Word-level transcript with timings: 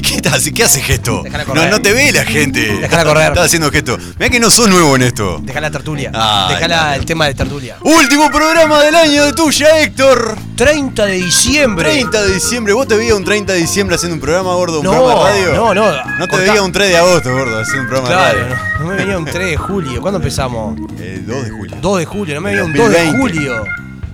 ¿Qué, 0.00 0.02
qué 0.02 0.14
estás- 0.16 0.50
¿Qué 0.54 0.62
haces 0.64 0.84
gesto? 0.84 1.24
No, 1.54 1.66
no 1.68 1.80
te 1.82 1.92
ve 1.92 2.12
la 2.12 2.24
gente. 2.24 2.60
Déjala 2.80 3.04
correr. 3.04 3.28
Estás 3.28 3.46
haciendo 3.46 3.70
gesto. 3.70 3.98
Mira 4.18 4.30
que 4.30 4.38
no 4.38 4.48
sos 4.50 4.68
nuevo 4.68 4.94
en 4.96 5.02
esto. 5.02 5.38
Deja 5.42 5.60
la 5.60 5.70
tertulia. 5.70 6.10
Ay, 6.14 6.54
Deja 6.54 6.68
no. 6.68 6.94
el 6.94 7.04
tema 7.04 7.26
de 7.26 7.34
tertulia. 7.34 7.76
Último 7.82 8.30
programa 8.30 8.80
del 8.82 8.94
año 8.94 9.24
de 9.24 9.32
tuya, 9.32 9.80
Héctor. 9.80 10.36
30 10.56 11.06
de 11.06 11.12
diciembre. 11.14 11.90
30 11.90 12.22
de 12.22 12.34
diciembre. 12.34 12.72
¿Vos 12.74 12.86
te 12.86 12.96
veías 12.96 13.16
un 13.16 13.24
30 13.24 13.52
de 13.54 13.58
diciembre 13.58 13.96
haciendo 13.96 14.14
un 14.14 14.20
programa 14.20 14.54
gordo, 14.54 14.78
un 14.80 14.84
No, 14.84 14.92
programa 14.92 15.30
de 15.30 15.44
radio? 15.46 15.54
no, 15.54 15.74
no. 15.74 16.18
No 16.18 16.26
te 16.28 16.36
veías 16.36 16.60
un 16.60 16.72
3 16.72 16.88
de 16.90 16.96
agosto, 16.96 17.32
gordo, 17.32 17.58
haciendo 17.60 17.82
un 17.82 17.88
programa 17.88 18.08
Claro, 18.08 18.38
de 18.38 18.44
radio. 18.44 18.56
no, 18.74 18.78
no 18.84 18.86
me 18.90 18.96
venía 18.96 19.18
un 19.18 19.24
3 19.24 19.50
de 19.50 19.56
julio. 19.56 20.00
¿Cuándo 20.00 20.18
empezamos? 20.18 20.78
El 21.00 21.26
2 21.26 21.44
de 21.44 21.50
julio. 21.50 21.76
2 21.80 21.98
de 21.98 22.04
julio, 22.06 22.34
no 22.36 22.40
me 22.40 22.50
venía 22.50 22.64
un 22.64 22.72
2 22.72 22.88
de 22.90 23.04
2020. 23.06 23.18
julio 23.18 23.64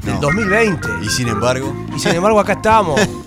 del 0.02 0.14
No. 0.14 0.20
2020. 0.20 0.88
Y 1.02 1.08
sin 1.08 1.28
embargo, 1.28 1.86
Y 1.96 1.98
sin 2.00 2.12
embargo 2.14 2.40
acá 2.40 2.54
estamos. 2.54 3.00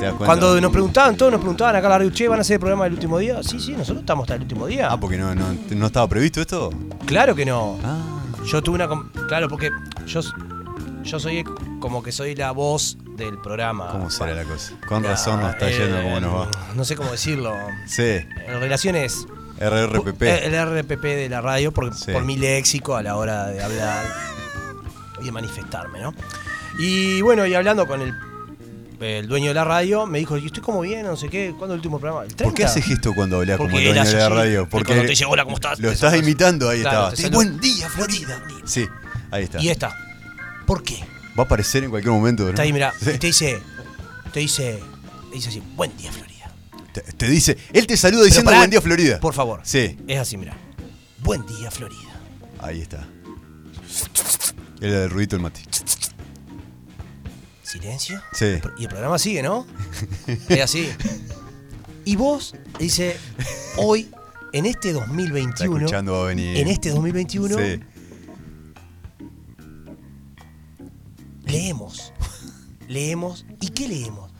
te 0.00 0.06
das 0.06 0.14
cuenta. 0.14 0.26
Cuando 0.26 0.60
nos 0.60 0.72
preguntaban, 0.72 1.16
todos 1.16 1.30
nos 1.32 1.40
preguntaban 1.40 1.76
acá 1.76 1.86
en 1.86 1.90
la 1.90 1.98
radio, 1.98 2.10
che, 2.10 2.28
¿van 2.28 2.38
a 2.38 2.42
hacer 2.42 2.54
el 2.54 2.60
programa 2.60 2.84
del 2.84 2.94
último 2.94 3.18
día? 3.18 3.42
Sí, 3.42 3.60
sí, 3.60 3.72
nosotros 3.72 4.00
estamos 4.00 4.24
hasta 4.24 4.34
el 4.34 4.42
último 4.42 4.66
día. 4.66 4.88
Ah, 4.90 4.98
porque 4.98 5.16
no, 5.18 5.34
no, 5.34 5.44
no 5.70 5.86
estaba 5.86 6.08
previsto 6.08 6.40
esto. 6.40 6.70
Claro 7.06 7.34
que 7.34 7.44
no. 7.44 7.78
Ah. 7.84 7.98
Yo 8.46 8.62
tuve 8.62 8.76
una... 8.76 8.88
Claro, 9.28 9.48
porque 9.48 9.70
yo, 10.06 10.20
yo 11.04 11.20
soy 11.20 11.44
como 11.78 12.02
que 12.02 12.10
soy 12.12 12.34
la 12.34 12.50
voz 12.52 12.96
del 13.16 13.38
programa. 13.38 13.88
¿Cómo 13.92 14.10
será 14.10 14.34
la 14.34 14.44
cosa? 14.44 14.72
Con 14.88 15.04
razón 15.04 15.40
nos 15.40 15.50
está 15.52 15.68
eh, 15.70 15.78
yendo 15.78 16.02
como 16.02 16.20
nos 16.20 16.34
va. 16.34 16.50
No 16.74 16.84
sé 16.84 16.96
cómo 16.96 17.10
decirlo. 17.10 17.54
Sí, 17.86 18.18
En 18.46 18.60
relaciones... 18.60 19.26
RRPP. 19.58 20.22
El 20.22 20.54
RPP 20.82 21.02
de 21.02 21.28
la 21.28 21.42
radio 21.42 21.70
por, 21.70 21.94
Sí. 21.94 22.12
por 22.12 22.24
mi 22.24 22.38
léxico 22.38 22.96
a 22.96 23.02
la 23.02 23.16
hora 23.16 23.48
de 23.48 23.62
hablar 23.62 24.06
y 25.20 25.24
de 25.26 25.32
manifestarme, 25.32 26.00
¿no? 26.00 26.14
Y 26.78 27.20
bueno, 27.20 27.44
y 27.44 27.52
hablando 27.52 27.86
con 27.86 28.00
el, 28.00 28.14
el 29.00 29.26
dueño 29.28 29.48
de 29.48 29.54
la 29.54 29.64
radio, 29.64 30.06
me 30.06 30.18
dijo, 30.18 30.36
yo 30.36 30.46
estoy 30.46 30.62
como 30.62 30.80
bien, 30.80 31.04
no 31.06 31.16
sé 31.16 31.28
qué, 31.28 31.54
¿cuándo 31.56 31.74
es 31.74 31.78
el 31.78 31.78
último 31.80 31.98
programa? 31.98 32.24
¿El 32.24 32.34
30? 32.34 32.44
¿Por 32.44 32.54
qué 32.54 32.64
haces 32.64 32.84
gesto 32.84 33.14
cuando 33.14 33.36
hablas 33.38 33.56
como 33.56 33.76
el 33.78 33.84
dueño 33.84 34.04
de 34.04 34.12
la 34.14 34.28
radio? 34.28 34.62
y 34.62 34.66
Porque 34.66 34.86
cuando 34.86 35.04
te 35.04 35.10
dice, 35.10 35.24
hola, 35.24 35.44
¿cómo 35.44 35.56
estás? 35.56 35.78
lo 35.78 35.90
estás 35.90 36.14
imitando, 36.16 36.68
ahí 36.68 36.80
Claro, 36.82 37.12
estaba. 37.14 37.34
buen 37.34 37.58
día, 37.60 37.88
Florida. 37.88 38.42
Sí, 38.64 38.86
ahí 39.30 39.44
está. 39.44 39.60
Y 39.60 39.68
esta, 39.70 39.96
¿por 40.66 40.82
qué? 40.82 40.98
Va 41.38 41.42
a 41.42 41.46
aparecer 41.46 41.84
en 41.84 41.90
cualquier 41.90 42.12
momento, 42.12 42.42
¿no? 42.44 42.50
Está 42.50 42.62
ahí, 42.62 42.72
mira, 42.72 42.92
Sí. 43.02 43.10
y 43.14 43.18
te 43.18 43.26
dice, 43.28 43.62
te 44.32 44.40
dice, 44.40 44.80
te 45.30 45.34
dice 45.36 45.48
así, 45.48 45.62
buen 45.76 45.96
día, 45.96 46.12
Florida. 46.12 46.52
Te, 46.92 47.00
te 47.00 47.28
dice, 47.28 47.56
él 47.72 47.86
te 47.86 47.96
saluda 47.96 48.20
Pero 48.22 48.26
diciendo 48.26 48.50
buen 48.52 48.70
día, 48.70 48.80
Florida. 48.80 49.20
Por 49.20 49.32
favor. 49.32 49.60
Sí, 49.62 49.96
Es 50.08 50.18
así, 50.18 50.36
mira. 50.36 50.56
Buen 51.22 51.46
día, 51.46 51.70
Florida. 51.70 52.10
ahí 52.60 52.80
está. 52.80 53.06
Era 54.80 55.04
el 55.04 55.10
ruidito 55.10 55.36
del 55.36 55.42
mate. 55.42 55.60
Silencio. 57.70 58.20
Sí. 58.32 58.58
Y 58.78 58.82
el 58.84 58.88
programa 58.88 59.18
sigue, 59.18 59.42
¿no? 59.42 59.66
es 60.48 60.60
así. 60.60 60.88
Y 62.04 62.16
vos, 62.16 62.54
dice, 62.78 63.16
hoy, 63.76 64.10
en 64.52 64.66
este 64.66 64.90
Está 64.90 65.00
2021, 65.06 65.76
escuchando, 65.76 66.12
va 66.14 66.22
a 66.24 66.26
venir. 66.28 66.56
en 66.56 66.68
este 66.68 66.90
2021, 66.90 67.56
Sí. 67.56 67.80
leemos. 71.44 72.12
Leemos. 72.88 73.46
¿Y 73.60 73.68
qué 73.68 73.88
leemos? 73.88 74.30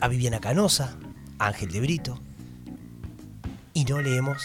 A 0.00 0.08
Viviana 0.08 0.40
Canosa, 0.40 0.96
Ángel 1.38 1.70
de 1.70 1.80
Brito. 1.80 2.20
Y 3.74 3.84
no 3.84 4.00
leemos. 4.00 4.42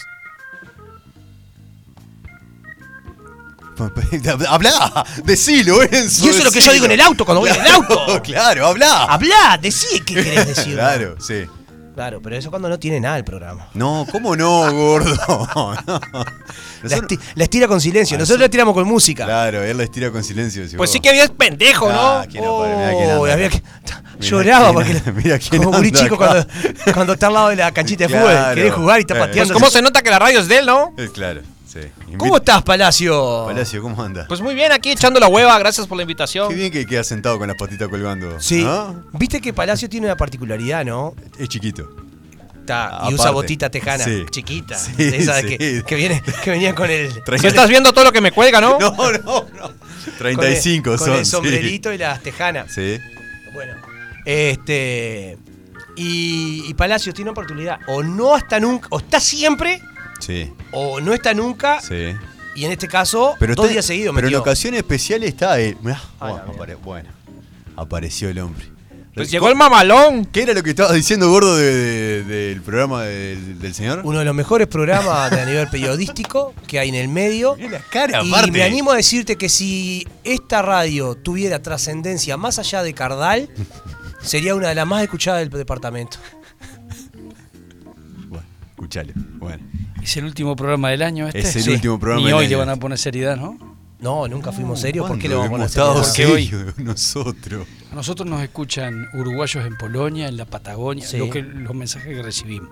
Habla, 4.48 5.04
decilo, 5.24 5.82
Enzo. 5.82 6.24
Y 6.26 6.28
eso 6.30 6.38
es 6.38 6.44
lo 6.44 6.50
que 6.50 6.60
yo 6.60 6.72
digo 6.72 6.86
en 6.86 6.92
el 6.92 7.00
auto 7.00 7.24
cuando 7.24 7.40
voy 7.40 7.50
en 7.50 7.56
el 7.60 7.66
auto. 7.72 8.20
claro, 8.24 8.66
habla. 8.66 9.04
Habla, 9.04 9.58
decí 9.60 10.00
qué 10.00 10.14
querés 10.14 10.46
decir. 10.48 10.74
Claro, 10.76 11.16
sí. 11.20 11.44
Claro, 11.94 12.20
pero 12.22 12.36
eso 12.36 12.50
cuando 12.50 12.68
no 12.68 12.78
tiene 12.78 13.00
nada 13.00 13.16
el 13.16 13.24
programa. 13.24 13.68
No, 13.72 14.06
¿cómo 14.12 14.36
no, 14.36 14.70
gordo? 14.70 15.16
No. 15.26 15.72
La, 15.72 16.24
Nosotros- 16.82 17.10
esti- 17.10 17.20
la 17.34 17.44
estira 17.44 17.66
con 17.68 17.80
silencio. 17.80 18.18
Nosotros 18.18 18.40
la 18.42 18.48
tiramos 18.50 18.74
con 18.74 18.86
música. 18.86 19.24
Claro, 19.24 19.62
él 19.62 19.78
la 19.78 19.84
estira 19.84 20.10
con 20.10 20.22
silencio. 20.22 20.62
Pues 20.64 20.76
vos. 20.76 20.90
sí 20.90 21.00
que 21.00 21.08
habías 21.08 21.30
pendejo, 21.30 21.88
Ah, 21.90 22.26
¿no? 22.34 22.42
Oh, 22.42 22.64
anda. 22.64 23.32
había 23.32 23.48
que- 23.48 23.62
Lloraba 24.20 24.72
porque 24.74 25.00
mirá 25.14 25.38
quién 25.38 25.62
como 25.62 25.76
anda 25.76 25.90
chico 25.98 26.16
cuando, 26.18 26.46
cuando 26.92 27.12
está 27.14 27.26
al 27.28 27.34
lado 27.34 27.48
de 27.48 27.56
la 27.56 27.72
canchita 27.72 28.06
de 28.06 28.14
fútbol, 28.18 28.54
querés 28.54 28.74
jugar 28.74 28.98
y 28.98 29.00
está 29.00 29.16
Eh. 29.16 29.20
pateando. 29.20 29.52
Pues 29.54 29.62
cómo 29.62 29.70
se 29.70 29.80
nota 29.82 30.02
que 30.02 30.10
la 30.10 30.18
radio 30.18 30.40
es 30.40 30.48
de 30.48 30.58
él, 30.58 30.66
¿no? 30.66 30.92
Eh, 30.98 31.08
claro, 31.12 31.40
sí. 31.82 32.16
¿Cómo 32.16 32.36
estás, 32.36 32.62
Palacio? 32.62 33.44
Palacio, 33.46 33.82
¿cómo 33.82 34.02
anda? 34.02 34.26
Pues 34.28 34.40
muy 34.40 34.54
bien, 34.54 34.72
aquí 34.72 34.90
echando 34.90 35.20
la 35.20 35.28
hueva, 35.28 35.58
gracias 35.58 35.86
por 35.86 35.96
la 35.96 36.02
invitación. 36.02 36.48
Qué 36.48 36.54
bien 36.54 36.72
que 36.72 36.86
queda 36.86 37.04
sentado 37.04 37.38
con 37.38 37.48
las 37.48 37.56
patitas 37.56 37.88
colgando. 37.88 38.40
Sí. 38.40 38.64
¿Ah? 38.66 38.94
Viste 39.12 39.40
que 39.40 39.52
Palacio 39.52 39.88
tiene 39.88 40.06
una 40.06 40.16
particularidad, 40.16 40.84
¿no? 40.84 41.14
Es 41.38 41.48
chiquito. 41.48 41.88
Está, 42.60 43.02
y 43.08 43.14
usa 43.14 43.30
botita 43.30 43.70
tejana, 43.70 44.02
Sí. 44.04 44.24
chiquita. 44.28 44.76
Sí, 44.76 44.92
esa 44.98 45.36
de 45.36 45.42
sí. 45.42 45.48
que, 45.56 45.84
que, 45.86 45.94
viene, 45.94 46.20
que 46.42 46.50
venían 46.50 46.74
con 46.74 46.90
el. 46.90 47.12
Si 47.38 47.46
estás 47.46 47.68
viendo 47.68 47.92
todo 47.92 48.04
lo 48.04 48.12
que 48.12 48.20
me 48.20 48.32
cuelga, 48.32 48.60
¿no? 48.60 48.76
No, 48.80 48.90
no, 49.12 49.46
no. 49.56 49.72
35 50.18 50.82
con 50.84 50.92
el, 50.92 50.98
son. 50.98 51.08
Con 51.08 51.18
el 51.18 51.26
sombrerito 51.26 51.92
y 51.92 51.98
las 51.98 52.20
tejanas. 52.22 52.72
Sí. 52.72 52.98
Bueno, 53.54 53.74
este. 54.24 55.38
Y, 55.96 56.64
y 56.68 56.74
Palacio 56.74 57.12
tiene 57.14 57.30
una 57.30 57.32
oportunidad. 57.38 57.78
O 57.86 58.02
no 58.02 58.34
hasta 58.34 58.58
nunca, 58.60 58.88
o 58.90 58.98
está 58.98 59.20
siempre, 59.20 59.80
Sí, 60.20 60.52
o 60.72 61.00
no 61.00 61.12
está 61.12 61.34
nunca. 61.34 61.80
sí. 61.80 62.14
Y 62.54 62.64
en 62.64 62.72
este 62.72 62.88
caso, 62.88 63.34
Pero 63.38 63.54
dos 63.54 63.66
está- 63.66 63.72
días 63.74 63.84
seguidos 63.84 64.14
Pero 64.14 64.28
en 64.28 64.32
metió. 64.32 64.40
ocasiones 64.40 64.78
especiales 64.78 65.28
está 65.28 65.60
él. 65.60 65.76
Mirá, 65.82 66.00
Ah, 66.18 66.42
apare- 66.48 66.76
bueno, 66.76 67.10
apareció 67.76 68.30
el 68.30 68.38
hombre. 68.38 68.64
Pues 69.14 69.30
llegó 69.30 69.48
el 69.50 69.56
mamalón. 69.56 70.24
¿Qué 70.26 70.42
era 70.42 70.52
lo 70.54 70.62
que 70.62 70.70
estabas 70.70 70.94
diciendo, 70.94 71.30
gordo, 71.30 71.56
de- 71.56 71.74
de- 71.74 72.24
del 72.24 72.62
programa 72.62 73.02
del, 73.04 73.58
del 73.58 73.74
señor? 73.74 74.00
Uno 74.04 74.18
de 74.18 74.24
los 74.26 74.34
mejores 74.34 74.66
programas 74.68 75.30
de 75.30 75.40
a 75.40 75.44
nivel 75.46 75.68
periodístico 75.68 76.54
que 76.66 76.78
hay 76.78 76.88
en 76.90 76.94
el 76.94 77.08
medio. 77.08 77.56
La 77.58 77.80
cara, 77.80 78.22
Y 78.22 78.28
aparte. 78.30 78.50
me 78.52 78.62
animo 78.62 78.90
a 78.92 78.96
decirte 78.96 79.36
que 79.36 79.48
si 79.50 80.06
esta 80.24 80.60
radio 80.62 81.14
tuviera 81.14 81.60
trascendencia 81.62 82.36
más 82.38 82.58
allá 82.58 82.82
de 82.82 82.92
Cardal, 82.94 83.48
sería 84.22 84.54
una 84.54 84.68
de 84.68 84.74
las 84.74 84.86
más 84.86 85.02
escuchadas 85.02 85.40
del 85.40 85.50
departamento. 85.50 86.18
Bueno, 88.86 89.12
escuchalo. 89.12 89.12
Bueno. 89.38 89.64
Es 90.02 90.16
el 90.16 90.24
último 90.24 90.54
programa 90.56 90.90
del 90.90 91.02
año 91.02 91.26
este. 91.26 91.40
Es 91.40 91.56
el 91.56 91.62
Sí. 91.62 91.70
último 91.70 91.98
programa 91.98 92.20
Ni 92.22 92.26
del 92.26 92.34
hoy 92.34 92.44
año. 92.44 92.50
le 92.50 92.56
van 92.56 92.68
a 92.70 92.76
poner 92.76 92.98
seriedad, 92.98 93.36
¿no? 93.36 93.76
No, 93.98 94.28
nunca 94.28 94.52
fuimos 94.52 94.80
serios. 94.80 95.08
¿Por 95.08 95.18
qué 95.18 95.26
le 95.28 95.34
¿Cuándo 95.34 95.52
vamos 95.52 95.64
a 95.64 95.66
estado 95.68 96.04
serios 96.04 96.78
nosotros? 96.78 97.66
A 97.90 97.94
nosotros 97.94 98.28
nos 98.28 98.42
escuchan 98.42 99.06
uruguayos 99.14 99.64
en 99.66 99.74
Polonia, 99.78 100.28
en 100.28 100.36
la 100.36 100.44
Patagonia, 100.44 101.06
Sí. 101.06 101.16
lo 101.16 101.30
que, 101.30 101.40
los 101.42 101.74
mensajes 101.74 102.14
que 102.14 102.22
recibimos. 102.22 102.68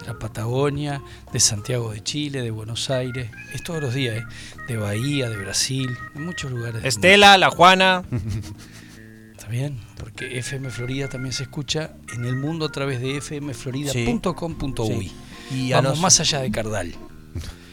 De 0.00 0.06
la 0.06 0.18
Patagonia, 0.18 1.02
de 1.32 1.40
Santiago 1.40 1.90
de 1.92 2.02
Chile, 2.04 2.40
de 2.42 2.52
Buenos 2.52 2.88
Aires, 2.88 3.30
es 3.52 3.62
todos 3.64 3.82
los 3.82 3.92
días, 3.94 4.18
¿eh? 4.18 4.24
de 4.68 4.76
Bahía, 4.76 5.28
de 5.28 5.36
Brasil, 5.38 5.90
de 6.14 6.20
muchos 6.20 6.52
lugares. 6.52 6.84
Estela, 6.84 7.36
la 7.36 7.50
Juana. 7.50 8.04
Está 9.32 9.48
bien, 9.48 9.80
porque 9.98 10.38
FM 10.38 10.70
Florida 10.70 11.08
también 11.08 11.32
se 11.32 11.42
escucha 11.42 11.94
en 12.14 12.24
el 12.24 12.36
mundo 12.36 12.66
a 12.66 12.68
través 12.70 13.00
de 13.00 13.20
fmflorida.com.uy. 13.20 15.08
Sí. 15.08 15.12
Y 15.50 15.72
a 15.72 15.76
Vamos 15.76 15.92
nos- 15.92 16.00
más 16.00 16.20
allá 16.20 16.40
de 16.40 16.50
Cardal. 16.50 16.94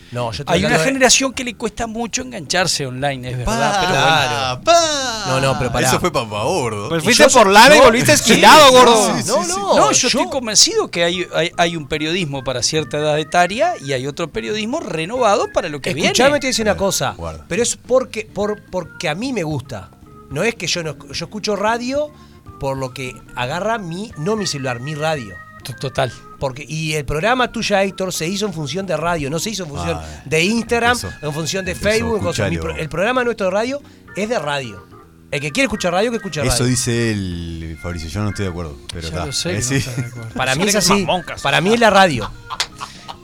No, 0.10 0.32
yo 0.32 0.46
Hay 0.48 0.64
una 0.64 0.78
de- 0.78 0.86
generación 0.86 1.34
que 1.34 1.44
le 1.44 1.56
cuesta 1.56 1.86
mucho 1.86 2.22
engancharse 2.22 2.88
online, 2.88 3.30
es 3.30 3.38
verdad, 3.40 3.78
pero 3.82 3.92
bueno. 3.92 4.08
claro. 4.08 4.62
pa. 4.64 5.24
No, 5.28 5.42
no, 5.42 5.60
pero 5.60 5.70
pará. 5.74 5.90
Eso 5.90 6.00
fue 6.00 6.14
para 6.14 6.26
gordo. 6.46 6.88
Pues 6.88 7.04
fuiste 7.04 7.24
yo 7.24 7.30
por 7.30 7.48
lana 7.48 7.76
y 7.76 7.80
no, 7.80 7.84
volviste 7.88 8.16
sí, 8.16 8.32
esquilado, 8.32 8.68
no, 8.68 8.72
gordo. 8.72 9.18
sí, 9.18 9.24
sí, 9.24 9.28
No, 9.28 9.44
sí. 9.44 9.50
no, 9.50 9.76
No, 9.76 9.92
yo, 9.92 10.08
estoy 10.08 10.30
convencido 10.30 10.90
que 10.90 11.04
hay, 11.04 11.28
hay, 11.36 11.52
hay 11.58 11.76
un 11.76 11.90
periodismo 11.90 12.42
para 12.46 12.64
cierta 12.64 13.00
edad 13.00 13.20
etaria 13.20 13.74
y 13.86 13.92
hay 13.92 14.08
otro 14.08 14.30
periodismo 14.30 14.80
renovado 14.80 15.52
para 15.54 15.68
lo 15.68 15.82
que 15.82 15.90
Escuchame, 15.90 16.30
viene. 16.30 16.40
te 16.40 16.48
decir 16.48 16.64
una 16.64 16.78
cosa. 16.78 17.12
guarda. 17.18 17.44
Pero 17.50 17.62
es 17.62 17.76
porque, 17.76 18.30
por, 18.34 18.64
porque 18.72 19.10
a 19.10 19.14
mí 19.14 19.34
me 19.34 19.44
gusta. 19.44 19.90
No 20.30 20.42
es 20.42 20.56
que 20.56 20.68
yo 20.68 20.84
no 20.84 20.96
yo 21.12 21.26
escucho 21.26 21.58
radio 21.58 22.14
por 22.62 22.78
lo 22.78 22.94
que 22.94 23.14
agarra 23.36 23.78
mi, 23.78 24.14
no 24.18 24.38
mi 24.38 24.48
celular, 24.48 24.80
mi 24.80 24.96
radio. 24.96 25.36
Total. 25.82 26.14
Porque, 26.40 26.66
y 26.68 26.94
el 26.94 27.04
programa 27.06 27.52
tuya, 27.52 27.82
Héctor, 27.84 28.14
se 28.14 28.28
hizo 28.28 28.46
en 28.46 28.54
función 28.54 28.86
de 28.86 28.96
radio, 28.96 29.30
no 29.30 29.40
se 29.40 29.50
hizo 29.50 29.64
en 29.64 29.70
función 29.70 29.98
Ah, 30.00 30.22
de 30.26 30.44
Instagram, 30.44 30.96
empezó. 30.98 31.26
en 31.26 31.34
función 31.34 31.66
de 31.66 31.72
Empezó, 31.72 31.90
Facebook. 31.90 32.22
cosas. 32.22 32.50
Mi 32.52 32.58
el 32.78 32.90
programa 32.90 33.24
nuestro 33.24 33.48
de 33.48 33.52
radio 33.52 33.82
es 34.16 34.30
de 34.30 34.38
radio. 34.38 34.86
El 35.32 35.42
que 35.42 35.52
quiere 35.52 35.66
escuchar 35.66 35.92
radio, 35.94 36.10
que 36.12 36.18
escucha 36.18 36.42
radio. 36.42 36.54
Eso 36.54 36.64
dice 36.66 37.12
él, 37.12 37.78
Fabricio. 37.82 38.08
Yo 38.10 38.22
no 38.22 38.30
estoy 38.30 38.46
de 38.46 38.52
acuerdo. 38.52 38.78
Pero 38.94 39.26
lo 39.26 39.32
sé 39.34 39.50
que 39.50 39.56
Eh, 39.58 39.60
no 39.60 39.66
sí. 39.68 39.76
estás 39.76 39.96
de 39.98 40.06
acuerdo. 40.06 40.30
Para 40.36 40.56
mí 40.56 40.64
es 40.64 40.76
así. 40.76 41.06
Para 41.44 41.60
mí 41.62 41.74
es 41.74 41.80
la 41.80 41.90
radio. 41.90 42.32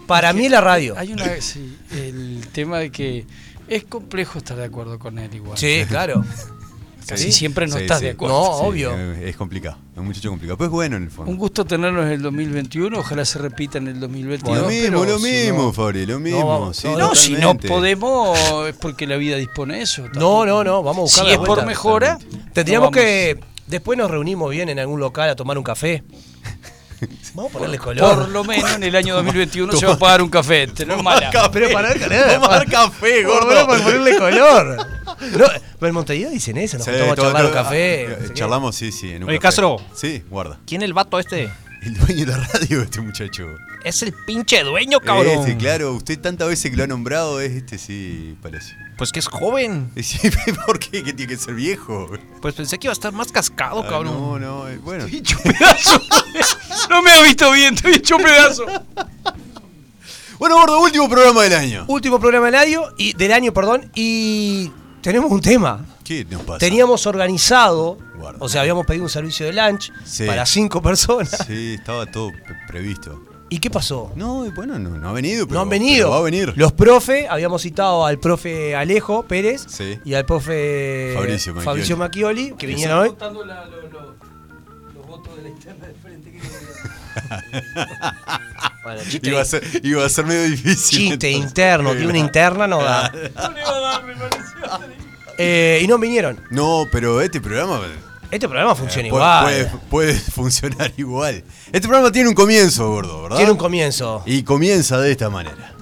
Para 0.07 0.33
mí 0.33 0.45
es 0.45 0.51
la 0.51 0.59
radio. 0.61 0.95
Hay 0.97 1.13
una, 1.13 1.25
sí, 1.39 1.77
el 1.91 2.45
tema 2.51 2.79
de 2.79 2.91
que 2.91 3.25
es 3.69 3.85
complejo 3.85 4.39
estar 4.39 4.57
de 4.57 4.65
acuerdo 4.65 4.99
con 4.99 5.17
él 5.17 5.33
igual. 5.33 5.57
Sí, 5.57 5.85
claro. 5.87 6.23
Casi 7.07 7.25
Sí, 7.25 7.31
siempre 7.31 7.67
no 7.67 7.75
sí, 7.75 7.81
estás 7.83 7.99
sí. 7.99 8.05
de 8.05 8.11
acuerdo. 8.11 8.35
No, 8.35 8.43
obvio. 8.67 8.93
Es 9.13 9.35
complicado. 9.35 9.77
Es 9.93 9.99
un 9.99 10.05
muchacho 10.05 10.29
complicado. 10.29 10.57
Pues 10.57 10.69
bueno, 10.69 10.97
en 10.97 11.03
el 11.03 11.11
fondo. 11.11 11.31
Un 11.31 11.37
gusto 11.37 11.65
tenerlo 11.65 12.03
en 12.05 12.11
el 12.13 12.21
2021, 12.21 12.97
ojalá 12.99 13.25
se 13.25 13.39
repita 13.39 13.77
en 13.77 13.87
el 13.87 13.99
2022. 13.99 14.57
lo 14.57 14.67
mismo, 14.67 14.99
pero 15.01 15.11
lo 15.13 15.19
si 15.19 15.25
mismo, 15.31 15.63
no- 15.63 15.73
Fabri, 15.73 16.05
lo 16.05 16.19
mismo. 16.19 16.71
no, 16.83 16.97
No, 16.97 17.15
si 17.15 17.33
no 17.33 17.55
podemos 17.55 18.37
es 18.67 18.75
porque 18.75 19.05
la 19.07 19.17
vida 19.17 19.35
dispone 19.37 19.77
de 19.77 19.81
eso. 19.83 20.07
No, 20.15 20.45
no, 20.45 20.63
no, 20.63 20.81
vamos 20.83 20.97
a 20.97 21.01
buscar 21.01 21.23
Si 21.25 21.29
la 21.29 21.33
es 21.35 21.47
por 21.47 21.65
mejora, 21.65 22.17
Tendríamos 22.53 22.91
que. 22.91 23.39
Después 23.67 23.97
nos 23.97 24.11
reunimos 24.11 24.51
bien 24.51 24.67
en 24.69 24.77
algún 24.79 24.99
local 24.99 25.29
a 25.29 25.35
tomar 25.35 25.57
un 25.57 25.63
café. 25.63 26.03
Vamos 27.33 27.51
a 27.51 27.53
ponerle 27.53 27.77
color. 27.77 28.15
Por 28.15 28.29
lo 28.29 28.43
menos 28.43 28.71
en 28.75 28.83
el 28.83 28.95
año 28.95 29.15
2021 29.15 29.73
se 29.73 29.85
va 29.85 29.93
a 29.93 29.97
pagar 29.99 30.21
un 30.21 30.29
café. 30.29 30.63
Este 30.63 30.85
no 30.85 30.95
es 30.95 31.03
mala. 31.03 31.29
Pero 31.51 31.71
para 31.71 31.93
ver. 31.93 32.39
Tomar 32.39 32.65
café, 32.69 33.23
Por, 33.23 33.45
gordo. 33.45 33.67
por 33.67 33.81
ponerle 33.81 34.17
color. 34.17 34.87
No, 35.37 35.45
pero 35.79 35.87
en 35.89 35.93
Montevideo 35.93 36.29
dicen 36.31 36.57
eso, 36.57 36.77
nos 36.77 36.85
Sí, 36.85 36.91
a 36.91 36.97
todo- 36.97 37.15
charlar 37.15 37.45
un 37.45 37.51
todo- 37.51 37.63
café. 37.63 38.07
no 38.09 38.15
sé 38.15 38.27
qué. 38.29 38.33
Charlamos, 38.33 38.75
sí, 38.75 38.91
sí. 38.91 39.11
En 39.13 39.23
un 39.23 39.29
Oye, 39.29 39.37
café. 39.39 39.47
Castro. 39.47 39.77
Sí, 39.95 40.23
guarda. 40.29 40.59
¿Quién 40.65 40.81
es 40.81 40.85
el 40.87 40.93
vato 40.93 41.19
este? 41.19 41.49
El 41.83 41.97
dueño 41.97 42.25
de 42.25 42.31
la 42.31 42.37
radio, 42.37 42.81
este 42.81 43.01
muchacho. 43.01 43.45
Es 43.83 44.01
el 44.01 44.13
pinche 44.13 44.63
dueño, 44.63 44.99
cabrón. 45.01 45.39
Este, 45.39 45.57
claro, 45.57 45.93
usted 45.93 46.17
tantas 46.19 46.47
veces 46.47 46.71
que 46.71 46.77
lo 46.77 46.83
ha 46.83 46.87
nombrado, 46.87 47.41
es 47.41 47.51
este, 47.51 47.77
sí, 47.77 48.37
parece. 48.41 48.75
Pues 48.97 49.11
que 49.11 49.19
es 49.19 49.27
joven. 49.27 49.91
Sí, 50.01 50.17
¿Por 50.65 50.79
qué? 50.79 51.03
¿Que 51.03 51.11
tiene 51.13 51.33
que 51.33 51.37
ser 51.37 51.53
viejo? 51.55 52.09
Pues 52.41 52.53
pensé 52.55 52.77
que 52.79 52.87
iba 52.87 52.91
a 52.91 52.93
estar 52.93 53.11
más 53.11 53.31
cascado, 53.31 53.83
Ah, 53.85 53.89
cabrón. 53.89 54.13
no, 54.13 54.39
no, 54.39 54.69
eh, 54.69 54.77
bueno. 54.77 55.05
Hecho 55.05 55.37
pedazo. 55.43 56.01
No 56.89 57.01
me 57.01 57.11
has 57.11 57.23
visto 57.23 57.49
bien, 57.51 57.73
estoy 57.75 57.93
hecho 57.93 58.17
pedazo. 58.17 58.65
Bueno, 60.37 60.55
gordo, 60.57 60.81
último 60.81 61.07
programa 61.09 61.43
del 61.43 61.53
año. 61.53 61.85
Último 61.87 62.19
programa 62.19 62.47
del 62.47 62.55
año, 62.55 62.83
y, 62.97 63.13
del 63.13 63.31
año, 63.31 63.53
perdón, 63.53 63.89
y 63.95 64.69
tenemos 65.01 65.31
un 65.31 65.41
tema. 65.41 65.85
¿Qué 66.03 66.25
nos 66.29 66.41
pasa? 66.43 66.59
Teníamos 66.59 67.05
organizado, 67.07 67.97
Guarda. 68.17 68.37
o 68.41 68.49
sea, 68.49 68.61
habíamos 68.61 68.85
pedido 68.85 69.03
un 69.05 69.09
servicio 69.09 69.45
de 69.45 69.53
lunch 69.53 69.91
Sí. 70.03 70.25
para 70.25 70.45
cinco 70.45 70.81
personas. 70.81 71.37
Sí, 71.47 71.75
estaba 71.79 72.05
todo 72.05 72.29
pre- 72.31 72.57
previsto. 72.67 73.23
¿Y 73.53 73.59
qué 73.59 73.69
pasó? 73.69 74.11
No, 74.15 74.47
y 74.47 74.49
bueno, 74.49 74.79
no, 74.79 74.89
no 74.89 75.09
ha 75.09 75.13
venido, 75.13 75.45
pero 75.45 75.59
no 75.59 75.61
han 75.61 75.69
venido. 75.69 76.05
pero 76.05 76.09
va 76.09 76.17
a 76.17 76.21
venir. 76.21 76.53
Los 76.55 76.73
profe, 76.73 77.27
habíamos 77.29 77.61
citado 77.61 78.03
al 78.03 78.17
profe 78.17 78.75
Alejo 78.75 79.27
Pérez 79.27 79.63
Sí. 79.67 79.99
y 80.03 80.15
al 80.15 80.25
profe 80.25 81.11
Fabricio 81.15 81.53
Macchioli. 81.53 81.65
Fabricio 81.65 81.97
Macchioli, 81.97 82.53
que 82.57 82.65
vinieron 82.65 82.97
hoy. 82.99 83.09
Contando 83.09 83.45
la- 83.45 83.65
lo- 83.65 83.81
lo- 83.89 84.15
los 84.95 85.05
votos 85.07 85.35
de 85.37 85.43
la 85.43 85.49
interna 85.49 85.85
del 85.85 85.95
frente 85.97 86.31
que 86.31 86.39
Bueno, 88.83 89.01
chiste, 89.07 89.29
Iba 89.29 89.41
a, 89.41 89.45
ser, 89.45 89.63
iba 89.83 90.03
a 90.05 90.09
ser 90.09 90.25
medio 90.25 90.49
difícil. 90.49 90.99
chiste 90.99 91.13
entonces. 91.29 91.49
interno, 91.49 91.91
tiene 91.91 92.07
una 92.07 92.17
interna, 92.17 92.65
no 92.67 92.81
da. 92.83 93.09
no 93.35 93.51
le 93.51 93.61
iba 93.61 93.69
a 93.69 93.79
dar, 93.79 94.03
me 94.03 94.15
pareció. 94.15 94.57
Eh, 95.37 95.79
y 95.83 95.87
no 95.87 95.97
vinieron. 95.99 96.39
No, 96.49 96.85
pero 96.91 97.21
este 97.21 97.39
programa 97.39 97.79
Este 98.33 98.47
programa 98.47 98.73
funciona 98.75 99.07
Eh, 99.07 99.11
puede, 99.11 99.23
igual. 99.23 99.43
puede- 99.45 99.65
puede 99.89 100.13
funcionar 100.31 100.91
igual. 100.97 101.43
Este 101.67 101.81
programa 101.87 102.11
tiene 102.11 102.29
un 102.29 102.35
comienzo, 102.35 102.89
gordo, 102.89 103.23
¿verdad? 103.23 103.37
Tiene 103.37 103.51
un 103.51 103.57
comienzo. 103.57 104.23
Y 104.25 104.41
comienza 104.43 104.99
de 104.99 105.11
esta 105.11 105.29
manera. 105.29 105.72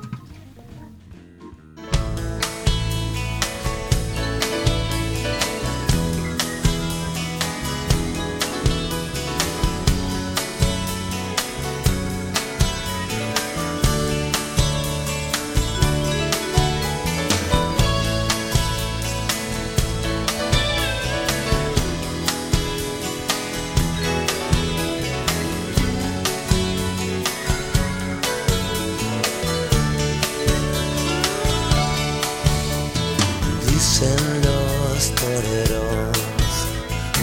Toreros, 35.41 36.17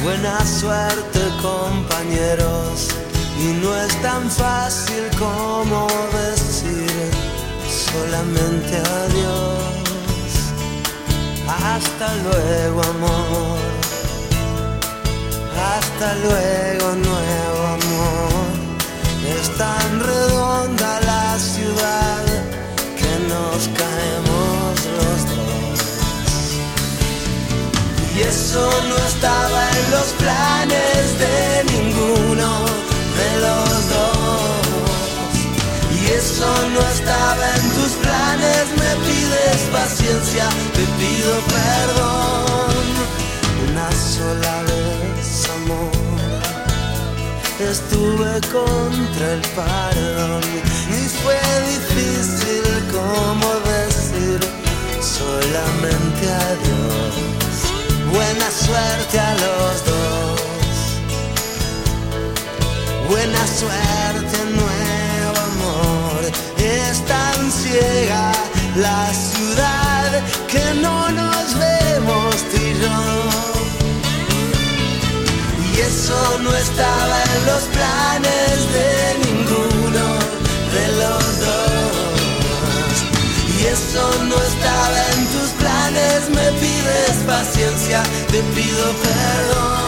buena 0.03 0.45
suerte 0.45 1.21
compañeros, 1.43 2.89
y 3.39 3.53
no 3.63 3.77
es 3.77 3.95
tan 4.03 4.31
fácil 4.31 5.05
como 5.19 5.87
decir 6.13 7.11
solamente 7.93 8.77
adiós. 8.77 9.59
Hasta 11.47 12.15
luego 12.25 12.83
amor, 12.83 13.59
hasta 15.77 16.15
luego 16.25 16.95
nuevo 16.95 17.67
amor. 17.67 18.49
Es 19.39 19.51
tan 19.57 20.01
redonda 20.01 21.01
la 21.01 21.39
ciudad 21.39 22.25
que 22.97 23.29
nos 23.29 23.69
caemos 23.77 24.28
Y 28.19 28.23
eso 28.23 28.69
no 28.89 28.97
estaba 29.07 29.71
en 29.71 29.91
los 29.93 30.09
planes 30.19 31.19
de 31.21 31.73
ninguno 31.73 32.65
de 33.21 33.31
los 33.47 33.89
dos. 33.95 34.91
Y 35.95 36.07
eso 36.07 36.51
no 36.75 36.81
estaba 36.81 37.47
en 37.55 37.71
tus 37.77 37.93
planes, 38.03 38.65
me 38.77 38.93
pides 39.07 39.61
paciencia, 39.73 40.49
te 40.75 40.85
pido 40.99 41.33
perdón. 41.59 42.85
Una 43.71 43.89
sola 43.93 44.63
vez, 44.65 45.49
amor 45.63 46.09
estuve 47.71 48.41
contra 48.51 49.33
el 49.35 49.41
perdón 49.55 50.43
y 50.91 51.09
fue 51.23 51.41
difícil 51.71 52.65
como 52.91 53.49
decir 53.61 54.41
solamente 55.01 56.33
adiós. 56.33 57.38
Buena 58.13 58.51
suerte 58.51 59.21
a 59.21 59.33
los 59.35 59.85
dos. 59.85 60.41
Buena 63.09 63.47
suerte, 63.47 64.37
nuevo 64.51 65.39
amor. 65.53 66.21
Es 66.59 67.05
tan 67.07 67.53
ciega 67.53 68.33
la 68.77 69.13
ciudad 69.13 70.23
que 70.47 70.75
no 70.81 71.11
nos 71.11 71.59
vemos 71.59 72.37
tú 72.51 72.59
y. 72.81 73.69
Y 75.75 75.81
eso 75.81 76.39
no 76.41 76.55
estaba 76.55 77.23
en 77.35 77.47
los 77.47 77.63
planes 77.75 78.73
de 78.73 78.89
ninguno 79.25 79.68
eso 83.89 84.25
no 84.25 84.37
estaba 84.37 85.11
en 85.13 85.27
tus 85.29 85.51
planes, 85.59 86.29
me 86.29 86.53
pides 86.61 87.17
paciencia, 87.27 88.03
te 88.31 88.43
pido 88.55 88.93
perdón. 89.03 89.88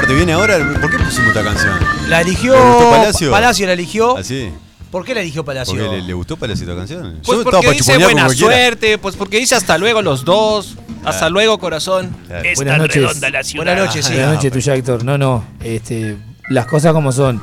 No, 0.00 0.06
no 0.06 0.12
sé 0.12 0.14
qué 0.14 0.14
parte 0.14 0.14
viene 0.14 0.32
ahora. 0.32 0.58
¿Por 0.80 0.90
qué 0.90 0.98
pusimos 0.98 1.28
esta 1.28 1.42
canción? 1.44 1.78
La 2.08 2.20
eligió. 2.20 2.54
¿Le 2.54 2.60
gustó 2.60 2.90
Palacio? 2.90 3.30
Palacio 3.30 3.66
la 3.66 3.72
eligió. 3.72 4.16
Así. 4.16 4.50
¿Por 4.90 5.04
qué 5.04 5.14
la 5.14 5.20
eligió 5.20 5.44
Palacio? 5.44 5.74
Porque 5.74 5.96
le, 5.96 6.02
le 6.02 6.12
gustó 6.14 6.36
Palacito 6.36 6.70
la 6.70 6.76
canción. 6.78 7.20
Pues 7.24 7.36
Yo 7.36 7.42
estaba 7.42 7.62
porque 7.62 7.72
dice 7.76 7.98
buena 7.98 8.26
quiera. 8.26 8.36
suerte, 8.38 8.98
pues 8.98 9.16
porque 9.16 9.38
dice 9.38 9.54
hasta 9.54 9.76
luego 9.76 10.00
los 10.02 10.24
dos. 10.24 10.76
Hasta 11.04 11.28
luego, 11.28 11.58
corazón. 11.58 12.14
Claro. 12.26 12.48
Es 12.48 12.56
Buenas 12.56 12.72
tan 12.74 12.80
noches. 12.82 13.02
redonda 13.02 13.30
la 13.30 13.42
ciudad. 13.44 13.64
Buenas 13.66 13.86
noches, 13.86 14.06
sí. 14.06 14.12
Buenas 14.14 14.34
noches, 14.34 14.52
tuya, 14.52 14.74
Héctor. 14.74 15.04
No, 15.04 15.18
no. 15.18 15.44
Este, 15.62 16.16
las 16.48 16.66
cosas 16.66 16.92
como 16.92 17.12
son. 17.12 17.40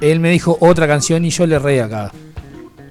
Él 0.00 0.20
me 0.20 0.30
dijo 0.30 0.56
otra 0.60 0.86
canción 0.86 1.24
y 1.24 1.30
yo 1.30 1.46
le 1.46 1.58
reí 1.58 1.80
acá. 1.80 2.12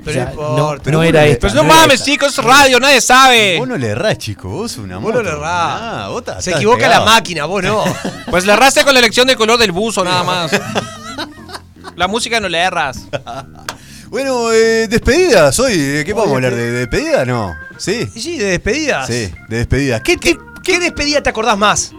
Pero 0.08 0.22
O 0.22 0.26
sea, 0.26 0.34
no 0.36 0.76
pero 0.84 1.04
era 1.04 1.26
esta. 1.26 1.42
Pues 1.42 1.54
no 1.54 1.64
mames, 1.64 2.04
chicos, 2.04 2.38
es 2.38 2.44
radio, 2.44 2.80
nadie 2.80 3.02
sabe. 3.02 3.58
Vos 3.60 3.68
no 3.68 3.78
le 3.78 3.88
errás, 3.88 4.18
chico. 4.18 4.50
Vos 4.50 4.78
una 4.78 4.96
Vos 4.98 5.04
no 5.04 5.10
moto. 5.10 5.24
le 5.24 5.30
errás. 5.30 5.80
Ah, 5.82 6.08
vos 6.10 6.24
Se 6.40 6.52
equivoca 6.52 6.88
la 6.88 7.02
máquina, 7.02 7.46
vos 7.46 7.64
no. 7.64 7.84
Pues 8.30 8.46
le 8.46 8.54
erraste 8.54 8.84
con 8.84 8.94
la 8.94 9.00
elección 9.00 9.28
del 9.28 9.36
color 9.38 9.58
del 9.60 9.72
buzo, 9.72 10.04
nada 10.04 10.24
más. 10.24 10.52
La 11.96 12.08
música 12.08 12.40
no 12.40 12.50
le 12.50 12.60
erras. 12.60 13.00
Bueno, 14.10 14.54
eh, 14.54 14.88
despedidas 14.88 15.60
hoy. 15.60 15.76
¿De 15.78 16.06
qué 16.06 16.14
vamos 16.14 16.32
a 16.32 16.36
hablar? 16.36 16.56
¿De 16.56 16.72
despedida? 16.72 17.26
No. 17.26 17.54
Sí. 17.78 18.08
Sí, 18.16 18.38
de 18.38 18.46
despedidas. 18.52 19.06
Sí, 19.06 19.30
de 19.50 19.58
despedidas. 19.58 20.00
¿Qué, 20.02 20.16
¿Qué, 20.16 20.34
qué, 20.34 20.40
qué 20.64 20.80
despedida 20.80 21.22
te 21.22 21.30
acordás 21.30 21.58
más? 21.58 21.92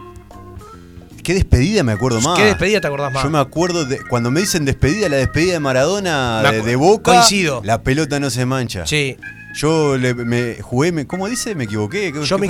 Qué 1.29 1.35
despedida 1.35 1.83
me 1.83 1.93
acuerdo 1.93 2.23
más? 2.23 2.39
¿Qué 2.39 2.45
despedida 2.47 2.81
te 2.81 2.87
acordás 2.87 3.13
más? 3.13 3.23
Yo 3.23 3.29
me 3.29 3.39
acuerdo 3.39 3.85
de 3.85 4.01
cuando 4.09 4.31
me 4.31 4.41
dicen 4.41 4.65
despedida, 4.65 5.11
la 5.11 5.19
despedida 5.19 5.53
de 5.53 5.61
Maradona 5.61 6.41
de, 6.41 6.75
Boca. 6.75 7.13
coincido. 7.13 7.61
La 7.65 7.83
pelota 7.83 8.19
no 8.19 8.31
se 8.31 8.47
mancha. 8.47 8.87
Sí. 8.87 9.19
Yo 9.55 9.99
le, 9.99 10.15
me 10.15 10.55
jugué, 10.63 10.91
me, 10.91 11.07
¿cómo 11.07 11.29
dice? 11.29 11.55
Me 11.55 11.65
equivoqué. 11.65 12.15
¿Qué- 12.15 12.25
Yo 12.25 12.39
me, 12.39 12.47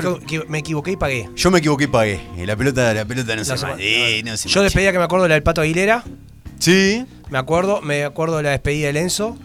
equivoqué 0.61 0.93
y 0.93 0.97
pagué. 0.97 1.29
Yo 1.35 1.51
me 1.51 1.59
equivoqué 1.59 1.85
y 1.85 1.87
pagué. 1.89 2.21
Y 2.41 2.47
la 2.47 2.55
pelota, 2.55 2.95
la 2.95 3.05
pelota 3.05 3.35
no 3.35 3.45
se 3.45 3.57
La 3.57 3.63
mancha. 3.63 3.77
Eh, 3.81 4.23
no 4.25 4.37
se 4.37 4.49
Yo 4.49 4.61
mancha. 4.61 4.63
despedida 4.63 4.93
que 4.93 4.99
me 4.99 5.05
acuerdo 5.05 5.25
de 5.25 5.31
la 5.31 5.35
del 5.35 5.43
Pato 5.43 5.61
Aguilera. 5.61 6.05
Sí. 6.61 7.05
Me 7.31 7.39
acuerdo, 7.39 7.81
me 7.83 8.05
acuerdo 8.05 8.37
de 8.37 8.45
la 8.45 8.51
despedida 8.51 8.87
de 8.87 8.93
Lenzo. 8.93 9.37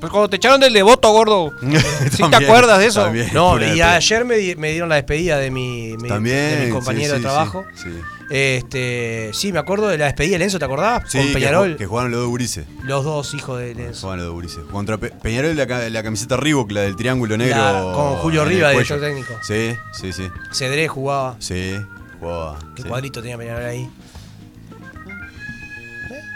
Pues 0.00 0.10
cuando 0.10 0.30
te 0.30 0.36
echaron 0.36 0.60
del 0.60 0.72
devoto, 0.72 1.10
gordo. 1.12 1.52
¿Sí 2.10 2.22
te 2.30 2.36
acuerdas 2.36 2.78
de 2.78 2.86
eso? 2.86 3.04
también, 3.04 3.28
No, 3.34 3.60
y 3.60 3.80
ayer 3.80 4.24
me, 4.24 4.36
di- 4.36 4.56
me 4.56 4.70
dieron 4.72 4.88
la 4.88 4.94
despedida 4.96 5.38
de 5.38 5.50
mi, 5.50 5.94
mi- 5.98 6.08
También. 6.08 6.50
de 6.50 6.56
mi 6.60 6.66
sí, 6.66 6.72
compañero 6.72 7.10
sí, 7.16 7.20
de 7.20 7.20
trabajo. 7.20 7.64
Sí, 7.74 7.90
sí. 7.92 8.00
Este, 8.32 9.30
sí, 9.34 9.52
me 9.52 9.58
acuerdo 9.58 9.88
de 9.88 9.98
la 9.98 10.04
despedida 10.06 10.34
de 10.34 10.38
Lenzo, 10.38 10.58
¿te 10.60 10.64
acordás? 10.64 11.02
Sí, 11.10 11.18
Con 11.18 11.32
Peñarol, 11.32 11.76
que 11.76 11.84
jugaron 11.86 12.10
los 12.12 12.20
dos 12.20 12.28
gurises. 12.30 12.64
los 12.84 13.04
dos 13.04 13.34
hijos 13.34 13.58
de 13.58 13.74
Lenzo. 13.74 14.00
Jugaban 14.02 14.18
los 14.18 14.26
dos 14.26 14.34
gurises. 14.34 14.58
Contra 14.70 14.98
Pe- 14.98 15.10
Peñarol 15.10 15.56
la, 15.56 15.66
la 15.90 16.02
camiseta 16.02 16.36
Reebok, 16.36 16.70
la 16.70 16.82
del 16.82 16.96
triángulo 16.96 17.36
negro. 17.36 17.56
La- 17.56 17.92
con 17.94 18.16
Julio 18.16 18.42
en 18.42 18.48
el 18.48 18.54
Riva, 18.54 18.72
cuello. 18.72 18.96
director 18.96 19.00
técnico. 19.00 19.34
Sí, 19.42 19.76
sí, 19.92 20.12
sí. 20.12 20.28
Cedré 20.52 20.86
jugaba. 20.88 21.36
Sí, 21.40 21.76
jugaba. 22.20 22.58
Qué 22.76 22.82
sí. 22.82 22.88
cuadrito 22.88 23.20
tenía 23.20 23.36
Peñarol 23.36 23.64
ahí. 23.64 23.90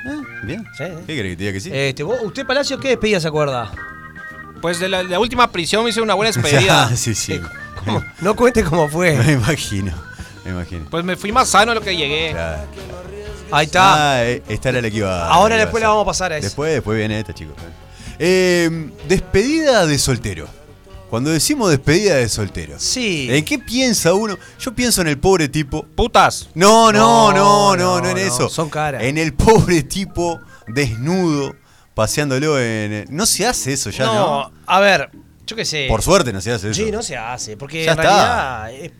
Ah, 0.06 0.22
Bien. 0.42 0.64
Sí, 0.76 0.84
sí. 0.84 0.92
¿Qué 1.06 1.14
querés 1.16 1.32
que 1.32 1.36
te 1.36 1.42
diga 1.44 1.52
que 1.52 1.60
sí? 1.60 1.70
Este, 1.72 2.02
vos- 2.02 2.18
¿Usted, 2.22 2.46
Palacio, 2.46 2.78
qué 2.78 2.88
despedida 2.88 3.20
se 3.20 3.28
acuerda? 3.28 3.70
Pues 4.60 4.78
de 4.80 4.88
la, 4.88 5.02
la 5.02 5.18
última 5.18 5.50
prisión 5.50 5.84
me 5.84 5.90
hice 5.90 6.00
una 6.00 6.14
buena 6.14 6.32
despedida. 6.32 6.84
Ah, 6.90 6.96
sí, 6.96 7.14
sí. 7.14 7.40
No 8.22 8.34
cuente 8.34 8.64
cómo 8.64 8.88
fue. 8.88 9.14
me 9.16 9.32
imagino. 9.32 9.92
Me 10.44 10.52
imagino. 10.52 10.86
Pues 10.90 11.04
me 11.04 11.16
fui 11.16 11.32
más 11.32 11.48
sano 11.50 11.72
de 11.72 11.80
lo 11.80 11.80
que 11.84 11.94
llegué. 11.96 12.30
Claro. 12.32 12.62
Ahí 13.50 13.66
está. 13.66 14.12
Ah, 14.16 14.24
eh, 14.24 14.42
esta 14.48 14.70
era 14.70 14.80
la 14.80 14.90
que 14.90 14.96
iba 14.96 15.28
Ahora 15.28 15.54
iba 15.56 15.64
después 15.64 15.82
a 15.82 15.86
la 15.86 15.88
hacer. 15.88 15.94
vamos 15.96 16.02
a 16.02 16.06
pasar 16.06 16.32
a 16.32 16.38
eso. 16.38 16.44
Después, 16.46 16.72
después 16.72 16.96
viene 16.98 17.18
esta, 17.20 17.34
chicos. 17.34 17.54
Eh, 18.18 18.90
despedida 19.06 19.86
de 19.86 19.98
soltero. 19.98 20.48
Cuando 21.14 21.30
decimos 21.30 21.70
despedida 21.70 22.16
de 22.16 22.28
soltero. 22.28 22.74
Sí. 22.76 23.28
¿En 23.30 23.44
qué 23.44 23.56
piensa 23.60 24.14
uno? 24.14 24.36
Yo 24.58 24.74
pienso 24.74 25.00
en 25.00 25.06
el 25.06 25.16
pobre 25.16 25.48
tipo. 25.48 25.84
Putas. 25.94 26.48
No, 26.54 26.90
no, 26.90 27.30
no, 27.30 27.76
no, 27.76 27.76
No, 27.76 28.00
no, 28.00 28.08
en 28.10 28.18
eso. 28.18 28.48
son 28.48 28.68
caras. 28.68 29.00
En 29.00 29.16
el 29.16 29.32
pobre 29.32 29.84
tipo 29.84 30.40
desnudo, 30.66 31.54
paseándolo 31.94 32.58
en. 32.60 33.06
No 33.10 33.26
se 33.26 33.46
hace 33.46 33.74
eso 33.74 33.90
ya, 33.90 34.06
¿no? 34.06 34.14
no, 34.14 34.52
a 34.66 34.80
ver, 34.80 35.08
yo 35.46 35.54
qué 35.54 35.64
sé. 35.64 35.86
Por 35.88 36.02
suerte 36.02 36.32
no 36.32 36.40
se 36.40 36.50
hace 36.50 36.70
eso. 36.70 36.82
Sí, 36.84 36.90
no 36.90 37.00
se 37.00 37.16
hace, 37.16 37.56
porque 37.56 37.84
Ya 37.84 37.92
en 37.92 37.98
está. 38.00 38.66
realidad 38.66 38.72
es- 38.72 38.92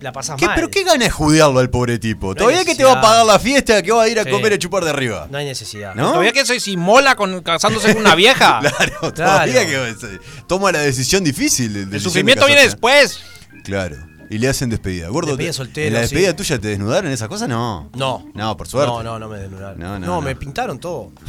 la 0.00 0.12
pasas 0.12 0.36
¿Qué, 0.36 0.46
mal. 0.46 0.54
¿Pero 0.54 0.70
qué 0.70 0.82
gana 0.84 1.04
de 1.04 1.10
judearlo 1.10 1.58
al 1.60 1.70
pobre 1.70 1.98
tipo? 1.98 2.34
Todavía 2.34 2.64
que 2.64 2.74
te 2.74 2.84
va 2.84 2.92
a 2.92 3.00
pagar 3.00 3.24
la 3.26 3.38
fiesta, 3.38 3.82
que 3.82 3.92
va 3.92 4.02
a 4.04 4.08
ir 4.08 4.18
a 4.18 4.24
Sí. 4.24 4.30
comer 4.30 4.52
y 4.52 4.54
a 4.54 4.58
chupar 4.58 4.82
de 4.84 4.90
arriba. 4.90 5.26
No 5.30 5.38
hay 5.38 5.44
necesidad. 5.46 5.94
¿No? 5.94 6.10
Todavía 6.10 6.32
que 6.32 6.44
soy 6.46 6.60
simola 6.60 7.14
con, 7.16 7.42
casándose 7.42 7.92
con 7.92 8.02
una 8.02 8.14
vieja. 8.14 8.60
Claro, 8.70 9.12
todavía 9.12 9.66
que 9.66 9.74
eh, 9.90 9.94
toma 10.46 10.72
la 10.72 10.78
decisión 10.80 11.22
difícil. 11.24 11.72
de- 11.72 11.80
El 11.80 11.90
decisión 11.90 12.10
sufrimiento 12.12 12.44
de 12.44 12.54
viene 12.54 12.62
casarse. 12.62 12.76
después. 12.76 13.20
Claro. 13.64 13.96
Y 14.30 14.38
le 14.38 14.48
hacen 14.48 14.70
despedida. 14.70 15.08
Gordo, 15.08 15.30
Despedida 15.36 15.50
te- 15.50 15.56
soltero, 15.56 15.86
¿en 15.88 15.92
la 15.94 15.98
sí. 16.00 16.02
despedida 16.14 16.36
tuya 16.36 16.58
te 16.60 16.68
desnudaron 16.68 17.10
esas 17.10 17.26
cosas? 17.28 17.48
No. 17.48 17.90
No. 17.96 18.30
No, 18.32 18.56
por 18.56 18.68
suerte. 18.68 18.92
No, 18.92 19.02
no, 19.02 19.18
no 19.18 19.28
me 19.28 19.38
desnudaron. 19.40 19.78
No, 19.80 19.98
No, 19.98 19.98
no, 19.98 20.06
no. 20.06 20.20
me 20.22 20.36
pintaron 20.36 20.78
todo. 20.78 21.10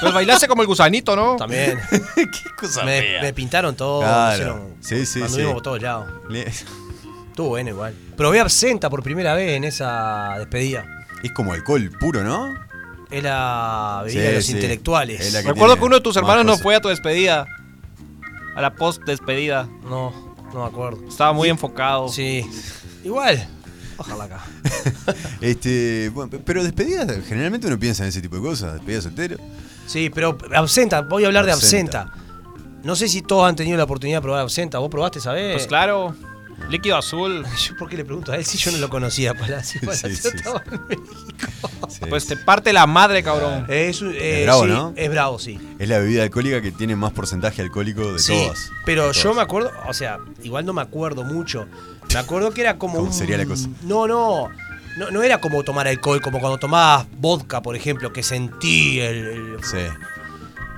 Pues 0.00 0.12
bailaste 0.12 0.48
como 0.48 0.60
el 0.60 0.66
gusanito, 0.68 1.16
¿no? 1.16 1.36
También. 1.36 1.78
qué 1.90 2.30
cosa 2.58 2.82
me, 2.84 3.00
fea. 3.00 3.22
me 3.22 3.32
pintaron 3.32 3.74
todo. 3.74 4.00
Claro. 4.00 4.26
me 4.28 4.34
hicieron- 4.34 4.74
Sí, 4.80 5.06
sí, 5.06 5.22
anduvimos 5.22 5.48
sí. 5.50 5.54
por 5.54 5.62
todos 5.62 5.80
lados. 5.80 6.06
Le- 6.28 6.52
Estuvo 7.34 7.48
bueno 7.48 7.70
igual. 7.70 7.92
Probé 8.16 8.38
absenta 8.38 8.88
por 8.88 9.02
primera 9.02 9.34
vez 9.34 9.56
en 9.56 9.64
esa 9.64 10.36
despedida. 10.38 10.86
Es 11.24 11.32
como 11.32 11.52
alcohol 11.52 11.90
puro, 11.98 12.22
¿no? 12.22 12.54
Es 13.10 13.24
la 13.24 14.02
bebida 14.04 14.20
Sí, 14.20 14.26
de 14.28 14.32
los 14.34 14.44
sí. 14.46 14.52
intelectuales. 14.52 15.20
Es 15.20 15.32
la 15.32 15.42
que 15.42 15.48
Recuerdo 15.48 15.74
tiene 15.74 15.80
que 15.80 15.86
uno 15.86 15.96
de 15.96 16.00
tus 16.02 16.14
más 16.14 16.22
hermanos 16.22 16.44
no 16.44 16.52
cosas. 16.52 16.62
fue 16.62 16.76
a 16.76 16.80
tu 16.80 16.88
despedida. 16.90 17.46
A 18.54 18.62
la 18.62 18.76
post 18.76 19.02
despedida. 19.02 19.68
No, 19.82 20.12
no 20.52 20.60
me 20.60 20.64
acuerdo. 20.66 21.00
Estaba 21.08 21.32
muy 21.32 21.48
enfocado. 21.48 22.08
Sí. 22.08 22.48
Igual. 23.02 23.48
Ojalá 23.96 24.24
acá. 24.24 24.40
Este, 25.40 26.10
bueno, 26.14 26.30
pero 26.44 26.62
despedida, 26.62 27.04
generalmente 27.26 27.66
uno 27.66 27.78
piensa 27.80 28.04
en 28.04 28.10
ese 28.10 28.22
tipo 28.22 28.36
de 28.36 28.42
cosas, 28.42 28.74
despedida 28.74 29.00
soltero. 29.02 29.36
Sí, 29.88 30.08
pero 30.14 30.38
absenta, 30.54 31.00
voy 31.02 31.24
a 31.24 31.26
hablar 31.26 31.46
de 31.46 31.52
Absenta. 31.52 32.02
absenta. 32.02 32.24
No 32.84 32.94
sé 32.94 33.08
si 33.08 33.22
todos 33.22 33.48
han 33.48 33.56
tenido 33.56 33.76
la 33.76 33.84
oportunidad 33.84 34.18
de 34.18 34.22
probar 34.22 34.40
absenta. 34.42 34.78
¿Vos 34.78 34.88
probaste, 34.88 35.18
sabés? 35.20 35.54
Pues 35.54 35.66
claro. 35.66 36.14
Líquido 36.70 36.96
azul. 36.96 37.44
Yo, 37.68 37.76
¿Por 37.76 37.88
qué 37.88 37.96
le 37.96 38.04
pregunto 38.04 38.32
a 38.32 38.36
él 38.36 38.44
si 38.44 38.56
yo 38.58 38.72
no 38.72 38.78
lo 38.78 38.88
conocía, 38.88 39.34
Palacio? 39.34 39.80
Palacio 39.82 40.08
sí, 40.10 40.16
sí. 40.16 40.28
estaba 40.34 40.62
en 40.70 40.86
México. 40.88 41.70
Sí. 41.88 42.00
Pues 42.08 42.26
te 42.26 42.36
parte 42.36 42.72
la 42.72 42.86
madre, 42.86 43.22
cabrón. 43.22 43.66
Es, 43.68 44.00
un- 44.02 44.14
eh, 44.16 44.42
bravo, 44.44 44.62
sí, 44.64 44.68
¿no? 44.70 44.92
Es 44.96 45.10
bravo, 45.10 45.38
sí. 45.38 45.58
Es 45.78 45.88
la 45.88 45.98
bebida 45.98 46.22
alcohólica 46.22 46.60
que 46.62 46.72
tiene 46.72 46.96
más 46.96 47.12
porcentaje 47.12 47.60
alcohólico 47.62 48.12
de 48.14 48.18
sí, 48.18 48.32
todas. 48.32 48.70
pero 48.86 49.08
De 49.08 49.12
yo 49.12 49.22
todas. 49.22 49.36
me 49.36 49.42
acuerdo, 49.42 49.70
o 49.86 49.92
sea, 49.94 50.18
igual 50.42 50.64
no 50.64 50.72
me 50.72 50.82
acuerdo 50.82 51.22
mucho. 51.24 51.66
Me 52.12 52.18
acuerdo 52.18 52.50
que 52.52 52.62
era 52.62 52.78
como 52.78 52.94
¿Cómo 52.96 53.06
un... 53.08 53.12
sería 53.12 53.36
la 53.38 53.46
cosa? 53.46 53.68
No, 53.82 54.06
no, 54.08 54.48
no, 54.96 55.10
no 55.10 55.22
era 55.22 55.40
como 55.40 55.62
tomar 55.64 55.86
alcohol, 55.86 56.20
como 56.22 56.40
cuando 56.40 56.58
tomabas 56.58 57.06
vodka, 57.18 57.60
por 57.62 57.76
ejemplo, 57.76 58.12
que 58.12 58.22
sentí 58.22 59.00
el... 59.00 59.16
el- 59.26 59.56
Sí. 59.64 59.78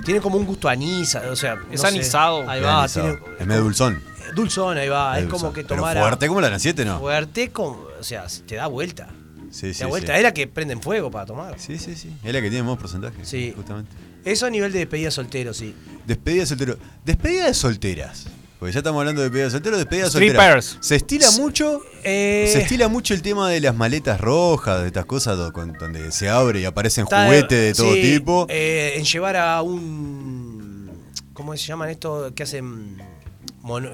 tiene 0.05 0.21
como 0.21 0.37
un 0.37 0.47
gusto 0.47 0.69
a 0.69 0.73
anís, 0.73 1.15
o 1.15 1.37
sea... 1.37 1.55
Es 1.71 1.83
no 1.83 1.89
sé. 1.91 1.97
anisado. 1.97 2.49
Ahí 2.51 2.61
es 2.61 2.67
va, 2.67 2.81
anisado. 2.81 3.07
tiene... 3.19 3.37
Es 3.41 3.47
medio 3.47 3.63
dulzón. 3.63 4.03
Dulzón, 4.37 4.79
ahí 4.79 4.89
va. 4.89 5.19
Es, 5.19 5.27
como 5.27 5.53
que 5.53 5.63
Pero 5.65 5.77
tomara... 5.77 6.01
fuerte 6.01 6.29
como 6.29 6.41
la 6.41 6.49
Gran 6.49 6.61
7, 6.61 6.85
¿no? 6.85 7.01
Fuerte, 7.01 7.51
como, 7.51 7.87
o 7.99 8.05
sea, 8.05 8.27
te 8.47 8.55
da 8.55 8.69
vuelta. 8.69 9.09
Sí, 9.51 9.63
Te 9.69 9.75
sí, 9.75 9.81
da 9.81 9.87
vuelta. 9.87 10.13
sí. 10.13 10.17
Es 10.19 10.23
la 10.23 10.33
que 10.35 10.47
prenden 10.47 10.81
fuego 10.83 11.11
para 11.11 11.27
tomar. 11.27 11.59
Sí, 11.59 11.79
sí, 11.79 11.97
sí. 11.97 12.11
Es 12.23 12.33
la 12.33 12.41
que 12.43 12.51
tiene 12.51 12.63
más 12.69 12.77
porcentaje. 12.79 13.17
Sí. 13.25 13.53
Justamente. 13.57 13.91
Eso 14.25 14.47
a 14.47 14.51
nivel 14.51 14.73
de 14.73 14.81
despedida 14.81 15.11
soltero, 15.11 15.55
sí. 15.55 15.75
Despedida 16.07 16.41
de 16.43 16.47
soltero. 16.47 16.79
Despedida 17.05 17.47
de 17.47 17.55
solteras. 17.55 18.27
Porque 18.59 18.73
ya 18.73 18.79
estamos 18.81 19.01
hablando 19.01 19.21
de 19.23 19.27
despedida 19.29 19.45
de 19.47 19.51
soltero, 19.51 19.77
despedida 19.77 20.55
de. 20.55 20.63
Se 20.81 20.97
estila 20.97 21.31
mucho. 21.33 21.81
Eh, 22.05 22.49
Se 22.53 22.63
estila 22.63 22.89
mucho 22.89 23.15
el 23.15 23.23
tema 23.23 23.49
de 23.51 23.61
las 23.61 23.75
maletas 23.75 24.21
rojas, 24.21 24.81
de 24.81 24.87
estas 24.89 25.05
cosas 25.05 25.37
donde 25.39 26.11
se 26.13 26.29
abre 26.29 26.61
y 26.61 26.65
aparecen 26.65 27.05
está- 27.05 27.27
juguetes 27.27 27.51
de 27.51 27.75
todo 27.83 27.93
sí, 27.95 28.01
tipo. 28.03 28.47
eh, 28.49 28.95
en 28.97 29.05
llevar 29.05 29.37
a 29.37 29.63
un. 29.63 30.91
¿Cómo 31.35 31.55
se 31.57 31.67
llaman 31.67 31.91
esto? 31.91 32.33
Que 32.35 32.43
hacen 32.45 32.97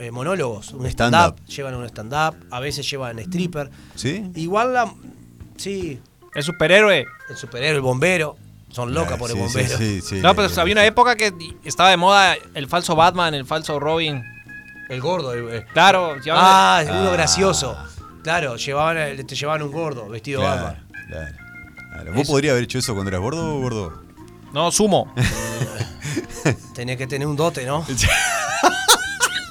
eh, 0.00 0.10
monólogos. 0.10 0.72
Un 0.72 0.86
Stand-up. 0.86 1.36
llevan 1.46 1.74
un 1.74 1.84
stand-up. 1.88 2.36
A 2.50 2.60
veces 2.60 2.88
llevan 2.90 3.18
stripper. 3.18 3.70
¿Sí? 3.94 4.30
Igual 4.34 4.72
la. 4.74 4.92
Sí, 5.56 6.00
El 6.34 6.42
superhéroe. 6.42 7.04
el 7.30 7.36
superhéroe, 7.36 7.76
el 7.76 7.82
bombero. 7.82 8.36
Son 8.70 8.94
locas 8.94 9.12
Ah, 9.14 9.18
por 9.18 9.30
el 9.30 9.36
sí, 9.36 9.42
bombero. 9.42 9.78
Sí, 9.78 10.00
sí, 10.00 10.08
sí. 10.16 10.20
No, 10.20 10.34
pero 10.34 10.48
había 10.60 10.72
una 10.72 10.84
época 10.86 11.14
que 11.14 11.32
estaba 11.64 11.90
de 11.90 11.96
moda 11.98 12.34
el 12.54 12.68
falso 12.68 12.96
Batman, 12.96 13.34
el 13.34 13.44
falso 13.44 13.78
Robin. 13.78 14.22
El 14.88 15.00
gordo. 15.00 15.32
el- 15.34 15.48
eh. 15.56 15.66
Claro, 15.72 16.16
llevaban- 16.20 16.44
Ah, 16.46 16.82
uno 16.88 17.10
Ah. 17.10 17.12
gracioso. 17.12 17.76
Claro, 18.22 18.56
llevaban, 18.56 18.96
te 19.26 19.34
llevaban 19.34 19.62
un 19.62 19.72
gordo 19.72 20.08
vestido 20.08 20.40
de 20.40 20.46
Claro, 20.46 20.62
Batman. 20.64 20.86
claro, 21.08 21.36
claro. 21.92 22.12
¿Vos 22.14 22.26
podrías 22.28 22.52
haber 22.52 22.64
hecho 22.64 22.78
eso 22.78 22.94
cuando 22.94 23.08
eras 23.10 23.20
gordo 23.20 23.56
o 23.56 23.60
gordo? 23.60 24.02
No, 24.52 24.70
sumo. 24.70 25.12
Tenés 26.74 26.96
que 26.98 27.06
tener 27.06 27.26
un 27.26 27.36
dote, 27.36 27.64
¿no? 27.66 27.84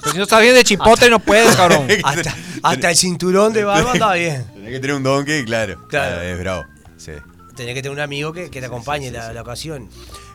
Pues 0.02 0.12
si 0.12 0.18
no 0.18 0.24
estás 0.24 0.40
bien 0.40 0.54
de 0.54 0.64
chipote 0.64 1.08
no 1.08 1.20
puedes, 1.20 1.54
cabrón. 1.54 1.86
hasta, 2.04 2.34
hasta 2.62 2.90
el 2.90 2.96
cinturón 2.96 3.52
de 3.52 3.64
barba 3.64 3.92
está 3.92 4.12
bien. 4.14 4.44
Tenés 4.52 4.70
que 4.70 4.80
tener 4.80 4.96
un 4.96 5.02
donkey, 5.02 5.44
claro. 5.44 5.86
Claro. 5.88 6.16
Ah, 6.20 6.24
es 6.24 6.38
bravo. 6.38 6.64
Sí. 6.96 7.12
Tenés 7.54 7.74
que 7.74 7.82
tener 7.82 7.90
un 7.90 8.00
amigo 8.00 8.32
que, 8.32 8.50
que 8.50 8.60
te 8.60 8.66
acompañe 8.66 9.10
la, 9.10 9.32
la 9.32 9.42
ocasión. 9.42 9.88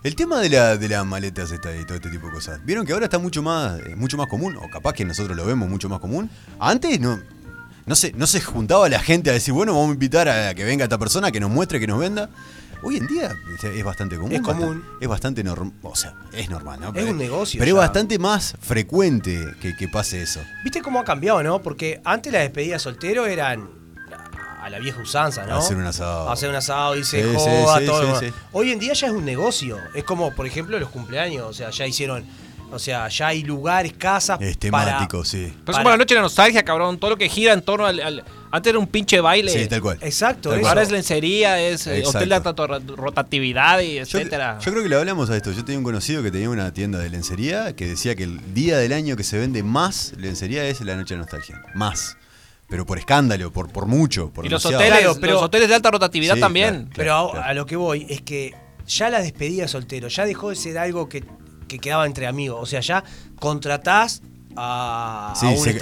El 0.03 0.15
tema 0.15 0.39
de, 0.39 0.49
la, 0.49 0.77
de 0.77 0.87
las 0.87 1.05
maletas 1.05 1.51
esta 1.51 1.75
y 1.75 1.83
todo 1.83 1.95
este 1.95 2.09
tipo 2.09 2.27
de 2.27 2.33
cosas. 2.33 2.63
¿Vieron 2.63 2.85
que 2.85 2.93
ahora 2.93 3.05
está 3.05 3.17
mucho 3.17 3.41
más, 3.41 3.79
eh, 3.79 3.95
mucho 3.95 4.15
más 4.15 4.27
común? 4.27 4.55
O 4.57 4.69
capaz 4.69 4.93
que 4.93 5.03
nosotros 5.03 5.35
lo 5.35 5.45
vemos 5.45 5.67
mucho 5.67 5.89
más 5.89 5.99
común. 5.99 6.29
Antes 6.59 6.99
no, 6.99 7.19
no, 7.85 7.95
se, 7.95 8.13
no 8.13 8.27
se 8.27 8.39
juntaba 8.39 8.87
la 8.87 8.99
gente 8.99 9.31
a 9.31 9.33
decir, 9.33 9.53
bueno, 9.53 9.73
vamos 9.73 9.89
a 9.89 9.93
invitar 9.93 10.29
a 10.29 10.53
que 10.53 10.63
venga 10.63 10.83
esta 10.83 10.97
persona, 10.97 11.31
que 11.31 11.39
nos 11.39 11.49
muestre, 11.49 11.79
que 11.79 11.87
nos 11.87 11.99
venda. 11.99 12.29
Hoy 12.83 12.97
en 12.97 13.07
día 13.07 13.35
es 13.73 13.83
bastante 13.83 14.15
común. 14.17 14.31
Es 14.33 14.41
bastante- 14.41 14.65
común. 14.65 14.83
es 15.01 15.07
bastante 15.07 15.43
normal. 15.43 15.73
O 15.81 15.95
sea, 15.95 16.13
es 16.33 16.49
normal, 16.49 16.79
¿no? 16.79 16.93
Es 16.93 17.09
un 17.09 17.17
negocio 17.17 17.59
Pero 17.59 17.71
es 17.71 17.77
bastante 17.77 18.19
más 18.19 18.55
frecuente 18.61 19.53
que, 19.61 19.75
que 19.75 19.87
pase 19.87 20.21
eso. 20.21 20.41
¿Viste 20.63 20.81
cómo 20.81 20.99
ha 20.99 21.03
cambiado, 21.03 21.41
no? 21.43 21.61
Porque 21.61 22.01
antes 22.05 22.31
las 22.31 22.43
despedidas 22.43 22.81
soltero 22.81 23.25
eran 23.25 23.69
a 24.61 24.69
la 24.69 24.79
vieja 24.79 25.01
usanza, 25.01 25.45
¿no? 25.45 25.57
Hacer 25.57 25.77
un 25.77 25.85
asado. 25.85 26.29
Hacer 26.29 26.49
un 26.49 26.55
asado, 26.55 26.95
irse 26.97 27.23
Sí, 27.23 27.35
joda, 27.35 27.79
sí, 27.79 27.85
todo. 27.85 28.19
sí, 28.19 28.27
sí. 28.27 28.33
Hoy 28.51 28.71
en 28.71 28.79
día 28.79 28.93
ya 28.93 29.07
es 29.07 29.13
un 29.13 29.23
negocio. 29.25 29.79
Es 29.93 30.03
como, 30.03 30.33
por 30.35 30.45
ejemplo, 30.45 30.77
los 30.77 30.89
cumpleaños. 30.89 31.45
O 31.47 31.53
sea, 31.53 31.69
ya 31.69 31.87
hicieron. 31.87 32.25
O 32.71 32.79
sea, 32.79 33.07
ya 33.07 33.27
hay 33.27 33.43
lugares, 33.43 33.93
casas. 33.97 34.39
Es 34.41 34.57
para- 34.57 34.85
temático, 34.85 35.23
sí. 35.23 35.45
Pues 35.63 35.75
Para- 35.75 35.77
como 35.79 35.89
la 35.91 35.97
noche 35.97 36.13
de 36.13 36.19
la 36.19 36.23
nostalgia, 36.23 36.63
cabrón. 36.63 36.97
Todo 36.99 37.11
lo 37.11 37.17
que 37.17 37.29
gira 37.29 37.53
en 37.53 37.61
torno 37.61 37.85
al. 37.85 37.99
al- 38.01 38.23
antes 38.51 38.69
era 38.71 38.79
un 38.79 38.87
pinche 38.87 39.19
baile. 39.21 39.51
Sí, 39.51 39.67
tal 39.67 39.81
cual. 39.81 39.97
Exacto, 40.01 40.49
Tal 40.49 40.59
eso. 40.59 40.61
cual. 40.63 40.69
Ahora 40.71 40.81
es 40.83 40.91
lencería, 40.91 41.59
es 41.61 41.87
eh, 41.87 41.97
Exacto. 41.99 42.17
hotel 42.19 42.29
de 42.29 42.35
alta 42.35 42.53
rotatividad 42.95 43.79
y 43.79 43.95
Yo, 43.95 44.01
etcétera. 44.01 44.57
yo 44.61 44.71
creo 44.71 44.83
que 44.83 44.89
le 44.89 44.95
hablamos 44.95 45.29
a 45.29 45.35
esto. 45.37 45.51
Yo 45.51 45.63
tenía 45.65 45.77
un 45.79 45.83
conocido 45.85 46.21
que 46.23 46.31
tenía 46.31 46.49
una 46.49 46.73
tienda 46.73 46.99
de 46.99 47.09
lencería 47.09 47.75
que 47.75 47.85
decía 47.87 48.15
que 48.15 48.23
el 48.23 48.53
día 48.53 48.77
del 48.77 48.93
año 48.93 49.15
que 49.15 49.23
se 49.23 49.37
vende 49.37 49.63
más 49.63 50.13
lencería 50.17 50.65
es 50.67 50.81
la 50.81 50.95
noche 50.95 51.13
de 51.15 51.19
nostalgia. 51.19 51.61
Más. 51.73 52.17
Pero 52.69 52.85
por 52.85 52.97
escándalo, 52.97 53.51
por, 53.51 53.69
por 53.71 53.85
mucho. 53.85 54.29
Por 54.31 54.45
y 54.45 54.49
los 54.49 54.65
hoteles, 54.65 54.87
Claro, 54.99 55.15
pero- 55.21 55.33
los 55.33 55.43
hoteles 55.43 55.69
de 55.69 55.75
alta 55.75 55.89
rotatividad 55.91 56.35
Sí, 56.35 56.41
también. 56.41 56.73
claro. 56.87 56.91
Pero 56.95 57.15
a, 57.15 57.31
claro. 57.31 57.45
a 57.49 57.53
lo 57.53 57.65
que 57.65 57.75
voy 57.77 58.05
es 58.09 58.21
que 58.21 58.53
ya 58.85 59.09
la 59.09 59.21
despedida 59.21 59.63
de 59.63 59.67
soltero 59.69 60.07
ya 60.09 60.25
dejó 60.25 60.49
de 60.49 60.55
ser 60.57 60.77
algo 60.77 61.07
que, 61.07 61.23
que 61.67 61.79
quedaba 61.79 62.05
entre 62.05 62.27
amigos. 62.27 62.59
O 62.61 62.65
sea, 62.65 62.79
ya 62.81 63.03
contratás 63.39 64.21
a, 64.55 65.33
Sí, 65.35 65.45
a 65.45 65.49
un 65.49 65.57
se- 65.63 65.73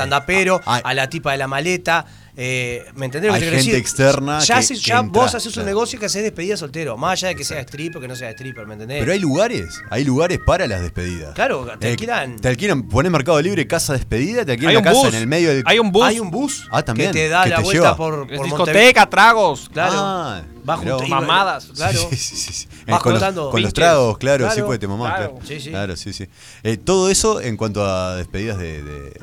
a, 0.66 0.94
la 0.94 1.10
tipa 1.10 1.32
de 1.32 1.38
la 1.38 1.48
maleta. 1.48 2.06
Eh, 2.38 2.86
¿Me 2.96 3.06
entendés 3.06 3.32
lo 3.32 3.38
que 3.38 3.44
Hay 3.46 3.50
gente 3.52 3.58
decir? 3.58 3.76
externa 3.76 4.40
Ya, 4.40 4.56
que- 4.56 4.60
haces- 4.62 4.80
que 4.82 4.90
ya 4.90 5.00
entra, 5.00 5.22
vos 5.22 5.34
haces 5.36 5.56
un 5.58 5.66
negocio 5.66 5.98
que 6.00 6.08
haces 6.08 6.22
despedida 6.24 6.54
de 6.54 6.58
soltero. 6.58 6.98
Más 6.98 7.14
allá 7.14 7.30
de 7.30 7.36
que 7.36 7.44
sea 7.46 7.60
stripper 7.62 7.98
o 7.98 8.02
que 8.02 8.08
no 8.08 8.16
sea 8.16 8.30
stripper, 8.32 8.68
¿me 8.68 8.74
entendés? 8.74 9.00
Pero 9.00 9.12
hay 9.14 9.20
lugares, 9.20 9.82
hay 9.90 10.04
lugares 10.04 10.40
para 10.46 10.68
las 10.68 10.82
despedidas. 10.82 11.34
Claro, 11.34 11.66
te 11.80 11.88
Eh, 11.88 11.92
alquilan- 11.96 12.40
Te 12.40 12.48
alquilan, 12.50 12.84
pones 12.90 13.12
Mercado 13.12 13.42
Libre, 13.42 13.66
casa 13.68 13.94
despedida, 13.94 14.44
te 14.46 14.52
alquilan 14.54 14.74
la 14.76 14.82
casa 14.82 14.96
bus. 15.00 15.08
en 15.10 15.16
el 15.16 15.28
medio 15.28 15.50
del. 15.50 15.64
Hay 15.66 15.80
un 15.80 15.92
bus. 15.92 16.04
Hay 16.06 16.20
un 16.20 16.30
bus 16.32 16.68
Ah, 16.72 16.82
también, 16.84 17.12
que 17.12 17.20
te 17.20 17.30
da 17.30 17.44
que 17.46 17.50
la 17.52 17.56
te 17.58 17.62
vuelta 17.64 17.82
lleva. 17.84 17.96
por, 17.98 18.28
discoteca, 18.44 19.10
tragos. 19.10 19.70
Claro. 19.72 19.94
Ah, 19.96 20.42
Va 20.68 20.78
mirá 20.78 20.94
junto- 20.98 21.08
Mamadas. 21.08 21.68
Claro. 21.76 22.00
Sí, 22.10 22.16
sí, 22.18 22.36
sí, 22.36 22.52
sí. 22.54 22.68
Vas 22.88 23.02
con 23.02 23.14
los, 23.14 23.22
contando 23.22 23.50
con 23.52 23.62
los 23.62 23.72
tragos, 23.74 24.18
claro, 24.18 24.46
sí, 24.46 24.54
Claro, 24.56 24.66
porque 24.66 24.80
te 24.80 24.88
mamás, 24.88 25.14
claro. 25.16 25.32
claro. 25.36 25.48
Sí, 25.48 25.60
sí. 25.60 25.70
Claro, 25.70 25.96
sí, 25.96 26.12
sí. 26.14 26.28
Eh, 26.64 26.78
todo 26.78 27.10
eso 27.10 27.40
en 27.40 27.56
cuanto 27.56 27.86
a 27.86 28.16
despedidas 28.16 28.58
de, 28.58 28.82
de, 28.84 29.02
de- 29.02 29.14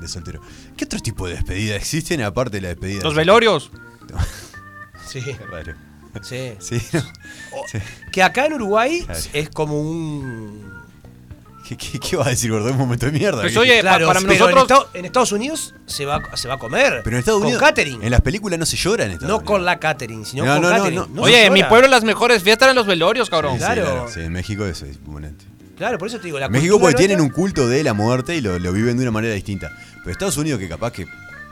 de 0.00 0.08
soltero. 0.08 0.40
¿Qué 0.76 0.84
otro 0.84 0.98
tipo 1.00 1.26
de 1.28 1.34
despedida 1.34 1.76
existen 1.76 2.22
aparte 2.22 2.56
de 2.56 2.60
la 2.62 2.68
despedida? 2.68 3.02
Los 3.02 3.14
de 3.14 3.18
velorios. 3.18 3.70
Sí, 5.06 5.20
Qué 5.22 5.36
raro. 5.50 5.74
sí. 6.22 6.52
Sí, 6.58 6.80
¿no? 6.92 7.00
Sí. 7.70 7.78
Que 8.12 8.22
acá 8.22 8.46
en 8.46 8.54
Uruguay 8.54 9.02
Claro. 9.04 9.20
es 9.34 9.50
como 9.50 9.78
un 9.80 10.72
¿Qué, 11.68 11.76
qué, 11.76 11.98
qué 12.00 12.16
vas 12.16 12.26
a 12.28 12.30
decir, 12.30 12.50
gordo? 12.50 12.66
Es 12.68 12.72
un 12.72 12.78
momento 12.78 13.06
de 13.06 13.12
mierda. 13.12 13.40
Pues 13.42 13.52
¿Qué- 13.52 13.58
oye, 13.58 13.80
Claro, 13.80 14.06
para 14.06 14.20
nosotros- 14.20 14.50
en, 14.50 14.58
Estados, 14.58 14.86
en 14.94 15.04
Estados 15.04 15.32
Unidos 15.32 15.74
se 15.86 16.04
va, 16.06 16.20
se 16.36 16.48
va 16.48 16.54
a 16.54 16.58
comer. 16.58 17.02
Pero 17.04 17.16
en 17.16 17.20
Estados 17.20 17.40
con 17.40 17.46
Unidos. 17.48 17.62
catering. 17.62 18.02
En 18.02 18.10
las 18.10 18.20
películas 18.22 18.58
no 18.58 18.64
se 18.66 18.76
llora 18.76 19.04
en 19.04 19.12
Estados 19.12 19.28
no 19.28 19.36
Unidos. 19.36 19.46
con 19.52 19.64
la 19.64 19.78
catering, 19.78 20.24
sino 20.24 20.44
No, 20.44 20.54
con 20.54 20.62
no, 20.62 20.68
catering. 20.70 20.94
no. 20.96 21.06
No 21.12 21.22
Oye, 21.22 21.46
en 21.46 21.52
mi 21.52 21.62
pueblo 21.64 21.88
las 21.88 22.04
mejores 22.04 22.42
fiestas 22.42 22.66
eran 22.66 22.76
los 22.76 22.86
velorios, 22.86 23.28
cabrón. 23.30 23.52
Sí, 23.52 23.58
sí, 23.58 23.64
Claro. 23.64 24.06
Sí, 24.12 24.20
en 24.20 24.32
México 24.32 24.64
eso 24.66 24.86
es 24.86 25.02
bonito. 25.04 25.44
Claro, 25.76 25.98
por 25.98 26.08
eso 26.08 26.18
te 26.18 26.24
digo, 26.24 26.38
la 26.38 26.48
México 26.48 26.78
porque 26.78 26.94
tienen 26.96 27.20
un 27.20 27.30
culto 27.30 27.66
de 27.68 27.82
la 27.82 27.94
muerte 27.94 28.36
y 28.36 28.40
lo, 28.40 28.58
lo 28.58 28.72
viven 28.72 28.96
de 28.96 29.02
una 29.04 29.10
manera 29.10 29.34
distinta. 29.34 29.70
Pero 29.98 30.10
Estados 30.10 30.36
Unidos, 30.36 30.60
que 30.60 30.68
capaz 30.68 30.92
que 30.92 31.06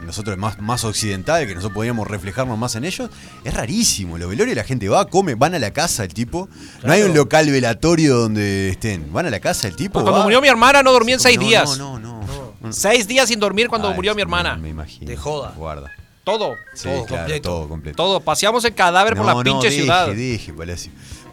nosotros 0.05 0.35
es 0.35 0.41
más, 0.41 0.59
más 0.61 0.85
occidental, 0.85 1.47
que 1.47 1.55
nosotros 1.55 1.75
podríamos 1.75 2.07
reflejarnos 2.09 2.57
más 2.59 2.75
en 2.75 2.85
ellos, 2.85 3.11
es 3.45 3.55
rarísimo. 3.55 4.19
Los 4.19 4.29
velorios 4.31 4.57
la 4.57 4.65
gente 4.65 4.89
va, 4.89 5.07
come, 5.07 5.35
van 5.35 5.55
a 5.55 5.59
la 5.59 5.73
casa 5.73 6.05
el 6.05 6.15
tipo. 6.15 6.49
No 6.83 6.93
hay 6.93 7.03
un 7.03 7.14
local 7.14 7.51
velatorio 7.51 8.16
donde 8.16 8.71
estén. 8.71 9.12
Van 9.12 9.27
a 9.27 9.31
la 9.31 9.40
casa 9.40 9.68
el 9.68 9.77
tipo. 9.77 9.94
Pues 9.94 10.03
cuando 10.05 10.21
va. 10.21 10.25
murió 10.25 10.40
mi 10.40 10.49
hermana 10.49 10.83
no 10.83 10.92
dormí 10.92 11.12
en 11.12 11.21
seis 11.21 11.37
No, 11.38 11.47
días. 11.47 11.79
No, 11.79 11.99
no, 11.99 12.21
no. 12.21 12.55
no. 12.61 12.73
Seis 12.73 13.07
días 13.07 13.29
sin 13.29 13.40
dormir 13.40 13.68
cuando 13.68 13.88
Ay, 13.88 13.94
murió 13.94 14.14
mi 14.14 14.23
hermana. 14.23 14.57
Me 14.57 14.68
imagino. 14.71 15.09
De 15.11 15.16
joda. 15.16 15.53
Guarda. 15.57 15.90
Todo. 16.25 16.55
Sí, 16.75 16.85
Todo 16.88 17.05
claro, 17.05 17.23
completo. 17.23 17.49
todo 17.49 17.68
completo. 17.68 17.97
Todo. 17.97 18.21
Paseamos 18.21 18.64
el 18.64 18.75
cadáver 18.75 19.16
por 19.16 19.27
la 19.27 19.42
pinche 19.42 19.68
deje, 19.68 19.83
ciudad. 19.83 20.09
Deje. 20.09 20.55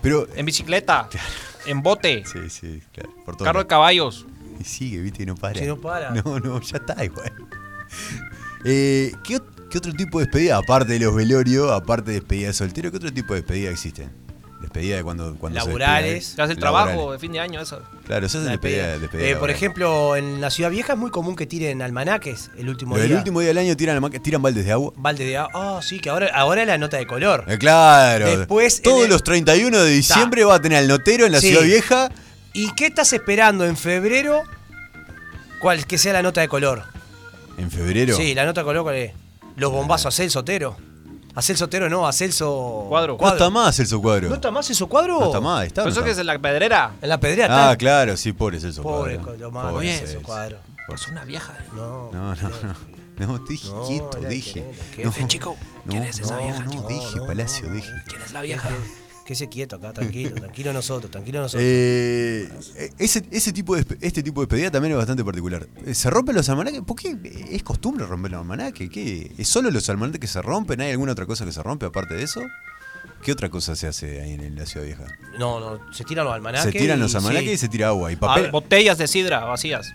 Pero. 0.02 0.28
En 0.36 0.46
bicicleta. 0.46 1.10
En 1.68 1.82
bote. 1.84 2.24
Sí, 2.26 2.50
sí, 2.50 2.82
claro. 2.94 3.14
Por 3.26 3.36
todo. 3.36 3.46
Carro 3.46 3.60
de 3.60 3.68
caballos. 3.68 4.26
Y 4.60 4.64
sigue, 4.64 5.00
viste, 5.02 5.24
y 5.24 5.26
no 5.26 5.36
para. 5.36 5.60
Sí, 5.60 5.66
no 5.66 5.78
para. 5.78 6.10
No, 6.12 6.40
no, 6.40 6.60
ya 6.62 6.78
está 6.78 7.04
igual. 7.04 7.32
Eh, 8.66 9.12
¿qué, 9.24 9.40
qué 9.70 9.78
otro 9.78 9.94
tipo 9.94 10.20
de 10.20 10.26
despedida? 10.26 10.58
Aparte 10.58 10.94
de 10.94 11.00
los 11.00 11.14
velorios, 11.16 11.72
aparte 11.72 12.12
de 12.12 12.20
despedida 12.20 12.48
de 12.48 12.54
soltero, 12.54 12.92
¿qué 12.92 12.98
otro 12.98 13.14
tipo 13.14 13.34
de 13.34 13.42
despedida 13.42 13.70
existen? 13.70 14.27
Despedida 14.62 14.96
de 14.98 15.04
cuando, 15.04 15.36
cuando 15.36 15.60
se 15.60 15.65
Laborales. 15.67 16.17
haces 16.17 16.32
el 16.34 16.38
Laborales. 16.38 16.60
trabajo 16.60 17.12
de 17.12 17.20
fin 17.20 17.32
de 17.32 17.39
año, 17.39 17.62
eso. 17.62 17.80
Claro, 18.08 18.26
eso 18.26 18.39
es 18.39 18.46
La 18.46 18.52
despedida, 18.52 18.78
despedida. 18.88 19.00
despedida 19.02 19.30
Eh, 19.30 19.36
por 19.36 19.52
ejemplo, 19.52 20.15
en 20.15 20.41
la 20.41 20.50
ciudad 20.50 20.72
vieja 20.72 20.93
es 20.93 21.00
muy 21.00 21.12
común 21.12 21.36
que 21.36 21.46
tiren 21.46 21.82
almanaques 21.84 22.50
el 22.58 22.67
último 22.67 22.98
día. 22.98 23.15
último 23.17 23.39
día 23.39 23.50
del 23.50 23.60
año 23.60 23.78
tiran, 23.78 24.10
tiran 24.24 24.41
baldes 24.41 24.65
de 24.65 24.72
agua. 24.72 24.93
Balde 24.96 25.26
de 25.26 25.38
agua. 25.38 25.52
Ah, 25.78 25.80
sí, 25.84 26.00
que 26.00 26.10
ahora, 26.10 26.32
ahora 26.34 26.62
es 26.63 26.67
la 26.67 26.80
nota 26.80 26.98
de 26.98 27.06
color. 27.06 27.46
Eh, 27.48 27.58
claro. 27.60 28.26
Después, 28.38 28.82
Todos 28.82 29.04
el- 29.04 29.12
los 29.12 29.24
31 29.24 29.78
de 29.84 29.91
diciembre 29.91 30.43
va 30.43 30.56
a 30.56 30.62
tener 30.62 30.80
al 30.80 30.88
notero 30.88 31.28
en 31.28 31.34
la 31.34 31.39
Sí. 31.39 31.50
ciudad 31.50 31.63
vieja. 31.63 32.10
¿Y 32.54 32.74
qué 32.74 32.88
estás 32.88 33.13
esperando 33.13 33.63
en 33.63 33.78
febrero? 33.78 34.41
¿Cuál 35.62 35.86
que 35.86 35.98
sea 36.00 36.13
la 36.13 36.22
nota 36.24 36.41
de 36.41 36.48
color? 36.48 36.84
En 37.58 37.70
febrero. 37.72 38.15
Sí, 38.17 38.34
la 38.34 38.46
nota 38.46 38.62
de 38.62 38.65
color, 38.65 38.84
¿cuál 38.84 38.96
es? 38.96 39.12
Los 39.56 39.72
bombazos 39.72 40.08
a 40.08 40.12
Celso 40.17 40.39
Otero. 40.39 40.78
A 41.38 41.41
Celso 41.43 41.65
Otero 41.65 41.88
no, 41.88 42.08
a 42.08 42.12
Celso. 42.13 42.86
Cuadro. 42.89 43.15
No 43.21 43.28
está 43.28 43.50
más 43.52 43.76
Celso 43.76 44.02
Cuadro. 44.02 44.28
¿No 44.28 44.36
está 44.36 44.50
más 44.50 44.65
Celso 44.65 44.88
Cuadro? 44.88 45.19
No 45.19 45.26
está 45.28 45.39
más, 45.39 45.67
está. 45.67 45.84
O 45.84 45.89
no 45.91 46.04
que 46.04 46.10
es 46.10 46.17
la 46.26 46.39
pedrera. 46.39 46.95
En 47.00 47.10
la 47.10 47.19
pedrea 47.19 47.45
Ah, 47.47 47.62
está. 47.73 47.78
claro, 47.78 48.17
sí, 48.17 48.34
pobre 48.34 48.60
Celso 48.60 48.82
Pobre, 48.82 49.17
Cuadro. 49.19 49.38
lo 49.38 49.52
malo, 49.52 49.71
Pobre 49.73 49.91
Celso 50.00 50.13
Celso. 50.13 50.26
Cuadro. 50.26 50.58
Pues 50.88 51.08
una 51.10 51.26
vieja. 51.26 51.54
No. 51.76 52.10
No, 52.12 52.34
no, 52.34 52.50
no. 52.50 52.97
No, 53.28 53.39
dije 53.47 53.69
No, 53.69 53.84
quieto, 53.88 54.17
dije. 54.28 54.65
No, 55.04 55.12
que- 55.12 55.28
chico, 55.28 55.56
no, 55.86 55.91
¿quién 55.91 56.04
es 56.04 56.19
esa 56.19 56.38
vieja, 56.38 56.63
No, 56.63 56.88
dije, 56.88 57.15
No, 57.17 57.21
no, 57.21 57.28
Palacio, 57.28 57.67
no. 57.67 57.73
dije. 57.76 57.91
¿Quién 58.08 58.21
es 58.23 58.32
la 58.34 58.41
vieja? 58.41 58.69
Quédese 59.28 59.50
quieto 59.50 59.76
acá, 59.76 59.92
tranquilo, 59.92 60.32
tranquilo 60.36 60.72
nosotros, 60.72 61.12
tranquilo 61.12 61.42
nosotros. 61.42 61.62
Eh, 61.66 62.50
ese, 62.98 63.26
ese 63.30 63.52
tipo 63.52 63.76
de, 63.76 63.86
este 64.00 64.24
tipo 64.24 64.40
de 64.40 64.46
despedida 64.46 64.72
también 64.72 64.94
es 64.94 64.98
bastante 64.98 65.22
particular. 65.22 65.68
Eh, 65.86 65.94
¿Se 65.94 66.10
rompen 66.10 66.34
los 66.34 66.48
almanaques? 66.48 66.80
¿Por 66.84 66.96
qué 66.96 67.18
es 67.52 67.62
costumbre 67.62 68.06
romper 68.06 68.32
los 68.32 68.40
almanaques? 68.40 68.90
¿Qué? 68.90 69.34
¿Es 69.38 69.50
solo 69.50 69.70
los 69.70 69.90
almanaques 69.90 70.22
que 70.22 70.28
se 70.28 70.42
rompen? 70.42 70.80
¿Hay 70.80 70.92
alguna 70.92 71.12
otra 71.12 71.26
cosa 71.26 71.44
que 71.44 71.52
se 71.52 71.62
rompe 71.62 71.86
aparte 71.86 72.13
de 72.16 72.24
eso? 72.24 72.42
¿Qué 73.22 73.34
otra 73.34 73.50
cosa 73.50 73.76
se 73.76 73.88
hace 73.88 74.22
ahí 74.22 74.32
en, 74.32 74.56
la 74.56 74.66
ciudad 74.66 74.86
vieja? 74.86 75.04
No, 75.38 75.60
no, 75.60 75.94
se 75.94 76.06
tiran 76.06 76.24
los 76.24 76.34
almanaques. 76.34 76.72
se 76.72 76.80
tiran 76.80 76.98
los 76.98 77.13
almanaques 77.13 77.50
sí. 77.50 77.54
y 77.56 77.58
se 77.58 77.68
tira 77.68 77.90
agua. 77.90 78.10
Y 78.13 78.16
Ah, 78.16 78.20
papel. 78.22 78.52
botellas 78.52 78.98
de 78.98 79.10
sidra 79.10 79.42
vacías. 79.44 79.92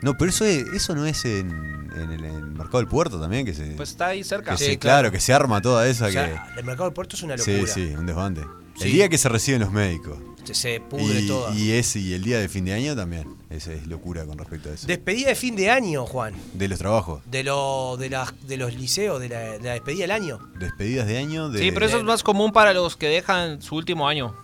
no, 0.00 0.16
pero 0.16 0.30
eso, 0.30 0.46
es- 0.46 0.64
eso 0.74 0.94
no 0.94 1.04
es 1.04 1.26
en, 1.26 1.83
en 1.96 2.10
el, 2.12 2.24
en 2.24 2.34
el 2.34 2.44
mercado 2.46 2.78
del 2.78 2.88
puerto 2.88 3.20
también, 3.20 3.44
que 3.46 3.54
se, 3.54 3.64
Pues 3.72 3.90
está 3.90 4.08
ahí 4.08 4.24
cerca. 4.24 4.52
que 4.52 4.58
Sí, 4.58 4.64
se- 4.64 4.78
claro. 4.78 5.00
claro, 5.02 5.12
que 5.12 5.20
se 5.20 5.32
arma 5.32 5.60
toda 5.62 5.86
esa 5.88 6.06
O 6.06 6.10
que. 6.10 6.18
el 6.58 6.64
mercado 6.64 6.84
del 6.84 6.92
puerto 6.94 7.16
es 7.16 7.22
una 7.22 7.38
Sí, 7.38 7.52
locura. 7.52 7.72
sí, 7.72 7.94
un 7.98 8.06
desbande. 8.06 8.42
Sí. 8.76 8.84
El 8.86 8.92
día 8.92 9.08
que 9.08 9.18
se 9.18 9.28
reciben 9.28 9.60
los 9.60 9.70
médicos. 9.70 10.18
Se, 10.44 10.52
se 10.54 10.80
pudre 10.80 11.20
Y, 11.22 11.26
todo. 11.28 11.54
y 11.54 11.70
ese 11.72 12.00
y 12.00 12.12
el 12.12 12.22
día 12.22 12.38
de 12.38 12.48
fin 12.50 12.64
de 12.66 12.74
año 12.74 12.94
también. 12.94 13.26
Esa 13.48 13.72
es 13.72 13.86
locura 13.86 14.26
con 14.26 14.36
respecto 14.36 14.68
a 14.68 14.72
eso. 14.74 14.86
Despedida 14.86 15.28
de 15.28 15.36
fin 15.36 15.54
de 15.56 15.70
año, 15.70 16.04
Juan. 16.06 16.34
de 16.52 16.68
los 16.68 16.78
trabajos. 16.78 17.22
De, 17.30 17.44
lo, 17.44 17.96
de, 17.96 18.10
las- 18.10 18.34
de 18.46 18.56
los 18.58 18.74
liceos, 18.74 19.20
de 19.20 19.28
la, 19.30 19.38
de 19.38 19.60
la 19.60 19.72
despedida 19.74 20.02
del 20.02 20.10
año. 20.10 20.40
Despedidas 20.58 21.06
de 21.06 21.18
año. 21.18 21.48
De, 21.50 21.60
Sí, 21.60 21.70
pero 21.70 21.86
eso 21.86 21.96
es 21.98 22.04
más 22.04 22.22
común 22.24 22.52
para 22.52 22.74
los 22.74 22.96
que 22.96 23.06
dejan 23.08 23.62
su 23.62 23.76
último 23.76 24.06
año. 24.08 24.34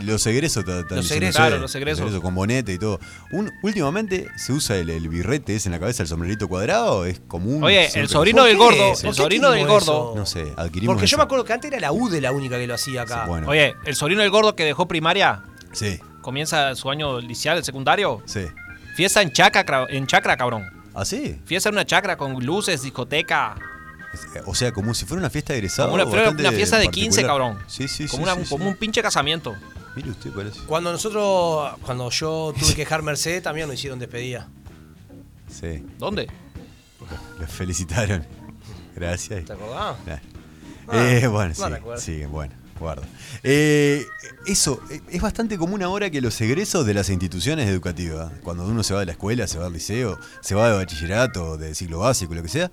Los 0.00 0.26
egresos. 0.26 0.64
ta- 0.64 0.86
ta- 0.86 0.96
Los 0.96 1.10
egresos. 1.10 1.36
Claro, 1.36 1.58
los 1.58 1.74
egresos. 1.74 2.20
con 2.20 2.34
bonete 2.34 2.72
y 2.72 2.78
todo. 2.78 2.98
Un- 3.30 3.52
últimamente 3.62 4.26
se 4.36 4.52
usa 4.52 4.76
el, 4.76 4.90
el 4.90 5.08
birrete 5.08 5.54
ese 5.54 5.68
en 5.68 5.72
la 5.72 5.80
cabeza, 5.80 6.02
el 6.02 6.08
sombrerito 6.08 6.48
cuadrado. 6.48 7.04
Es 7.04 7.20
común. 7.20 7.62
Oye, 7.62 7.88
el 7.94 8.08
sobrino 8.08 8.38
¿Por 8.42 8.48
del 8.48 8.56
gordo, 8.56 8.92
¿Por 8.94 9.06
el 9.06 9.14
sobrino 9.14 9.50
del 9.50 9.66
gordo. 9.66 9.82
eso? 9.82 10.12
No 10.16 10.26
sé, 10.26 10.52
adquirimos. 10.56 10.94
Porque 10.94 11.06
yo 11.06 11.14
eso. 11.14 11.18
me 11.18 11.22
acuerdo 11.24 11.44
que 11.44 11.52
antes 11.52 11.70
era 11.70 11.80
la 11.80 11.92
UDE 11.92 12.20
la 12.20 12.32
única 12.32 12.58
que 12.58 12.66
lo 12.66 12.74
hacía 12.74 13.02
acá. 13.02 13.22
Sí, 13.24 13.28
bueno. 13.28 13.48
Oye, 13.48 13.74
el 13.84 13.94
sobrino 13.94 14.22
del 14.22 14.30
gordo 14.30 14.56
que 14.56 14.64
dejó 14.64 14.88
primaria 14.88 15.42
Sí, 15.72 15.98
comienza 16.22 16.74
su 16.74 16.90
año 16.90 17.20
liceal, 17.20 17.58
el 17.58 17.64
secundario. 17.64 18.22
sí. 18.26 18.46
Fiesta 18.96 19.22
en 19.22 19.32
chacra, 19.32 19.66
cra- 19.66 19.86
en 19.90 20.06
chacra, 20.06 20.36
cabrón. 20.36 20.64
¿Ah, 20.94 21.04
sí? 21.04 21.40
Fiesta 21.46 21.68
en 21.68 21.74
una 21.74 21.84
chacra 21.84 22.16
con 22.16 22.32
luces, 22.46 22.82
discoteca. 22.82 23.56
Es- 24.12 24.42
O 24.46 24.54
sea, 24.54 24.70
como 24.70 24.94
si 24.94 25.04
fuera 25.04 25.18
una 25.20 25.30
fiesta 25.30 25.52
de 25.52 25.58
egresado. 25.58 25.90
Como 25.90 26.00
una, 26.04 26.52
fiesta 26.52 26.78
de 26.78 26.86
15, 26.88 27.22
particular. 27.22 27.26
cabrón. 27.26 27.58
Sí, 27.66 27.88
sí, 27.88 28.04
sí. 28.04 28.08
Como, 28.08 28.22
una- 28.22 28.36
sí, 28.36 28.42
sí. 28.44 28.48
como 28.50 28.68
un 28.68 28.76
pinche 28.76 29.02
casamiento. 29.02 29.56
Mire 29.96 30.10
usted, 30.10 30.30
parece. 30.32 30.60
Cuando 30.66 30.90
nosotros, 30.92 31.72
cuando 31.82 32.10
yo 32.10 32.52
tuve 32.58 32.70
que 32.74 32.82
dejar 32.82 33.02
Mercedes, 33.02 33.42
también 33.42 33.68
nos 33.68 33.74
hicieron 33.76 33.98
despedida. 33.98 34.48
Sí, 35.48 35.84
¿Dónde? 35.98 36.28
los 37.38 37.50
felicitaron. 37.50 38.26
Gracias. 38.96 39.44
¿Te 39.44 39.52
acordás? 39.52 39.96
Claro. 40.04 40.22
Ah, 40.88 41.04
Eh, 41.06 41.26
bueno, 41.28 41.54
no 41.58 41.96
sí, 41.98 42.18
sí, 42.20 42.24
bueno, 42.26 42.54
guarda. 42.78 43.06
Eh, 43.42 44.04
eso, 44.46 44.80
eh, 44.90 45.00
es 45.10 45.20
bastante 45.22 45.56
común 45.58 45.82
ahora 45.82 46.10
que 46.10 46.20
los 46.20 46.40
egresos 46.40 46.84
de 46.86 46.94
las 46.94 47.08
instituciones 47.10 47.68
educativas, 47.68 48.32
cuando 48.42 48.66
uno 48.66 48.82
se 48.82 48.94
va 48.94 49.00
de 49.00 49.06
la 49.06 49.12
escuela, 49.12 49.46
se 49.46 49.58
va 49.58 49.66
al 49.66 49.72
liceo, 49.72 50.18
se 50.40 50.54
va 50.54 50.70
de 50.70 50.76
bachillerato, 50.76 51.56
de 51.56 51.74
ciclo 51.74 52.00
básico, 52.00 52.34
lo 52.34 52.42
que 52.42 52.48
sea, 52.48 52.70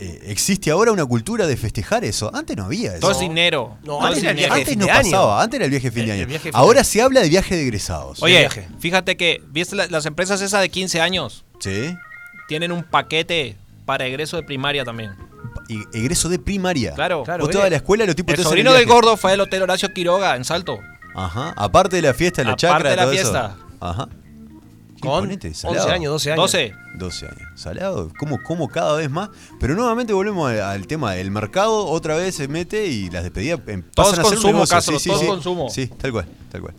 eh, 0.00 0.22
existe 0.26 0.70
ahora 0.70 0.90
una 0.92 1.04
cultura 1.06 1.46
de 1.46 1.56
festejar 1.56 2.04
eso. 2.04 2.30
Antes 2.34 2.56
no 2.56 2.64
había 2.64 2.90
eso. 2.92 3.00
Todo 3.00 3.10
es 3.12 3.20
dinero. 3.20 3.76
No, 3.84 4.04
antes 4.04 4.22
era 4.22 4.30
el 4.30 4.36
viaje 4.38 4.60
Antes 4.60 4.76
no 4.76 4.86
de 4.86 4.90
año. 4.92 5.02
pasaba, 5.10 5.42
antes 5.42 5.56
era 5.58 5.64
el 5.66 5.70
viaje 5.70 5.90
de 5.90 5.94
fin 5.96 6.06
de 6.06 6.12
año. 6.12 6.38
fin 6.40 6.50
Ahora 6.54 6.80
año. 6.80 6.84
se 6.84 7.02
habla 7.02 7.20
de 7.20 7.28
viaje 7.28 7.54
de 7.56 7.62
egresados. 7.62 8.22
Oye, 8.22 8.38
viaje. 8.40 8.68
fíjate 8.78 9.16
que, 9.16 9.42
¿viste 9.48 9.76
la- 9.76 9.86
las 9.88 10.06
empresas 10.06 10.40
esas 10.40 10.60
de 10.62 10.68
15 10.70 11.00
años? 11.00 11.44
Sí. 11.60 11.94
Tienen 12.48 12.72
un 12.72 12.82
paquete 12.82 13.56
para 13.84 14.06
egreso 14.06 14.36
de 14.36 14.42
primaria 14.42 14.84
también. 14.84 15.12
Y 15.68 15.80
egreso 15.96 16.28
de 16.28 16.38
primaria. 16.38 16.94
Claro. 16.94 17.22
Claro, 17.24 17.46
Vos 17.46 17.54
la 17.54 17.76
escuela, 17.76 18.04
los 18.06 18.16
tipos 18.16 18.34
El 18.36 18.42
sobrino 18.42 18.72
del 18.72 18.86
gordo 18.86 19.16
fue 19.16 19.32
al 19.32 19.40
Hotel 19.40 19.62
Horacio 19.62 19.92
Quiroga 19.92 20.34
en 20.36 20.44
Salto. 20.44 20.78
Ajá. 21.14 21.52
Aparte 21.56 21.96
de 21.96 22.02
la 22.02 22.14
fiesta, 22.14 22.42
la 22.42 22.50
Aparte 22.50 22.66
chacra, 22.66 22.90
de 22.90 22.96
la 22.96 23.02
todo 23.04 23.12
eso. 23.12 23.56
Ajá. 23.80 24.08
Con 25.00 25.12
imponente, 25.14 25.48
11 25.48 25.60
salado. 25.60 25.88
años, 25.90 26.12
12 26.12 26.32
años. 26.32 26.42
12. 26.52 26.74
12 26.98 27.26
años. 27.26 27.48
Salado, 27.56 28.12
como, 28.18 28.42
como 28.42 28.68
cada 28.68 28.96
vez 28.96 29.10
más. 29.10 29.30
Pero 29.58 29.74
nuevamente 29.74 30.12
volvemos 30.12 30.50
al, 30.50 30.60
al 30.60 30.86
tema. 30.86 31.16
El 31.16 31.30
mercado 31.30 31.86
otra 31.86 32.16
vez 32.16 32.34
se 32.34 32.48
mete 32.48 32.86
y 32.86 33.10
las 33.10 33.22
despedidas 33.22 33.60
em, 33.66 33.82
Todo 33.82 34.06
pasan 34.10 34.12
a 34.20 34.22
ser 34.24 34.24
consumo, 34.34 34.52
negocio. 34.52 34.76
Castro, 34.76 34.98
todo 35.00 35.20
es 35.22 35.26
consumo. 35.28 35.70
Sí, 35.70 35.86
tal 35.86 36.12
cual, 36.12 36.26
tal 36.50 36.60
cual. 36.62 36.74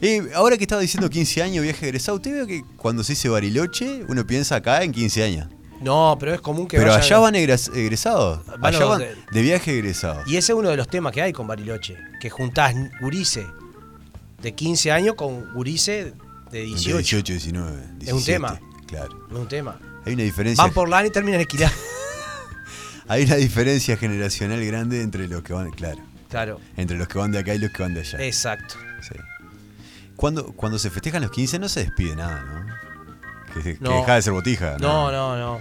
Y 0.00 0.32
ahora 0.34 0.56
que 0.56 0.64
estaba 0.64 0.80
diciendo 0.82 1.08
15 1.10 1.42
años, 1.42 1.62
viaje 1.62 1.86
egresado, 1.86 2.16
usted 2.16 2.40
ve 2.40 2.46
que 2.46 2.64
cuando 2.76 3.02
se 3.04 3.12
dice 3.12 3.28
Bariloche, 3.28 4.04
uno 4.08 4.26
piensa 4.26 4.56
acá 4.56 4.82
en 4.82 4.92
15 4.92 5.22
años. 5.24 5.48
No, 5.80 6.16
pero 6.18 6.32
es 6.34 6.40
común 6.40 6.66
que 6.66 6.76
Pero 6.78 6.90
vayan- 6.92 7.02
allá 7.04 7.18
van 7.18 7.34
egres- 7.34 7.70
egresados. 7.74 8.40
Van 8.58 8.74
allá 8.74 8.84
van 8.86 9.00
de- 9.00 9.14
de 9.32 9.42
viaje 9.42 9.72
egresados. 9.78 10.26
Y 10.26 10.36
ese 10.36 10.52
es 10.52 10.58
uno 10.58 10.70
de 10.70 10.76
los 10.76 10.88
temas 10.88 11.12
que 11.12 11.20
hay 11.20 11.32
con 11.32 11.46
Bariloche. 11.46 11.96
Que 12.20 12.30
juntás 12.30 12.74
gurice 13.02 13.46
de 14.40 14.54
15 14.54 14.92
años 14.92 15.14
con 15.14 15.52
gurice 15.54 16.14
de 16.54 16.64
18. 16.66 16.96
18, 16.98 17.32
19. 17.32 17.72
17, 17.98 18.04
Es 18.06 18.12
un 18.12 18.24
tema. 18.24 18.60
Claro. 18.86 19.26
No 19.30 19.36
es 19.36 19.42
un 19.42 19.48
tema. 19.48 19.78
Hay 20.06 20.14
una 20.14 20.22
diferencia. 20.22 20.62
Van 20.64 20.72
por 20.72 20.88
LAN 20.88 21.06
y 21.06 21.10
terminan 21.10 21.40
esquilados. 21.40 21.76
Hay 23.08 23.24
una 23.24 23.36
diferencia 23.36 23.96
generacional 23.96 24.64
grande 24.64 25.02
entre 25.02 25.28
los 25.28 25.42
que 25.42 25.52
van, 25.52 25.70
claro, 25.72 26.00
claro. 26.30 26.60
entre 26.76 26.96
los 26.96 27.06
que 27.06 27.18
van 27.18 27.32
de 27.32 27.38
acá 27.38 27.54
y 27.54 27.58
los 27.58 27.70
que 27.70 27.82
van 27.82 27.92
de 27.92 28.00
allá. 28.00 28.18
Exacto. 28.24 28.76
Sí. 29.02 29.14
Cuando, 30.16 30.52
cuando 30.52 30.78
se 30.78 30.88
festejan 30.90 31.20
los 31.22 31.30
15 31.30 31.58
no 31.58 31.68
se 31.68 31.80
despide 31.80 32.16
nada, 32.16 32.42
¿no? 32.44 32.64
Que, 33.62 33.74
que 33.74 33.78
No. 33.80 33.98
deja 33.98 34.14
de 34.14 34.22
ser 34.22 34.32
botija. 34.32 34.76
No, 34.80 35.12
no, 35.12 35.36
no. 35.36 35.60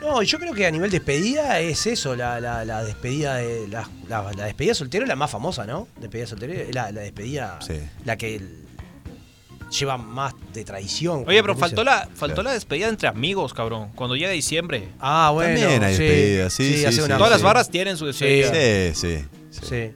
No, 0.00 0.22
yo 0.22 0.38
creo 0.38 0.52
que 0.54 0.66
a 0.66 0.70
nivel 0.70 0.90
despedida 0.90 1.58
es 1.58 1.86
eso, 1.86 2.14
la, 2.14 2.38
la, 2.38 2.64
la 2.64 2.84
despedida 2.84 3.36
de. 3.36 3.66
La, 3.66 3.88
la- 4.08 4.30
despedida 4.44 4.74
soltero 4.74 5.04
es 5.04 5.08
la 5.08 5.16
más 5.16 5.30
famosa, 5.30 5.64
¿no? 5.66 5.88
Despedida 6.00 6.26
soltero 6.28 6.52
es 6.52 6.72
la, 6.74 6.92
la 6.92 7.00
despedida. 7.00 7.58
Sí. 7.66 7.80
La 8.04 8.16
que 8.16 8.40
lleva 9.70 9.96
más 9.96 10.34
de 10.52 10.64
tradición. 10.64 11.24
Oye, 11.26 11.40
pero 11.42 11.56
faltó 11.56 11.84
la, 11.84 12.08
faltó 12.14 12.42
la 12.42 12.52
despedida 12.52 12.88
entre 12.88 13.08
amigos, 13.08 13.54
cabrón. 13.54 13.90
Cuando 13.94 14.16
llega 14.16 14.30
diciembre. 14.30 14.88
Ah, 15.00 15.30
bueno. 15.32 15.58
También 15.58 15.82
hay 15.82 15.96
sí, 15.96 16.02
despedidas, 16.02 16.52
sí, 16.52 16.92
sí, 16.92 17.00
Todas 17.08 17.30
las 17.30 17.42
barras 17.42 17.68
tienen 17.70 17.96
su 17.96 18.06
despedida. 18.06 18.52
Sí, 18.52 18.94
sí. 18.94 19.24
sí. 19.50 19.60
Sí. 19.68 19.92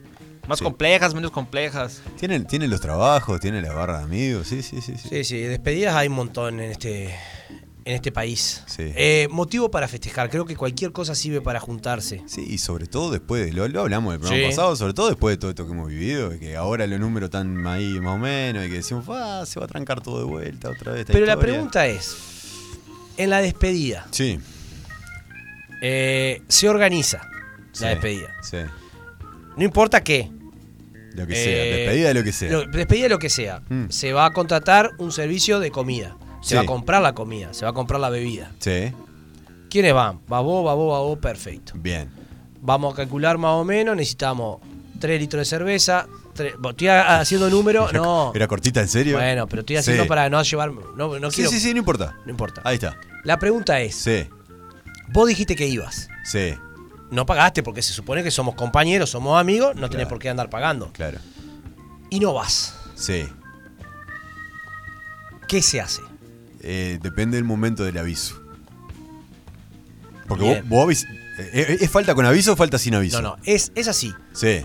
Más 0.47 0.57
Sí. 0.57 0.63
complejas, 0.63 1.13
menos 1.13 1.31
complejas. 1.31 2.01
Tienen, 2.19 2.45
tienen 2.45 2.69
los 2.69 2.81
trabajos, 2.81 3.39
tienen 3.39 3.63
la 3.63 3.73
barra 3.73 3.99
de 3.99 4.03
amigos, 4.05 4.47
sí, 4.47 4.63
sí, 4.63 4.81
sí. 4.81 4.95
sí. 4.97 5.07
Sí, 5.09 5.23
sí, 5.23 5.37
despedidas 5.41 5.95
hay 5.95 6.07
un 6.07 6.15
montón 6.15 6.59
en 6.59 6.71
este, 6.71 7.15
en 7.83 7.95
este 7.95 8.11
país. 8.11 8.63
Sí. 8.67 8.91
Eh, 8.95 9.27
motivo 9.31 9.71
para 9.71 9.87
festejar, 9.87 10.29
creo 10.29 10.45
que 10.45 10.55
cualquier 10.55 10.91
cosa 10.91 11.15
sirve 11.15 11.41
para 11.41 11.59
juntarse. 11.59 12.21
Sí, 12.27 12.45
y 12.47 12.57
sobre 12.59 12.85
todo 12.85 13.09
después, 13.11 13.45
de- 13.45 13.53
lo, 13.53 13.67
lo 13.67 13.81
hablamos 13.81 14.13
el 14.13 14.19
programa 14.19 14.43
Sí. 14.43 14.49
pasado, 14.49 14.75
sobre 14.75 14.93
todo 14.93 15.07
después 15.09 15.33
de 15.33 15.37
todo 15.39 15.49
esto 15.51 15.65
que 15.65 15.71
hemos 15.73 15.87
vivido, 15.89 16.37
que 16.39 16.55
ahora 16.55 16.85
los 16.87 16.99
números 16.99 17.27
están 17.27 17.65
ahí 17.65 17.99
más 17.99 18.15
o 18.15 18.19
menos, 18.19 18.65
y 18.65 18.69
que 18.69 18.75
decimos, 18.75 19.05
ah, 19.09 19.43
se 19.47 19.59
va 19.59 19.65
a 19.65 19.67
trancar 19.69 20.01
todo 20.01 20.19
de 20.19 20.25
vuelta 20.25 20.69
otra 20.69 20.91
vez. 20.91 21.01
esta 21.01 21.13
Pero 21.13 21.25
la 21.25 21.33
historia". 21.33 21.53
pregunta 21.53 21.87
es, 21.87 22.15
en 23.17 23.29
la 23.31 23.41
despedida, 23.41 24.07
Sí. 24.11 24.39
eh, 25.81 26.41
se 26.47 26.69
organiza 26.69 27.21
sí, 27.71 27.83
la 27.83 27.89
despedida. 27.91 28.27
Sí. 28.43 28.57
No 29.57 29.63
importa 29.63 30.03
qué. 30.03 30.29
Lo 31.13 31.27
que 31.27 31.35
sea, 31.35 31.65
Eh, 31.65 31.73
despedida 31.77 32.07
de 32.07 32.13
lo 32.13 32.23
que 32.23 32.31
sea. 32.31 32.51
Lo- 32.51 32.65
despedida 32.67 33.03
de 33.03 33.09
lo 33.09 33.19
que 33.19 33.29
sea. 33.29 33.61
Mm. 33.67 33.89
Se 33.89 34.13
va 34.13 34.27
a 34.27 34.31
contratar 34.33 34.91
un 34.97 35.11
servicio 35.11 35.59
de 35.59 35.69
comida. 35.71 36.15
Se 36.41 36.49
Sí. 36.49 36.55
va 36.55 36.61
a 36.61 36.65
comprar 36.65 37.01
la 37.01 37.13
comida, 37.13 37.53
se 37.53 37.65
va 37.65 37.71
a 37.71 37.73
comprar 37.73 37.99
la 38.01 38.09
bebida. 38.09 38.51
Sí, 38.59 38.93
¿Quiénes 39.69 39.93
van? 39.93 40.19
Va 40.31 40.41
vos, 40.41 40.65
va 40.65 40.73
vos, 40.73 40.93
va 40.93 40.99
vos, 40.99 41.17
perfecto. 41.19 41.73
bien. 41.75 42.09
Vamos 42.61 42.93
a 42.93 42.97
calcular 42.97 43.37
más 43.37 43.51
o 43.53 43.63
menos, 43.63 43.95
necesitamos 43.95 44.59
3 44.99 45.19
litros 45.19 45.39
de 45.41 45.45
cerveza. 45.45 46.07
Estoy 46.33 46.87
haciendo 46.87 47.49
número, 47.49 47.89
Era- 47.89 47.99
no. 47.99 48.31
¿Era 48.35 48.47
cortita 48.47 48.81
en 48.81 48.87
serio? 48.87 49.17
Bueno, 49.17 49.47
pero 49.47 49.61
estoy 49.61 49.77
haciendo 49.77 50.03
Sí. 50.03 50.09
para 50.09 50.29
no 50.29 50.41
llevar. 50.43 50.71
No, 50.95 51.19
no 51.19 51.29
Sí, 51.31 51.35
quiero. 51.37 51.51
sí, 51.51 51.59
sí, 51.59 51.71
no 51.73 51.79
importa. 51.79 52.15
No 52.25 52.31
importa. 52.31 52.61
Ahí 52.63 52.75
está. 52.75 52.97
La 53.23 53.37
pregunta 53.39 53.79
es: 53.79 53.95
Sí, 53.95 54.27
vos 55.11 55.27
dijiste 55.27 55.55
que 55.55 55.67
ibas. 55.67 56.07
sí, 56.25 56.53
No 57.09 57.25
pagaste 57.25 57.61
porque 57.61 57.81
se 57.81 57.91
supone 57.93 58.23
que 58.23 58.31
somos 58.31 58.55
compañeros, 58.55 59.09
somos 59.09 59.37
amigos, 59.39 59.75
no 59.75 59.89
tenés 59.89 60.05
Claro. 60.05 60.09
por 60.09 60.19
qué 60.19 60.29
andar 60.29 60.49
pagando. 60.49 60.91
claro. 60.93 61.17
Y 62.09 62.19
no 62.21 62.33
vas. 62.33 62.73
Sí. 62.95 63.27
¿Qué 65.47 65.61
se 65.61 65.81
hace? 65.81 66.01
Eh, 66.63 66.99
depende 67.01 67.37
del 67.37 67.43
momento 67.43 67.83
del 67.83 67.97
aviso. 67.97 68.39
Porque 70.27 70.43
vos, 70.43 70.53
Bien. 70.53 70.69
vos 70.69 70.85
avis- 70.87 71.05
eh, 71.39 71.77
¿Es 71.81 71.89
falta 71.89 72.13
con 72.15 72.25
aviso 72.25 72.53
o 72.53 72.55
falta 72.55 72.77
sin 72.77 72.95
aviso? 72.95 73.21
No, 73.21 73.35
no, 73.35 73.37
es, 73.45 73.71
es 73.75 73.87
así. 73.87 74.13
Sí. 74.33 74.61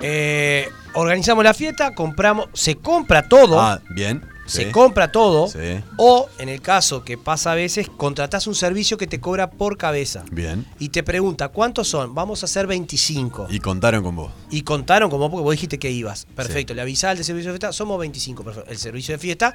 Eh, 0.00 0.68
organizamos 0.94 1.44
la 1.44 1.54
fiesta, 1.54 1.94
compramos, 1.94 2.48
se 2.52 2.76
compra 2.76 3.28
todo, 3.28 3.60
Ah, 3.60 3.80
bien. 3.94 4.24
se 4.46 4.64
sí. 4.66 4.70
compra 4.72 5.12
todo, 5.12 5.46
Sí. 5.46 5.80
o 5.96 6.28
en 6.38 6.48
el 6.48 6.60
caso 6.60 7.04
que 7.04 7.16
pasa 7.16 7.52
a 7.52 7.54
veces, 7.54 7.88
contratás 7.88 8.46
un 8.48 8.56
servicio 8.56 8.98
que 8.98 9.06
te 9.06 9.20
cobra 9.20 9.50
por 9.50 9.78
cabeza. 9.78 10.24
Bien. 10.32 10.66
Y 10.80 10.88
te 10.88 11.02
pregunta, 11.04 11.48
¿cuántos 11.48 11.86
son? 11.88 12.14
Vamos 12.14 12.42
a 12.42 12.46
hacer 12.46 12.66
25. 12.66 13.46
Y 13.48 13.60
contaron 13.60 14.02
con 14.02 14.16
vos. 14.16 14.32
Y 14.50 14.62
contaron 14.62 15.08
como 15.08 15.30
porque 15.30 15.44
vos 15.44 15.52
dijiste 15.52 15.78
que 15.78 15.90
ibas. 15.92 16.26
Perfecto, 16.34 16.74
le 16.74 16.82
avisás 16.82 17.12
al 17.12 17.18
de 17.18 17.24
servicio 17.24 17.52
de 17.52 17.58
fiesta, 17.58 17.72
somos 17.72 17.98
25 18.00 18.42
personas. 18.42 18.68
El 18.68 18.78
servicio 18.78 19.14
de 19.14 19.18
fiesta 19.18 19.54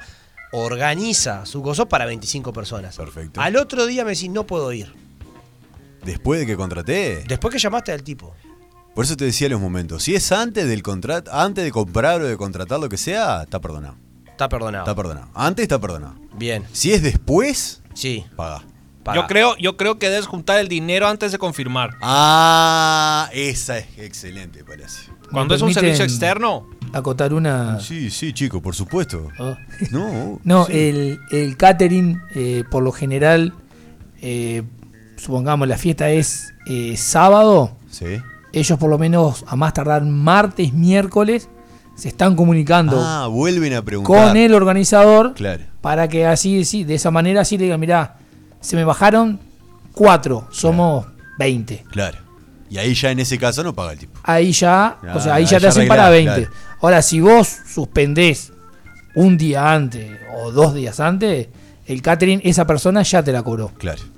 organiza 0.52 1.46
su 1.46 1.60
gozo 1.60 1.88
para 1.88 2.06
25 2.06 2.52
personas. 2.52 2.96
Perfecto. 2.96 3.40
Al 3.40 3.56
otro 3.56 3.86
día 3.86 4.04
me 4.04 4.12
decís, 4.12 4.30
no 4.30 4.46
puedo 4.46 4.72
ir. 4.72 4.92
Después 6.04 6.40
de 6.40 6.46
que 6.46 6.56
contraté. 6.56 7.24
Después 7.26 7.52
que 7.52 7.58
llamaste 7.58 7.92
al 7.92 8.02
tipo. 8.02 8.34
Por 8.94 9.04
eso 9.04 9.16
te 9.16 9.24
decía 9.26 9.48
los 9.48 9.60
momentos. 9.60 10.02
Si 10.02 10.14
es 10.14 10.32
antes 10.32 10.66
del 10.66 10.82
contrato, 10.82 11.30
antes 11.32 11.64
de 11.64 11.70
comprar 11.70 12.20
o 12.20 12.26
de 12.26 12.36
contratar 12.36 12.80
lo 12.80 12.88
que 12.88 12.96
sea, 12.96 13.42
está 13.42 13.60
perdonado. 13.60 13.96
Está 14.26 14.48
perdonado. 14.48 14.84
Está 14.84 14.94
perdonado. 14.94 15.28
Antes 15.34 15.62
está 15.64 15.78
perdonado. 15.80 16.14
Bien, 16.34 16.64
Si 16.72 16.92
es 16.92 17.02
después, 17.02 17.82
sí. 17.94 18.24
paga. 18.36 18.64
paga. 19.02 19.20
Yo 19.20 19.26
creo, 19.26 19.56
yo 19.58 19.76
creo 19.76 19.98
que 19.98 20.08
debes 20.08 20.26
juntar 20.26 20.58
el 20.60 20.68
dinero 20.68 21.08
antes 21.08 21.32
de 21.32 21.38
confirmar. 21.38 21.90
Ah, 22.00 23.28
esa 23.32 23.78
es 23.78 23.86
excelente, 23.98 24.64
Palacio. 24.64 25.12
Cuando 25.32 25.54
es 25.54 25.62
un 25.62 25.74
servicio 25.74 26.04
externo, 26.04 26.68
Acotar 26.92 27.34
una. 27.34 27.80
Sí, 27.80 28.10
sí, 28.10 28.32
chico, 28.32 28.60
por 28.62 28.74
supuesto. 28.74 29.28
Oh. 29.38 29.56
No, 29.90 30.40
No, 30.44 30.64
sí. 30.66 30.72
el, 30.72 31.20
el 31.30 31.56
catering, 31.56 32.20
eh, 32.34 32.64
por 32.70 32.82
lo 32.82 32.92
general, 32.92 33.52
eh, 34.22 34.62
supongamos 35.16 35.68
la 35.68 35.76
fiesta 35.78 36.10
es 36.10 36.54
eh, 36.66 36.96
sábado, 36.96 37.72
Sí. 37.90 38.06
ellos 38.52 38.78
por 38.78 38.90
lo 38.90 38.98
menos 38.98 39.44
a 39.48 39.56
más 39.56 39.74
tardar 39.74 40.02
martes, 40.04 40.72
miércoles, 40.72 41.48
se 41.94 42.08
están 42.08 42.36
comunicando 42.36 43.00
Ah, 43.02 43.26
vuelven 43.26 43.74
a 43.74 43.82
preguntar. 43.82 44.28
con 44.28 44.36
el 44.36 44.54
organizador 44.54 45.34
Claro. 45.34 45.64
para 45.80 46.08
que 46.08 46.26
así, 46.26 46.64
sí, 46.64 46.84
de 46.84 46.94
esa 46.94 47.10
manera 47.10 47.40
así 47.42 47.58
le 47.58 47.64
digan, 47.64 47.80
mirá, 47.80 48.16
se 48.60 48.76
me 48.76 48.84
bajaron 48.84 49.40
cuatro, 49.92 50.46
somos 50.50 51.06
20. 51.38 51.84
Claro. 51.90 52.18
Y 52.70 52.78
ahí 52.78 52.94
ya 52.94 53.10
en 53.10 53.18
ese 53.20 53.38
caso 53.38 53.62
no 53.62 53.74
paga 53.74 53.92
el 53.92 53.98
tipo. 53.98 54.18
Ahí 54.22 54.52
ya, 54.52 54.98
Ah, 55.02 55.14
o 55.16 55.20
sea, 55.20 55.34
ahí 55.34 55.46
ya 55.46 55.58
te 55.60 55.68
hacen 55.68 55.88
para 55.88 56.06
arreglás, 56.08 56.36
20. 56.36 56.50
claro. 56.50 56.76
Ahora, 56.80 57.02
si 57.02 57.20
vos 57.20 57.48
suspendés 57.66 58.52
un 59.14 59.36
día 59.38 59.72
antes 59.72 60.18
o 60.36 60.52
dos 60.52 60.74
días 60.74 61.00
antes, 61.00 61.48
el 61.86 62.02
catering, 62.02 62.40
esa 62.44 62.66
persona 62.66 63.02
ya 63.02 63.22
te 63.22 63.32
la 63.32 63.42
cobró. 63.42 63.68
Claro. 63.78 64.02
claro, 64.02 64.10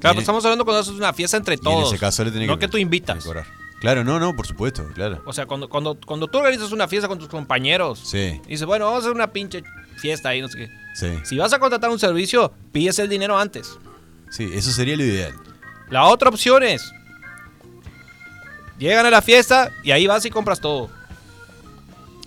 pero 0.00 0.12
en- 0.14 0.18
estamos 0.20 0.44
hablando 0.44 0.64
cuando 0.64 0.80
haces 0.80 0.94
una 0.94 1.12
fiesta 1.12 1.36
entre 1.36 1.54
Y 1.54 1.58
en 1.58 1.62
todos. 1.64 1.88
ese 1.92 1.98
caso 1.98 2.24
le 2.24 2.30
tenés 2.30 2.48
no 2.48 2.58
que, 2.58 2.66
que 2.66 2.68
tú 2.72 2.78
invitas. 2.78 3.24
Claro, 3.80 4.04
no, 4.04 4.18
no, 4.20 4.34
por 4.34 4.46
supuesto, 4.46 4.86
claro. 4.94 5.20
O 5.26 5.32
sea, 5.32 5.44
cuando, 5.46 5.68
cuando, 5.68 5.98
cuando 6.06 6.28
tú 6.28 6.38
organizas 6.38 6.70
una 6.72 6.86
fiesta 6.88 7.08
con 7.08 7.18
tus 7.18 7.28
compañeros, 7.28 8.00
Sí, 8.04 8.40
y 8.46 8.50
dices, 8.50 8.64
bueno, 8.64 8.84
vamos 8.86 9.00
a 9.00 9.06
hacer 9.06 9.12
una 9.14 9.32
pinche 9.32 9.62
fiesta 9.96 10.28
ahí, 10.30 10.40
no 10.40 10.48
sé 10.48 10.56
qué. 10.58 10.68
sí. 10.94 11.08
Si 11.24 11.36
vas 11.36 11.52
a 11.52 11.58
contratar 11.58 11.90
un 11.90 11.98
servicio, 11.98 12.52
pides 12.72 12.98
el 13.00 13.08
dinero 13.08 13.36
antes. 13.38 13.76
Sí, 14.30 14.48
eso 14.54 14.70
sería 14.70 14.96
lo 14.96 15.02
ideal. 15.04 15.32
La 15.90 16.04
otra 16.04 16.28
opción 16.30 16.62
es, 16.62 16.92
llegan 18.78 19.06
a 19.06 19.10
la 19.10 19.22
fiesta 19.22 19.70
y 19.82 19.90
ahí 19.90 20.06
vas 20.06 20.24
y 20.24 20.30
compras 20.30 20.60
todo, 20.60 20.90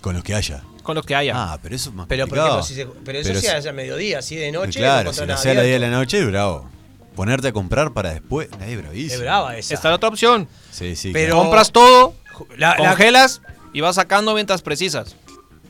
Con 0.00 0.14
los 0.14 0.22
que 0.24 0.34
haya. 0.34 0.62
con 0.82 0.94
lo 0.94 1.02
que 1.02 1.14
haya. 1.14 1.32
Ah, 1.34 1.58
pero 1.62 1.74
eso 1.74 1.90
es 1.90 1.94
más 1.96 2.06
Pero, 2.06 2.26
por 2.28 2.38
complicado. 2.38 2.60
ejemplo, 2.60 2.66
si 2.68 2.74
se- 2.74 3.00
pero 3.04 3.18
eso 3.18 3.28
Pero 3.28 3.40
sí 3.40 3.46
si- 3.46 3.52
hace 3.52 3.68
a 3.68 3.72
mediodía, 3.72 4.18
así 4.20 4.36
de 4.36 4.52
noche. 4.52 4.78
claro, 4.80 5.04
no 5.08 5.12
si 5.12 5.16
encontrás 5.16 5.20
lo 5.20 5.26
nada 5.26 5.38
hacía 5.40 5.50
a 5.50 5.54
la 5.54 5.62
10 5.62 5.72
de 5.74 5.78
la 5.80 5.86
abierto. 5.86 6.00
noche, 6.04 6.18
es 6.20 6.26
bravo. 6.26 6.70
Ponerte 7.16 7.48
a 7.48 7.52
comprar 7.52 7.92
para 7.92 8.12
después, 8.12 8.48
es 8.66 8.76
bravísimo. 8.78 9.14
Es 9.14 9.20
brava 9.20 9.56
esa. 9.56 9.74
Está 9.74 9.88
la 9.88 9.94
otra 9.96 10.08
opción, 10.10 10.48
Sí, 10.70 10.94
sí. 10.96 11.12
Pero- 11.12 11.34
claro. 11.34 11.42
compras 11.44 11.72
todo, 11.72 12.14
La- 12.56 12.70
la- 12.70 12.76
congelas 12.76 13.40
y 13.72 13.80
vas 13.80 13.94
sacando 13.96 14.34
mientras 14.34 14.60
precisas. 14.62 15.16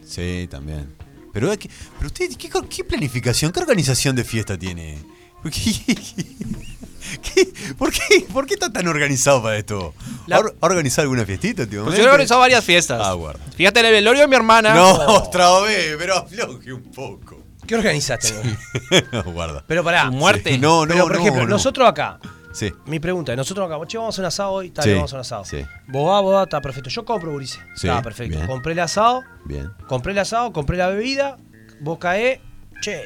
Sí, 0.04 0.48
también. 0.50 0.94
Pero, 1.32 1.52
es 1.52 1.58
que- 1.58 1.70
pero 1.98 2.06
usted, 2.08 2.30
¿qué, 2.36 2.50
qué 2.68 2.84
planificación, 2.84 3.52
qué 3.52 3.60
organización 3.60 4.16
de 4.16 4.24
fiesta 4.24 4.58
tiene? 4.58 4.98
¿Qué? 7.22 7.48
¿Por, 7.78 7.92
qué? 7.92 8.26
¿Por 8.32 8.46
qué 8.46 8.54
está 8.54 8.72
tan 8.72 8.86
organizado 8.88 9.42
para 9.42 9.56
esto? 9.56 9.94
La- 10.26 10.36
¿Ha 10.36 10.38
or- 10.40 10.56
ha 10.60 10.66
organizado 10.66 11.02
alguna 11.02 11.24
fiestita 11.24 11.62
últimamente? 11.62 11.96
Pues 11.96 11.98
yo 11.98 12.04
he 12.04 12.10
organizado 12.12 12.40
varias 12.40 12.64
fiestas. 12.64 13.00
Ah, 13.04 13.12
guarda. 13.12 13.40
Fíjate, 13.56 13.80
el 13.80 13.92
velorio 13.92 14.22
de 14.22 14.28
mi 14.28 14.36
hermana. 14.36 14.74
No, 14.74 14.92
otra 14.92 15.60
vez, 15.60 15.96
pero 15.98 16.16
afloje 16.18 16.72
un 16.72 16.82
poco. 16.90 17.42
¿Qué 17.66 17.74
organizaste? 17.74 18.32
no, 19.12 19.24
guarda. 19.24 19.64
Pero 19.66 19.82
pará. 19.82 20.10
Muerte. 20.10 20.52
Sí, 20.52 20.58
no, 20.58 20.86
no, 20.86 20.92
Pero, 20.94 21.04
por 21.04 21.14
no, 21.14 21.20
ejemplo, 21.20 21.42
no. 21.42 21.48
nosotros 21.48 21.88
acá, 21.88 22.18
Sí. 22.52 22.72
mi 22.86 23.00
pregunta 23.00 23.32
es, 23.32 23.36
nosotros 23.36 23.66
acá, 23.70 23.84
che, 23.86 23.98
vamos 23.98 24.16
a 24.18 24.22
un 24.22 24.26
asado 24.26 24.50
hoy, 24.52 24.70
tal, 24.70 24.84
Sí, 24.84 24.92
vamos 24.94 25.12
a 25.12 25.16
un 25.16 25.20
asado. 25.20 25.44
sí. 25.44 25.58
Vos 25.88 26.08
vas, 26.08 26.22
vos 26.22 26.32
vas, 26.34 26.44
está 26.44 26.60
perfecto. 26.60 26.88
Yo 26.90 27.04
compro, 27.04 27.32
Gurice. 27.32 27.58
Sí, 27.74 27.88
Está 27.88 28.00
perfecto. 28.02 28.36
bien. 28.36 28.46
Compré 28.46 28.72
el 28.72 28.78
asado, 28.78 29.24
Bien. 29.44 29.70
compré 29.88 30.12
el 30.12 30.18
asado, 30.20 30.52
compré 30.52 30.76
la 30.76 30.86
bebida, 30.88 31.36
vos 31.80 31.98
caés, 31.98 32.38
che, 32.80 33.02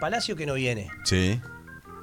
Palacio 0.00 0.34
que 0.34 0.46
no 0.46 0.54
viene. 0.54 0.88
Sí. 1.04 1.38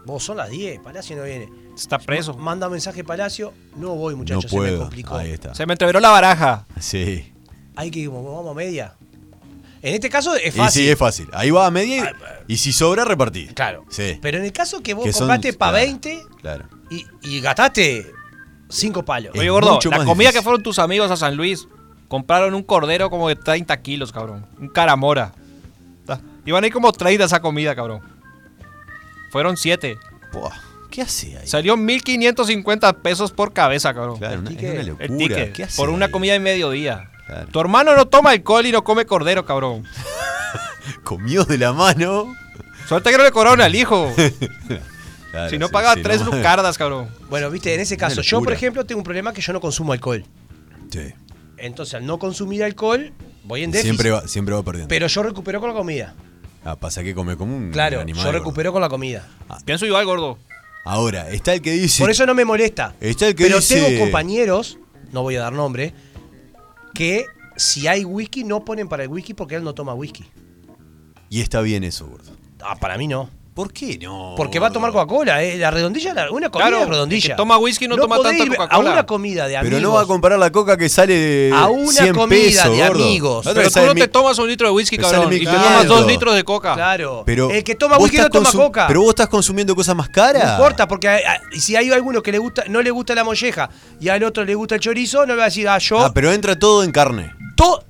Vos 0.07 0.23
son 0.23 0.37
las 0.37 0.49
10, 0.49 0.79
Palacio 0.79 1.17
no 1.17 1.23
viene. 1.23 1.49
Está 1.75 1.99
preso. 1.99 2.33
Manda 2.33 2.69
mensaje 2.69 3.03
Palacio, 3.03 3.53
no 3.75 3.93
voy 3.95 4.15
muchachos, 4.15 4.45
no 4.45 4.49
se 4.49 4.55
me 4.55 4.61
puedo. 4.61 4.79
complicó. 4.79 5.15
Ahí 5.15 5.31
está. 5.31 5.53
Se 5.53 5.65
me 5.65 5.73
entreveró 5.73 5.99
la 5.99 6.09
baraja. 6.09 6.65
Sí. 6.79 7.31
Hay 7.75 7.91
que 7.91 7.99
ir, 7.99 8.09
vamos 8.09 8.49
a 8.49 8.53
media. 8.53 8.93
En 9.81 9.93
este 9.93 10.09
caso 10.09 10.33
es 10.35 10.55
Y 10.55 10.57
fácil. 10.57 10.83
sí, 10.83 10.89
es 10.89 10.97
fácil. 10.97 11.27
Ahí 11.33 11.51
va 11.51 11.67
a 11.67 11.71
media 11.71 12.11
y, 12.47 12.53
y 12.53 12.57
si 12.57 12.71
sobra, 12.73 13.05
repartir. 13.05 13.53
Claro. 13.53 13.85
Sí. 13.89 14.17
Pero 14.21 14.37
en 14.39 14.45
el 14.45 14.51
caso 14.53 14.81
que 14.81 14.93
vos 14.95 15.05
Que 15.05 15.11
compraste 15.11 15.53
para 15.53 15.73
claro, 15.73 15.85
20 15.85 16.23
Claro. 16.41 16.65
y, 16.89 17.05
y 17.23 17.41
gastaste 17.41 18.07
5 18.69 19.03
palos. 19.05 19.35
Es 19.35 19.39
Oye, 19.41 19.49
gordo, 19.49 19.73
la 19.83 19.97
comida 20.05 20.13
difícil. 20.29 20.33
que 20.33 20.41
fueron 20.41 20.63
tus 20.63 20.79
amigos 20.79 21.11
a 21.11 21.15
San 21.17 21.35
Luis, 21.35 21.67
compraron 22.07 22.53
un 22.55 22.63
cordero 22.63 23.09
como 23.09 23.27
de 23.29 23.35
30 23.35 23.79
kilos, 23.81 24.11
cabrón. 24.11 24.45
Un 24.59 24.69
caramora. 24.69 25.33
Iban 26.45 26.63
a 26.63 26.67
ir 26.67 26.73
como 26.73 26.91
30 26.93 27.25
esa 27.25 27.41
comida, 27.41 27.75
cabrón. 27.75 28.01
Fueron 29.31 29.57
7. 29.57 29.97
Buah, 30.33 30.51
¿Qué 30.89 31.01
hace 31.01 31.37
ahí? 31.37 31.47
Salió 31.47 31.77
1550 31.77 32.93
pesos 33.01 33.31
por 33.31 33.53
cabeza, 33.53 33.93
cabrón. 33.93 34.17
Claro, 34.17 34.39
una, 34.39 34.49
es 34.49 34.57
ticket. 34.57 34.99
El. 34.99 35.53
¿Qué 35.53 35.63
hace 35.63 35.77
Por 35.77 35.89
una 35.89 36.07
ahí? 36.07 36.11
comida 36.11 36.33
de 36.33 36.39
mediodía. 36.39 37.09
Claro. 37.27 37.47
Tu 37.47 37.59
hermano 37.59 37.95
no 37.95 38.07
toma 38.07 38.31
alcohol 38.31 38.65
y 38.65 38.71
no 38.71 38.83
come 38.83 39.05
cordero, 39.05 39.45
cabrón. 39.45 39.83
Comió 41.03 41.43
de 41.43 41.57
la 41.57 41.73
mano. 41.73 42.33
Suerte 42.87 43.11
que 43.11 43.17
no 43.17 43.23
le 43.23 43.31
cobraron 43.31 43.61
al 43.61 43.75
hijo. 43.75 44.13
Claro, 45.29 45.49
si 45.49 45.57
no 45.59 45.67
sí, 45.67 46.01
tres 46.01 46.21
no. 46.21 46.31
lucardas, 46.31 46.77
cabrón. 46.77 47.09
Bueno, 47.29 47.51
viste, 47.51 47.73
en 47.73 47.81
ese 47.81 47.97
caso, 47.97 48.21
yo 48.21 48.41
por 48.41 48.53
ejemplo 48.53 48.85
tengo 48.85 48.99
un 48.99 49.03
problema 49.03 49.33
que 49.33 49.41
yo 49.41 49.51
no 49.51 49.59
consumo 49.59 49.91
alcohol. 49.91 50.23
Sí. 50.89 51.13
Entonces, 51.57 51.95
al 51.95 52.05
no 52.05 52.17
consumir 52.17 52.63
alcohol, 52.63 53.11
voy 53.43 53.63
en 53.63 53.71
déficit. 53.71 53.91
Siempre 53.91 54.11
va, 54.11 54.27
siempre 54.27 54.55
va 54.55 54.63
perdiendo. 54.63 54.87
Pero 54.87 55.07
yo 55.07 55.23
recupero 55.23 55.59
con 55.59 55.69
la 55.69 55.75
comida. 55.75 56.15
Ah, 56.69 56.75
pasa 56.75 57.01
que 57.01 57.15
come 57.15 57.37
como 57.37 57.55
un 57.55 57.71
Claro, 57.71 58.01
animal. 58.01 58.19
yo 58.23 58.25
gordo. 58.27 58.39
recupero 58.39 58.73
con 58.73 58.81
la 58.81 58.89
comida. 58.89 59.25
Pienso 59.63 59.85
igual, 59.85 60.05
gordo. 60.05 60.37
Ahora, 60.83 61.29
está 61.29 61.53
el 61.53 61.61
que 61.61 61.71
dice. 61.71 62.03
Por 62.03 62.11
eso 62.11 62.25
no 62.25 62.35
me 62.35 62.43
molesta. 62.43 62.93
Está 62.99 63.27
el 63.29 63.35
que 63.35 63.45
Pero 63.45 63.55
dice- 63.57 63.81
tengo 63.81 63.99
compañeros, 64.01 64.77
no 65.13 65.21
voy 65.21 65.37
a 65.37 65.41
dar 65.41 65.53
nombre, 65.53 65.93
que 66.93 67.25
si 67.55 67.87
hay 67.87 68.03
whisky 68.03 68.43
no 68.43 68.65
ponen 68.65 68.89
para 68.89 69.03
el 69.03 69.09
whisky 69.09 69.33
porque 69.33 69.55
él 69.55 69.63
no 69.63 69.73
toma 69.73 69.93
whisky. 69.93 70.25
Y 71.29 71.39
está 71.39 71.61
bien 71.61 71.85
eso, 71.85 72.05
gordo. 72.07 72.31
Ah, 72.61 72.75
para 72.75 72.97
mí 72.97 73.07
no. 73.07 73.29
¿Por 73.57 73.73
qué 73.73 73.97
no? 73.99 74.35
Porque 74.37 74.59
va 74.59 74.67
a 74.67 74.71
tomar 74.71 74.91
Coca-Cola, 74.91 75.41
¿eh? 75.43 75.57
La 75.57 75.71
redondilla, 75.71 76.13
la- 76.13 76.29
una 76.29 76.51
comida 76.51 76.67
Claro, 76.69 76.83
es 76.83 76.89
redondilla. 76.89 77.25
el 77.25 77.31
que 77.31 77.35
toma 77.35 77.57
whisky 77.57 77.87
no 77.87 77.95
toma 77.97 78.17
podés 78.17 78.37
tanta 78.37 78.43
ir 78.45 78.49
Coca-Cola. 78.55 78.89
A 78.89 78.93
una 78.93 79.05
comida 79.07 79.47
de 79.47 79.57
amigos. 79.57 79.75
Pero 79.79 79.87
no 79.89 79.95
va 79.95 80.01
a 80.01 80.05
comparar 80.05 80.37
la 80.37 80.51
coca 80.51 80.77
que 80.77 80.87
sale 80.89 81.15
de 81.15 81.51
A 81.55 81.65
una 81.67 81.91
100 81.91 82.13
comida 82.13 82.39
pesos, 82.39 82.71
de 82.77 82.87
gordo. 82.87 83.03
amigos. 83.03 83.45
La 83.45 83.51
otra 83.51 83.61
Pero 83.61 83.69
tú 83.69 83.73
sale 83.73 83.87
no 83.87 83.93
mi- 83.95 84.01
te 84.01 84.07
tomas 84.09 84.37
un 84.37 84.47
litro 84.47 84.67
de 84.67 84.73
whisky, 84.73 84.97
cabrón. 84.99 85.21
Y 85.21 85.23
te 85.23 85.29
1500. 85.39 85.63
tomas 85.71 85.87
dos 85.87 86.05
litros 86.07 86.35
de 86.35 86.43
coca. 86.43 86.75
Claro. 86.75 87.23
Pero 87.25 87.49
el 87.49 87.63
que 87.63 87.73
toma 87.73 87.95
vos 87.97 88.03
whisky 88.03 88.17
no 88.17 88.23
estás 88.25 88.43
toma 88.43 88.51
consum- 88.51 88.65
coca. 88.67 88.87
Pero 88.87 89.01
vos 89.01 89.09
estás 89.09 89.27
consumiendo 89.27 89.75
cosas 89.75 89.95
más 89.95 90.09
caras. 90.09 90.43
No 90.45 90.51
importa, 90.51 90.87
porque 90.87 91.07
a- 91.09 91.15
a- 91.15 91.39
si 91.59 91.75
hay 91.75 91.89
alguno 91.89 92.21
que 92.21 92.31
le 92.31 92.37
gusta, 92.37 92.63
no 92.69 92.83
le 92.83 92.91
gusta 92.91 93.15
la 93.15 93.23
molleja 93.23 93.71
y 93.99 94.09
al 94.09 94.23
otro 94.23 94.45
le 94.45 94.53
gusta 94.53 94.75
el 94.75 94.81
chorizo, 94.81 95.21
no 95.25 95.33
le 95.33 95.37
va 95.37 95.43
a 95.43 95.45
decir, 95.47 95.67
ah, 95.67 95.79
yo. 95.79 95.97
Ah, 95.99 96.11
pero 96.13 96.31
entra 96.31 96.59
todo 96.59 96.83
en 96.83 96.91
carne. 96.91 97.33
to- 97.55 97.83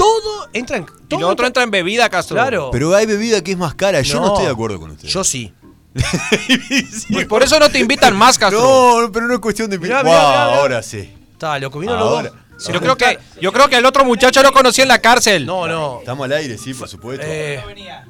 todo 0.00 0.48
entra 0.52 0.76
en. 0.78 0.82
Y 0.84 1.06
todo 1.08 1.20
lo 1.20 1.28
otro 1.28 1.46
entra 1.46 1.62
en 1.62 1.70
bebida, 1.70 2.08
Castro. 2.08 2.34
Claro. 2.36 2.70
Pero 2.72 2.94
hay 2.94 3.06
bebida 3.06 3.42
que 3.42 3.52
es 3.52 3.58
más 3.58 3.74
cara. 3.74 4.00
Yo 4.00 4.20
no, 4.20 4.28
estoy 4.28 4.44
de 4.46 4.50
acuerdo 4.52 4.80
con 4.80 4.90
usted. 4.92 5.08
Yo 5.08 5.24
sí. 5.24 5.52
Pues 7.12 7.26
por 7.26 7.42
eso 7.42 7.58
no 7.58 7.68
te 7.68 7.78
invitan 7.78 8.16
más, 8.16 8.38
Castro. 8.38 8.60
No, 9.02 9.12
pero 9.12 9.26
no 9.26 9.34
es 9.34 9.40
cuestión 9.40 9.68
de. 9.70 9.78
Mirá, 9.78 10.00
ahora 10.00 10.82
sí. 10.82 11.12
Está, 11.32 11.58
loco, 11.58 11.78
vino 11.78 11.94
Ahora. 11.94 12.22
los 12.24 12.32
dos. 12.32 12.40
Sí, 12.58 12.72
yo 12.72 12.80
creo 12.80 12.96
que 12.96 13.18
yo 13.40 13.52
creo 13.52 13.68
que 13.68 13.76
el 13.76 13.86
otro 13.86 14.04
muchacho 14.04 14.42
lo 14.42 14.52
conocí 14.52 14.82
en 14.82 14.88
la 14.88 14.98
cárcel. 15.00 15.46
No, 15.46 15.66
no. 15.66 16.00
Estamos 16.00 16.26
al 16.26 16.32
aire, 16.32 16.58
sí, 16.58 16.74
por 16.74 16.88
supuesto. 16.88 17.24
Eh, 17.26 17.62
mirá. 17.74 18.04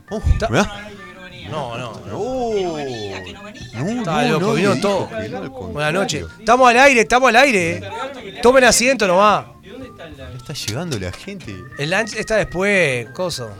no, 1.50 1.79
no. 1.79 1.92
No, 2.09 2.79
Está 2.79 4.22
no, 4.22 4.29
loco, 4.33 4.46
no, 4.46 4.53
vino 4.55 4.76
todo. 4.81 5.09
Buenas 5.72 5.92
noches. 5.92 6.26
Estamos 6.38 6.68
al 6.68 6.79
aire, 6.81 7.00
estamos 7.03 7.29
al 7.29 7.37
aire. 7.37 7.76
eh. 7.76 8.40
Tomen 8.42 8.64
asiento 8.64 9.07
nomás. 9.07 9.44
Está 10.36 10.52
llegando 10.54 10.98
la 10.98 11.12
gente. 11.12 11.56
El 11.78 11.90
lunch 11.90 12.14
está 12.14 12.36
después, 12.36 13.08
coso. 13.10 13.50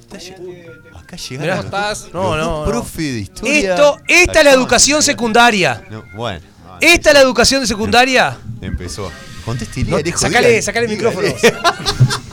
Está 0.00 0.18
lle- 0.18 0.70
Acá 0.96 1.16
llegaron 1.16 1.56
los, 1.56 1.64
estás- 1.66 2.08
No, 2.12 2.36
los 2.36 2.46
no, 2.46 2.52
dos 2.52 2.66
no. 2.66 2.72
profe 2.72 3.02
de 3.02 3.18
historia. 3.20 3.70
Esto, 3.74 3.96
esta 4.08 4.38
es 4.40 4.44
la 4.44 4.52
educación 4.52 5.00
de 5.00 5.04
secundaria. 5.06 5.84
No, 5.90 6.04
bueno, 6.14 6.40
Esta 6.80 7.10
es 7.10 7.14
la 7.14 7.20
educación 7.22 7.66
secundaria. 7.66 8.38
empezó. 8.60 9.10
Contestile, 9.44 9.90
No, 9.90 9.96
Alejo, 9.96 10.18
sacale, 10.18 10.48
dígale, 10.48 10.62
sacale 10.62 10.86
el 10.86 10.98
dígale. 10.98 11.16
micrófono. 11.34 11.60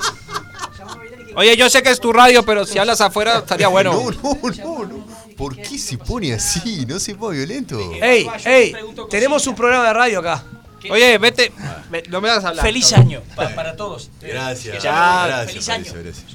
Oye, 1.36 1.56
yo 1.56 1.70
sé 1.70 1.84
que 1.84 1.92
es 1.92 2.00
tu 2.00 2.12
radio, 2.12 2.44
pero 2.44 2.66
si 2.66 2.78
hablas 2.80 3.00
afuera 3.02 3.40
estaría 3.40 3.68
bueno. 3.68 3.94
No, 3.94 4.12
no, 4.12 4.40
no, 4.52 4.86
no. 4.86 5.08
¿Por 5.38 5.56
qué 5.56 5.78
se 5.78 5.98
pone 6.00 6.34
así? 6.34 6.86
No 6.88 6.98
se 7.00 7.14
pone 7.14 7.38
violento. 7.38 7.80
Ey, 8.02 8.28
ey, 8.44 8.74
tenemos 9.10 9.46
un 9.46 9.56
programa 9.56 9.86
de 9.88 9.94
radio 9.94 10.20
acá. 10.20 10.44
Oye, 10.92 11.18
vete. 11.18 11.52
ve- 11.90 12.04
no 12.10 12.22
me 12.22 12.30
vas 12.30 12.44
a 12.44 12.50
hablar. 12.50 12.66
Feliz 12.66 12.92
año 12.94 13.22
pa- 13.36 13.50
para 13.50 13.76
todos. 13.76 14.10
Gracias. 14.22 14.82
Ya, 14.84 15.26
gracias, 15.28 15.48
feliz 15.52 15.70
año. 15.70 15.94
gracias. 16.04 16.26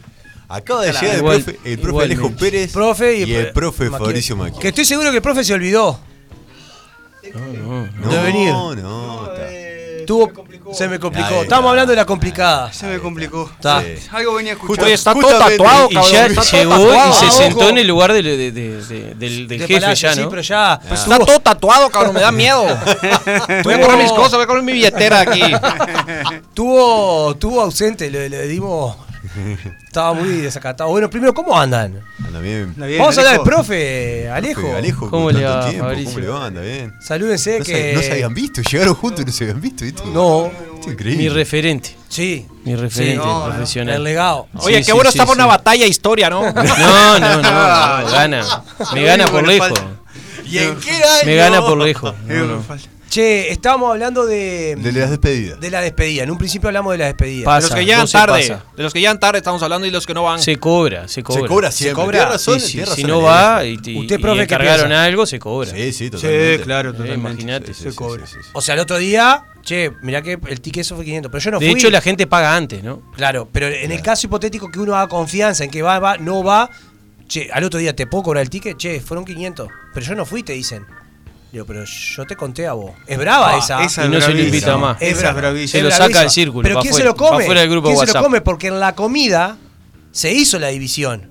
Acaba 0.48 0.82
de 0.84 0.92
llegar 0.92 1.04
el 1.14 1.20
profe, 1.22 1.58
el 1.64 1.78
profe. 1.78 2.04
Alejo 2.04 2.30
Pérez 2.32 2.72
Profe 2.72 3.16
y, 3.18 3.24
y 3.24 3.34
el 3.34 3.52
profe 3.52 3.88
Maquia- 3.88 3.98
Fabricio 3.98 4.36
Maquia. 4.36 4.60
Que 4.60 4.68
estoy 4.68 4.84
seguro 4.84 5.10
que 5.10 5.16
el 5.16 5.22
profe 5.22 5.44
se 5.44 5.54
olvidó. 5.54 5.98
no, 7.34 8.10
de 8.10 8.22
venir. 8.22 8.50
No, 8.50 8.74
no, 8.74 9.32
está. 9.32 10.04
Tuvo, 10.06 10.32
se 10.72 10.88
me 10.88 10.98
complicó. 10.98 11.26
Ahí 11.28 11.40
Estamos 11.42 11.68
hablando 11.70 11.90
de 11.90 11.96
la 11.96 12.04
complicada. 12.06 12.72
Se 12.72 12.86
me 12.86 12.98
complicó. 12.98 13.50
Está. 13.54 13.82
Sí. 13.82 13.94
Algo 14.12 14.34
venía 14.34 14.52
escuchando. 14.52 14.86
Está 14.90 15.12
todo 15.14 15.38
tatuado, 15.38 15.88
Y 15.90 15.94
cabrón. 15.94 16.12
ya 16.12 16.26
está 16.26 16.42
todo 16.42 16.52
llegó 16.52 16.70
tatuado. 16.76 17.10
y 17.10 17.12
se 17.14 17.26
Ah, 17.26 17.30
sentó 17.30 17.68
en 17.68 17.78
el 17.78 17.86
lugar 17.86 18.12
del, 18.12 18.24
de- 18.24 18.36
de- 18.36 18.52
de- 18.52 19.14
del, 19.14 19.16
del 19.16 19.48
De 19.48 19.58
jefe 19.66 19.80
Palacio, 19.80 20.08
ya, 20.08 20.14
Sí, 20.14 20.20
¿no? 20.22 20.28
pero 20.30 20.42
ya. 20.42 20.80
Pues 20.88 21.00
está 21.00 21.18
todo 21.18 21.38
tatuado, 21.40 21.90
cabrón. 21.90 22.14
Me 22.14 22.20
da 22.20 22.32
miedo. 22.32 22.64
Voy 23.64 23.74
a 23.74 23.80
correr 23.80 23.96
mis 23.98 24.12
cosas, 24.12 24.32
voy 24.34 24.42
a 24.42 24.46
correr 24.46 24.62
mi 24.62 24.72
billetera 24.72 25.20
aquí. 25.20 25.42
Tuvo, 26.54 27.34
tuvo 27.36 27.60
ausente, 27.62 28.10
le, 28.10 28.28
le 28.28 28.46
dimos. 28.46 28.96
Estaba 29.84 30.12
muy 30.14 30.28
desacatado. 30.38 30.90
Bueno, 30.90 31.08
primero, 31.10 31.32
¿cómo 31.34 31.58
andan? 31.58 32.00
Anda 32.26 32.40
bien. 32.40 32.72
Anda 32.74 32.86
bien, 32.86 32.98
Vamos 33.00 33.16
a 33.16 33.20
hablar 33.20 33.34
del 33.36 33.42
profe, 33.44 34.28
Alejo. 34.30 34.60
Profe, 34.62 34.76
Alejo, 34.76 35.10
¿Cómo 35.10 35.30
le 35.30 35.44
va, 35.44 35.68
tiempo? 35.70 35.86
¿Cómo 36.04 36.18
le 36.20 36.28
va? 36.28 36.46
Anda 36.46 36.60
bien. 36.60 36.92
Salúdense 37.00 37.58
No, 37.58 37.64
que. 37.64 37.72
se, 37.72 37.92
no 37.94 38.00
se 38.02 38.12
habían 38.12 38.34
visto, 38.34 38.62
llegaron 38.62 38.94
juntos 38.94 39.22
y 39.22 39.24
no 39.26 39.32
se 39.32 39.44
habían 39.44 39.60
visto, 39.60 39.84
¿viste? 39.84 40.02
No, 40.12 40.46
Esto 40.46 40.80
es 40.88 40.92
increíble. 40.92 41.22
Mi 41.24 41.28
referente. 41.28 41.96
sí. 42.08 42.46
Mi 42.64 42.76
referente 42.76 43.20
Sí, 43.22 43.28
no, 43.28 43.44
profesional. 43.46 43.96
El 43.96 44.04
legado. 44.04 44.46
Oye, 44.54 44.74
Sí, 44.76 44.80
qué 44.80 44.84
sí, 44.84 44.92
bueno 44.92 45.10
sí, 45.10 45.18
está 45.18 45.26
por 45.26 45.34
sí. 45.34 45.40
una 45.40 45.46
batalla 45.46 45.86
historia, 45.86 46.30
¿no? 46.30 46.42
No, 46.52 46.52
no, 46.52 47.18
no, 47.18 47.36
no, 47.42 48.10
gana. 48.10 48.44
Me 48.94 49.02
gana 49.02 49.26
por 49.26 49.46
lejos. 49.46 49.72
¿Y 50.44 50.58
en 50.58 50.76
qué 50.80 50.90
año? 50.92 51.24
Me 51.26 51.34
gana 51.36 51.60
por 51.60 51.78
lejos. 51.78 52.14
No. 52.28 52.62
Che, 53.12 53.50
estábamos 53.52 53.90
hablando 53.90 54.24
de. 54.24 54.74
De 54.74 54.90
las 54.90 55.10
despedidas. 55.10 55.60
de 55.60 55.70
la 55.70 55.82
despedida. 55.82 56.22
En 56.22 56.30
un 56.30 56.38
principio 56.38 56.68
hablamos 56.70 56.92
de 56.92 56.98
la 56.98 57.04
despedida. 57.08 57.44
Pa- 57.44 57.56
De 57.56 57.60
los 57.60 57.68
Pasa, 57.68 57.78
que 57.78 57.84
llegan 57.84 58.08
se 58.08 58.12
tarde. 58.16 58.40
pasa. 58.48 58.64
De 58.74 58.82
los 58.82 58.90
que 58.94 59.00
llegan 59.00 59.20
tarde 59.20 59.36
estamos 59.36 59.62
hablando 59.62 59.86
y 59.86 59.90
los 59.90 60.06
que 60.06 60.14
no 60.14 60.22
van. 60.22 60.40
Se 60.40 60.56
cobra, 60.56 61.06
se 61.08 61.22
cobra. 61.22 61.42
Se 61.42 61.46
cobra 61.46 61.70
siempre. 61.72 62.04
cobra. 62.04 62.18
Tiene 62.20 62.32
razón, 62.32 62.58
Sí, 62.60 62.66
sí, 62.68 62.72
tiene 62.78 62.86
si 62.94 63.04
no 63.04 63.20
va 63.20 63.66
y, 63.66 63.78
y, 63.84 63.98
Usted, 63.98 64.18
profe, 64.18 64.38
¿qué 64.38 64.42
encargaron 64.44 64.86
piensa? 64.86 65.04
algo, 65.04 65.26
se 65.26 65.38
cobra. 65.38 65.70
Sí, 65.70 65.92
sí, 65.92 66.08
totalmente. 66.08 66.56
Sí, 66.56 66.62
claro, 66.64 66.88
Eh, 66.88 66.92
totalmente. 66.94 67.20
imagínate. 67.30 67.74
Sí, 67.74 67.84
sí, 67.90 67.94
cobra. 67.94 68.26
sí, 68.26 68.32
sí, 68.32 68.38
sí. 68.44 68.48
O 68.54 68.62
sea, 68.62 68.74
el 68.76 68.80
otro 68.80 68.96
día, 68.96 69.44
che, 69.60 69.92
mirá 70.00 70.22
que 70.22 70.38
el 70.48 70.60
ticket 70.62 70.80
eso 70.80 70.96
fue 70.96 71.04
500. 71.04 71.30
Pero 71.30 71.44
yo 71.44 71.50
no 71.50 71.58
De 71.58 71.70
fui. 71.70 71.78
hecho, 71.78 71.90
la 71.90 72.00
gente 72.00 72.26
paga 72.26 72.56
antes, 72.56 72.82
¿no? 72.82 73.02
Claro, 73.14 73.46
pero 73.52 73.66
en 73.68 73.92
el 73.92 74.00
caso 74.00 74.26
hipotético 74.26 74.70
que 74.70 74.78
uno 74.80 74.96
haga 74.96 75.08
confianza 75.08 75.64
en 75.64 75.70
que 75.70 75.82
va, 75.82 75.98
va, 75.98 76.16
no 76.16 76.42
va, 76.42 76.70
che, 77.28 77.50
al 77.52 77.62
otro 77.64 77.78
día 77.78 77.94
te 77.94 78.06
puedo 78.06 78.22
cobrar 78.24 78.40
el 78.42 78.48
ticket, 78.48 78.78
che, 78.78 79.00
fueron 79.02 79.26
500. 79.26 79.68
Pero 79.92 80.06
yo 80.06 80.14
no 80.14 80.24
fui, 80.24 80.42
te 80.42 80.54
dicen. 80.54 80.86
Digo, 81.52 81.66
pero 81.66 81.84
yo 81.84 82.24
te 82.26 82.34
conté 82.34 82.66
a 82.66 82.72
vos. 82.72 82.92
Es 83.06 83.18
brava 83.18 83.54
Ah, 83.54 83.58
esa. 83.58 83.84
esa 83.84 84.06
Y 84.06 84.08
no 84.08 84.20
se 84.22 84.32
lo 84.32 84.40
invita 84.40 84.76
más. 84.78 84.96
Es 85.02 85.18
Esa 85.18 85.50
es. 85.54 85.70
Se 85.70 85.82
lo 85.82 85.90
saca 85.90 86.20
del 86.20 86.30
círculo, 86.30 86.62
Pero 86.66 86.80
¿quién 86.80 86.94
se 86.94 87.04
lo 87.04 87.14
come? 87.14 87.44
del 87.46 87.68
grupo 87.68 87.88
¿Quién 87.88 88.06
se 88.06 88.12
lo 88.14 88.22
come? 88.22 88.40
Porque 88.40 88.68
en 88.68 88.80
la 88.80 88.94
comida 88.94 89.58
se 90.10 90.32
hizo 90.32 90.58
la 90.58 90.68
división. 90.68 91.30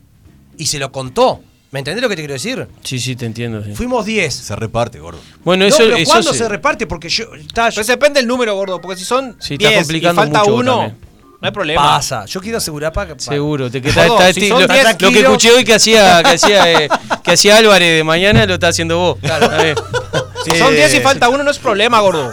Y 0.58 0.68
se 0.68 0.78
lo 0.78 0.92
contó. 0.92 1.42
¿Me 1.72 1.80
entendés 1.80 2.04
lo 2.04 2.10
que 2.10 2.16
te 2.18 2.22
quiero 2.22 2.34
decir? 2.34 2.68
Sí, 2.84 3.00
sí, 3.00 3.16
te 3.16 3.26
entiendo. 3.26 3.64
sí. 3.64 3.74
Fuimos 3.74 4.06
10. 4.06 4.32
Se 4.34 4.56
reparte, 4.56 5.00
gordo. 5.00 5.20
Bueno, 5.44 5.64
No, 5.64 5.70
eso, 5.70 5.78
pero 5.80 5.96
eso 5.96 6.12
¿cuándo 6.12 6.34
se- 6.34 6.40
se 6.40 6.50
reparte? 6.50 6.86
Porque 6.86 7.08
yo. 7.10 7.34
está- 7.34 7.72
Pues 7.74 7.88
depende 7.88 8.20
del 8.20 8.28
número, 8.28 8.54
gordo. 8.56 8.80
Porque 8.82 9.00
si 9.00 9.06
son 9.06 9.38
Sí, 9.40 9.54
está 9.56 9.70
10 9.70 9.90
y 9.90 10.02
falta 10.02 10.40
mucho 10.42 10.56
uno, 10.56 10.72
también. 10.78 10.98
No 11.42 11.48
hay 11.48 11.52
problema. 11.52 11.82
pasa. 11.82 12.26
Yo 12.26 12.40
quiero 12.40 12.60
asegurar 12.60 12.94
para 12.94 13.08
que. 13.10 13.16
pa- 13.16 13.22
Seguro, 13.24 13.70
te 13.72 13.82
que 13.82 13.90
está- 13.90 14.32
si 14.34 14.48
lo, 14.50 14.58
10 14.60 14.70
lo 15.02 15.12
que 15.12 15.20
escuché 15.20 15.52
hoy 15.52 15.64
que 15.64 15.74
hacía, 15.74 16.22
que 16.24 16.30
hacía, 16.36 16.72
eh, 16.84 16.90
que 17.24 17.32
hacía 17.32 17.58
Álvarez 17.58 17.98
de 17.98 18.04
mañana 18.04 18.46
lo 18.46 18.54
está 18.54 18.68
haciendo 18.70 18.98
vos. 18.98 19.18
Bien. 19.22 19.76
Si 20.44 20.58
son 20.58 20.74
Eh, 20.74 20.78
10 20.78 20.96
y 20.96 21.00
falta 21.02 21.30
uno, 21.30 21.44
no 21.44 21.52
es 21.52 21.60
problema, 21.60 22.00
gordo. 22.00 22.32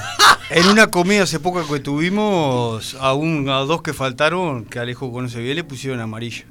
En 0.48 0.66
una 0.68 0.86
comida 0.86 1.24
hace 1.24 1.38
poco 1.40 1.66
que 1.70 1.78
tuvimos, 1.78 2.96
a, 3.00 3.12
un, 3.12 3.50
a 3.50 3.58
dos 3.58 3.82
que 3.82 3.92
faltaron, 3.92 4.64
que 4.64 4.78
Alejo 4.78 5.12
conoce 5.12 5.40
bien, 5.40 5.56
le 5.56 5.64
pusieron 5.64 6.00
amarilla. 6.00 6.44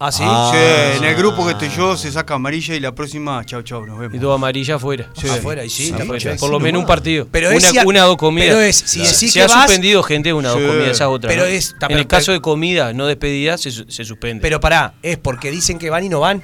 ¿Ah, 0.00 0.10
sí? 0.12 0.22
Ah. 0.26 0.50
Sí, 0.52 0.98
en 0.98 1.04
el 1.04 1.14
grupo 1.14 1.46
que 1.46 1.52
estoy 1.52 1.68
yo 1.70 1.96
se 1.96 2.10
saca 2.10 2.34
amarilla 2.34 2.74
y 2.74 2.80
la 2.80 2.94
próxima, 2.94 3.44
chau, 3.44 3.62
chau, 3.62 3.86
nos 3.86 3.96
Y 3.96 4.00
vemos. 4.00 4.20
todo 4.20 4.32
amarilla 4.32 4.74
afuera. 4.74 5.08
Sí. 5.16 5.28
Afuera, 5.28 5.64
y 5.64 5.70
sí, 5.70 5.92
Afuera. 5.92 6.36
Por 6.36 6.50
lo 6.50 6.58
menos 6.60 6.80
un 6.82 6.86
partido. 6.86 7.28
Pero 7.30 7.48
una, 7.48 7.56
es 7.58 7.64
si 7.64 7.78
a- 7.78 7.84
una 7.86 8.04
o 8.04 8.08
dos 8.08 8.16
comidas. 8.16 8.48
pero 8.48 8.60
es, 8.60 8.76
si 8.76 8.98
decís 9.00 9.32
se 9.32 9.38
que 9.38 9.42
ha 9.42 9.46
vas- 9.46 9.64
suspendido 9.66 10.02
gente 10.02 10.32
una 10.32 10.50
o 10.50 10.52
dos 10.52 10.60
Sí. 10.62 10.66
comidas, 10.66 10.90
esa 10.90 11.04
es 11.04 11.10
otra. 11.10 11.30
Pero 11.30 11.42
¿no? 11.42 11.48
es- 11.48 11.70
en 11.72 11.78
pero- 11.88 11.98
el 12.00 12.06
caso 12.06 12.32
de 12.32 12.40
comida, 12.40 12.92
no 12.92 13.06
despedida, 13.06 13.56
se, 13.56 13.70
su- 13.70 13.84
se 13.88 14.04
suspende. 14.04 14.42
Pero 14.42 14.58
pará, 14.60 14.94
es 15.02 15.16
porque 15.16 15.50
dicen 15.50 15.78
que 15.78 15.88
van 15.90 16.04
y 16.04 16.08
no 16.08 16.20
van. 16.20 16.42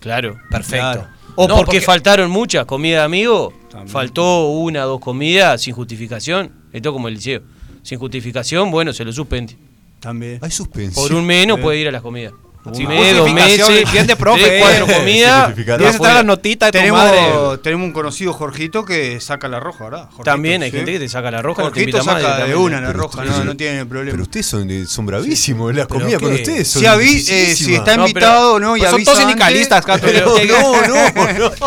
claro. 0.00 0.38
Perfecto. 0.50 0.76
Claro. 0.92 1.08
O 1.34 1.48
No, 1.48 1.56
porque, 1.56 1.80
faltaron 1.80 2.30
muchas 2.30 2.66
comidas 2.66 3.10
de 3.10 3.26
También. 3.70 3.88
faltó 3.88 4.48
una 4.50 4.84
o 4.84 4.88
dos 4.90 5.00
comidas 5.00 5.62
sin 5.62 5.74
justificación. 5.74 6.52
Esto 6.72 6.92
como 6.92 7.08
el 7.08 7.14
liceo. 7.14 7.40
Sin 7.82 7.98
justificación, 7.98 8.70
bueno, 8.70 8.92
se 8.92 9.02
lo 9.04 9.12
suspende. 9.12 9.56
También. 9.98 10.38
Hay 10.42 10.50
suspensión. 10.50 11.04
Por 11.04 11.14
un 11.16 11.24
mes 11.24 11.46
no 11.46 11.56
puede 11.58 11.78
ir 11.78 11.88
a 11.88 11.90
las 11.92 12.02
comidas. 12.02 12.32
Sin 12.72 12.86
justificación, 12.86 13.34
meses, 13.34 13.68
entiende, 13.86 14.14
profe. 14.14 14.42
tres, 14.44 14.62
cuatro 14.62 14.86
comidas. 14.98 15.48
afuera. 15.50 15.90
estar 15.90 16.14
la 16.14 16.22
notita 16.22 16.66
de 16.66 16.72
tu 16.72 16.78
Tenemos, 16.78 17.00
madre. 17.02 17.58
tenemos 17.60 17.86
un 17.86 17.92
conocido 17.92 18.32
Jorgito 18.32 18.84
que 18.84 19.18
saca 19.20 19.48
la 19.48 19.58
roja, 19.58 19.82
¿verdad? 19.84 20.02
Jorgito, 20.04 20.22
También 20.22 20.62
hay 20.62 20.70
sí. 20.70 20.76
gente 20.76 20.92
que 20.92 20.98
te 21.00 21.08
saca 21.08 21.32
la 21.32 21.42
roja, 21.42 21.62
no 21.62 21.72
te 21.72 21.80
Jorgito 21.80 21.98
invita 21.98 22.12
más 22.12 22.22
saca 22.22 22.44
de 22.46 22.54
una 22.54 22.80
la 22.80 22.92
roja, 22.92 23.24
no, 23.24 23.44
no 23.44 23.56
tiene 23.56 23.84
problema. 23.84 24.12
Pero 24.12 24.22
ustedes 24.22 24.46
son, 24.46 24.86
son 24.86 25.06
bravísimos. 25.06 25.74
Las 25.74 25.88
¿Pero 25.88 26.00
comidas 26.00 26.22
con 26.22 26.32
ustedes 26.34 26.68
son 26.68 26.82
si, 26.82 26.86
avi- 26.88 27.28
eh, 27.30 27.56
si 27.56 27.74
está 27.74 27.96
No, 27.96 28.04
pero- 28.04 28.06
invitado, 28.06 28.60
¿no? 28.60 28.76
Y 28.76 28.80
Pues 28.80 28.90
son 28.92 29.04
todos 29.04 29.18
sindicalistas, 29.18 29.84
Cato. 29.84 30.06
Pero 30.06 30.26
no, 30.46 30.86
no, 30.86 31.40
no. 31.50 31.52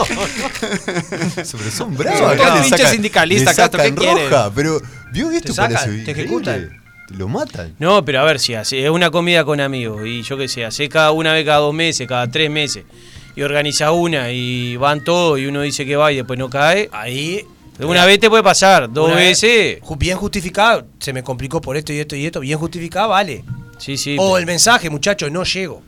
Pero 1.35 1.71
son 1.71 1.97
bravos. 1.97 2.19
Son 2.19 2.37
todos 2.77 2.89
sindicalistas, 2.91 3.55
Cato, 3.55 3.77
¿qué 3.77 3.91
roja, 3.91 4.49
pero 4.55 4.81
vio 5.11 5.29
esto 5.31 5.53
Te 5.53 5.57
parece 5.61 5.89
te 6.05 6.11
ejecutan. 6.11 6.84
Lo 7.09 7.27
matan. 7.27 7.75
No, 7.79 8.03
pero 8.03 8.19
a 8.19 8.23
ver, 8.23 8.39
si 8.39 8.53
hace, 8.55 8.83
es 8.83 8.89
una 8.89 9.11
comida 9.11 9.43
con 9.45 9.59
amigos 9.61 10.01
y 10.05 10.23
yo 10.23 10.37
qué 10.37 10.47
sé, 10.47 10.65
hace 10.65 10.89
cada 10.89 11.11
una 11.11 11.33
vez 11.33 11.45
cada 11.45 11.59
dos 11.59 11.73
meses, 11.73 12.07
cada 12.07 12.29
tres 12.29 12.49
meses 12.49 12.83
y 13.35 13.41
organiza 13.43 13.91
una 13.91 14.31
y 14.31 14.75
van 14.77 15.03
todos 15.03 15.37
y 15.39 15.45
uno 15.45 15.61
dice 15.61 15.85
que 15.85 15.95
va 15.95 16.11
y 16.11 16.15
después 16.17 16.39
no 16.39 16.49
cae. 16.49 16.89
Ahí. 16.91 17.45
Una 17.79 18.05
vez 18.05 18.19
te 18.19 18.29
puede 18.29 18.41
pasar, 18.41 18.91
dos 18.91 19.09
vez, 19.09 19.41
veces. 19.41 19.79
Bien 19.97 20.17
justificado, 20.17 20.85
se 20.99 21.11
me 21.11 21.21
complicó 21.23 21.59
por 21.59 21.75
esto 21.75 21.91
y 21.91 21.99
esto 21.99 22.15
y 22.15 22.25
esto. 22.25 22.39
Bien 22.39 22.57
justificado, 22.57 23.09
vale. 23.09 23.43
Sí, 23.77 23.97
sí. 23.97 24.15
O 24.17 24.37
el 24.37 24.45
mensaje, 24.45 24.89
muchacho, 24.89 25.29
no 25.29 25.43
llego. 25.43 25.83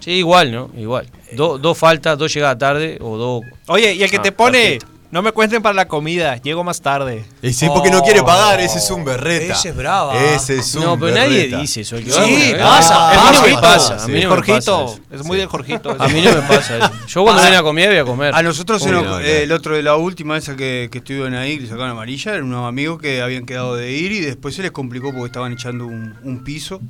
Sí, 0.00 0.12
igual, 0.12 0.50
¿no? 0.50 0.70
Igual. 0.76 1.06
Do- 1.32 1.58
dos 1.58 1.76
faltas, 1.76 2.16
dos 2.16 2.32
llegadas 2.32 2.56
tarde 2.58 2.96
o 3.02 3.16
dos. 3.18 3.42
Oye, 3.66 3.92
y 3.92 4.02
el 4.02 4.10
que 4.10 4.16
Ah, 4.16 4.22
te 4.22 4.32
pone, 4.32 4.58
perfecto. 4.78 4.86
No 5.10 5.22
me 5.22 5.32
cuenten 5.32 5.62
para 5.62 5.74
la 5.74 5.88
comida, 5.88 6.36
llego 6.36 6.64
más 6.64 6.80
tarde. 6.80 7.24
Y 7.42 7.52
sí, 7.52 7.66
porque 7.72 7.90
no 7.90 8.02
quiere 8.02 8.20
Oh, 8.20 8.24
pagar, 8.26 8.60
ese 8.60 8.78
es 8.78 8.90
un 8.90 9.04
berreta. 9.04 9.54
ese 9.54 9.68
es 9.70 9.76
brava. 9.76 10.14
Ese 10.16 10.56
es 10.58 10.74
un 10.74 10.82
No, 10.84 10.98
pero 10.98 11.14
nadie 11.14 11.46
dice 11.56 11.82
eso. 11.82 11.96
que 11.96 12.10
Sí, 12.10 12.52
pasa, 12.58 13.10
A 13.10 13.30
mí 13.30 13.36
no 13.36 13.42
me 13.46 13.62
pasa. 13.62 13.94
A 13.94 13.98
sí. 14.00 14.10
mí 14.10 14.20
no 14.24 14.30
me 14.30 14.36
pasa 14.36 14.52
Jorgito, 14.52 14.84
eso. 14.86 15.00
es 15.10 15.24
muy 15.24 15.38
de 15.38 15.46
Jorgito. 15.46 15.90
eso. 15.92 16.02
A 16.02 16.08
mí 16.08 16.20
no 16.22 16.32
me 16.34 16.42
pasa 16.42 16.76
eso. 16.78 16.90
Yo 17.06 17.22
cuando 17.22 17.42
viene 17.42 17.56
a 17.56 17.62
comer 17.62 17.88
voy 17.90 17.98
a 17.98 18.04
comer. 18.04 18.34
A 18.34 18.42
nosotros 18.42 18.82
Uy, 18.82 18.90
no, 18.92 19.20
eh, 19.20 19.42
el 19.44 19.52
otro 19.52 19.76
de 19.76 19.82
la 19.82 19.96
última 19.96 20.36
esa 20.36 20.56
que, 20.56 20.88
que 20.90 20.98
estuvieron 20.98 21.34
ahí, 21.34 21.56
que 21.56 21.62
le 21.62 21.68
sacaron 21.68 21.90
amarilla, 21.92 22.32
eran 22.32 22.44
unos 22.44 22.68
amigos 22.68 23.00
que 23.00 23.22
habían 23.22 23.46
quedado 23.46 23.76
de 23.76 23.92
ir 23.92 24.12
y 24.12 24.20
después 24.20 24.54
se 24.54 24.62
les 24.62 24.70
complicó 24.72 25.12
porque 25.12 25.26
estaban 25.26 25.52
echando 25.52 25.86
un, 25.86 26.14
un 26.22 26.42
piso. 26.44 26.80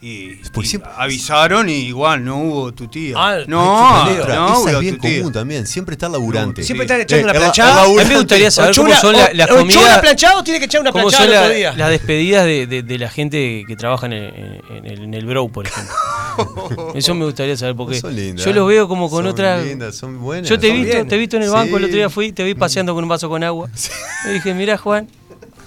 Y, 0.00 0.36
Porque 0.52 0.66
y 0.66 0.70
siempre- 0.70 0.90
avisaron 0.96 1.68
y 1.68 1.72
igual 1.72 2.24
no 2.24 2.38
hubo 2.42 2.72
tu 2.72 2.86
tía. 2.86 3.14
Ah, 3.16 3.38
no, 3.48 4.04
no 4.04 4.60
esa 4.60 4.70
es 4.72 4.80
bien 4.80 4.94
tu 4.96 5.00
tía. 5.02 5.18
común 5.18 5.32
también. 5.32 5.66
Siempre 5.66 5.94
está 5.94 6.06
el 6.06 6.12
laburante. 6.12 6.62
Siempre 6.62 6.84
están 6.84 7.00
echando 7.00 7.20
Eh, 7.20 7.24
una 7.24 7.32
el- 7.32 7.38
planchada. 7.38 7.82
A 7.82 7.88
mí 7.88 7.94
me 8.08 8.16
gustaría 8.16 8.50
saber 8.50 8.76
cómo 8.76 8.94
son 8.94 9.16
las 9.16 9.48
comidas. 9.48 9.98
planchada 9.98 10.38
o 10.38 10.44
tiene 10.44 10.60
que 10.60 10.66
echar 10.66 10.80
una 10.82 10.92
¿Cómo 10.92 11.08
planchada 11.08 11.24
el 11.24 11.30
la- 11.32 11.42
otro 11.42 11.54
día? 11.56 11.72
las 11.76 11.90
despedidas 11.90 12.44
de, 12.44 12.66
de- 12.68 12.82
de 12.84 12.98
la 12.98 13.10
gente 13.10 13.64
que 13.66 13.74
trabaja 13.76 14.06
en 14.06 14.12
el, 14.12 14.62
en 14.70 14.86
el, 14.86 15.02
en 15.02 15.14
el 15.14 15.26
Brow, 15.26 15.50
por 15.50 15.66
ejemplo? 15.66 15.92
Eso 16.94 17.14
me 17.16 17.24
gustaría 17.24 17.56
saber 17.56 17.74
porque 17.74 18.00
Son 18.00 18.14
lindas. 18.14 18.44
yo 18.46 18.52
los 18.52 18.68
veo 18.68 18.86
como 18.86 19.10
con 19.10 19.24
son 19.24 19.32
otra. 19.32 19.60
lindas, 19.60 19.96
son 19.96 20.20
buenas. 20.20 20.48
Yo 20.48 20.58
te 20.60 20.68
he 20.68 20.72
visto, 20.72 20.92
bien. 20.94 21.08
te 21.08 21.14
he 21.16 21.18
visto 21.18 21.36
en 21.36 21.42
el 21.42 21.50
banco, 21.50 21.76
el 21.76 21.84
otro 21.84 21.96
día 21.96 22.08
fui, 22.08 22.30
te 22.30 22.44
vi 22.44 22.54
paseando 22.54 22.94
con 22.94 23.02
un 23.02 23.08
vaso 23.10 23.28
con 23.28 23.42
agua. 23.42 23.68
Y 24.30 24.34
dije, 24.34 24.54
mira 24.54 24.76
Juan, 24.78 25.08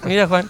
mira 0.04 0.26
Juan, 0.26 0.48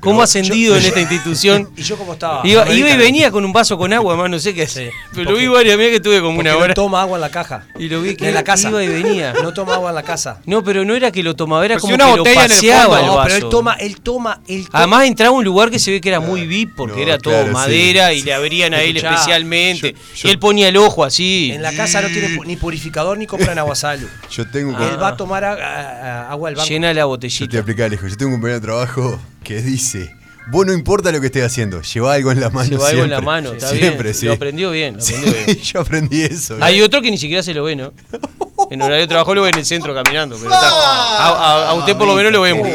cómo 0.00 0.20
ha 0.20 0.24
ascendido 0.24 0.76
en 0.76 0.84
esta 0.84 1.00
institución. 1.00 1.70
¿Y 1.76 1.82
yo 1.82 1.96
cómo 1.96 2.14
estaba? 2.14 2.40
Iba, 2.46 2.68
iba 2.72 2.90
y 2.90 2.96
venía 2.96 3.30
con 3.30 3.44
un 3.44 3.52
vaso 3.52 3.78
con 3.78 3.92
agua, 3.92 4.16
más 4.16 4.28
no 4.30 4.38
sé 4.38 4.54
qué 4.54 4.62
hacer. 4.62 4.90
Pero 5.14 5.30
lo 5.32 5.36
vi 5.36 5.46
varias 5.46 5.76
veces 5.76 5.90
que 5.90 5.96
estuve 5.96 6.20
como 6.20 6.40
una 6.40 6.52
no 6.52 6.58
hora. 6.58 6.74
toma 6.74 7.02
agua 7.02 7.16
en 7.18 7.20
la 7.20 7.30
caja. 7.30 7.64
Y 7.78 7.88
lo 7.88 8.00
vi 8.02 8.16
que 8.16 8.28
en 8.28 8.34
la 8.34 8.42
casa. 8.44 8.70
iba 8.70 8.82
y 8.82 8.88
venía. 8.88 9.32
No 9.42 9.52
toma 9.52 9.74
agua 9.74 9.90
en 9.90 9.94
la 9.96 10.02
casa. 10.02 10.40
No, 10.46 10.64
pero 10.64 10.84
no 10.84 10.94
era 10.94 11.10
que 11.12 11.22
lo 11.22 11.36
tomaba, 11.36 11.64
era 11.64 11.74
Pues 11.76 11.82
como 11.82 11.92
si 11.92 11.94
una 11.94 12.04
que 12.06 12.10
lo 12.16 12.22
botella 12.24 12.44
en 12.44 12.50
el 12.50 12.56
paseaba 12.56 12.96
fondo. 12.96 13.00
el 13.00 13.06
No, 13.06 13.22
pero 13.22 13.34
él 13.36 13.48
toma, 13.50 13.74
él 13.74 14.00
toma, 14.00 14.40
él 14.48 14.64
toma. 14.66 14.78
Además 14.78 15.04
entraba 15.06 15.34
a 15.34 15.38
un 15.38 15.44
lugar 15.44 15.70
que 15.70 15.78
se 15.78 15.90
ve 15.90 16.00
que 16.00 16.08
era 16.08 16.20
muy 16.20 16.46
VIP 16.46 16.70
porque 16.76 16.96
No, 16.96 17.02
era 17.02 17.18
todo 17.18 17.34
claro, 17.34 17.48
sí. 17.48 17.52
madera 17.54 18.12
y 18.12 18.22
le 18.22 18.32
abrían 18.34 18.74
a 18.74 18.82
él 18.82 18.96
Escuchá, 18.96 19.14
especialmente. 19.14 19.94
yo- 20.16 20.28
y 20.28 20.32
él 20.32 20.38
ponía 20.38 20.68
el 20.68 20.76
ojo 20.76 21.04
así. 21.04 21.50
en 21.52 21.62
la 21.62 21.72
casa 21.72 22.00
no 22.02 22.08
tiene 22.08 22.38
ni 22.46 22.56
purificador 22.56 23.18
ni 23.18 23.26
compran 23.26 23.58
agua 23.58 23.74
salud. 23.74 24.08
Yo 24.30 24.46
tengo 24.48 24.70
Él 24.78 25.02
va 25.02 25.08
a 25.08 25.16
tomar 25.16 25.44
agua 25.44 26.48
del 26.48 26.56
banco. 26.56 26.68
Llena 26.68 26.88
la 26.88 27.00
Yo 27.00 27.04
te 27.04 27.04
botellita. 27.04 27.56
explicar, 27.58 27.86
Alejo. 27.86 28.06
Yo 28.08 28.16
tengo 28.16 28.30
un 28.30 28.34
compañero 28.36 28.60
de 28.60 28.66
trabajo 28.66 29.18
que 29.54 29.62
dice: 29.62 30.14
Vos 30.52 30.64
no 30.64 30.72
importa 30.72 31.10
lo 31.12 31.20
que 31.20 31.26
estés 31.26 31.44
haciendo, 31.44 31.82
lleva 31.82 32.14
algo 32.14 32.30
en 32.32 32.40
la 32.40 32.50
mano. 32.50 32.70
Lleva 32.70 32.88
algo 32.88 33.02
en 33.04 33.10
la 33.10 33.16
siempre". 33.16 33.26
mano, 33.26 33.52
está 33.52 33.68
Siempre, 33.70 34.02
bien. 34.04 34.14
sí. 34.14 34.26
Lo 34.26 34.32
aprendió 34.32 34.70
bien, 34.70 34.96
lo 34.96 35.00
Sí, 35.02 35.14
aprendió 35.14 35.44
bien. 35.46 35.58
yo 35.62 35.80
aprendí 35.80 36.22
eso. 36.22 36.56
Hay 36.60 36.80
otro 36.82 37.02
que 37.02 37.10
ni 37.10 37.18
siquiera 37.18 37.42
se 37.42 37.52
lo 37.54 37.64
ve, 37.64 37.74
¿no? 37.76 37.92
En 38.70 38.80
horario 38.82 39.00
de 39.00 39.08
trabajo 39.08 39.34
lo 39.34 39.42
ve 39.42 39.48
en 39.50 39.58
el 39.58 39.64
centro 39.66 39.92
caminando, 39.94 40.36
pero 40.40 40.52
está. 40.54 40.68
A, 40.68 41.28
a- 41.28 41.70
a 41.70 41.74
usted 41.74 41.96
por 41.96 42.06
lo 42.06 42.14
menos 42.14 42.30
lo 42.30 42.42
vemos. 42.42 42.68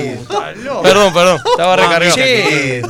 Perdón, 0.84 1.14
perdón, 1.14 1.40
estaba 1.52 1.76
recargado. 1.78 2.16
Che, 2.16 2.82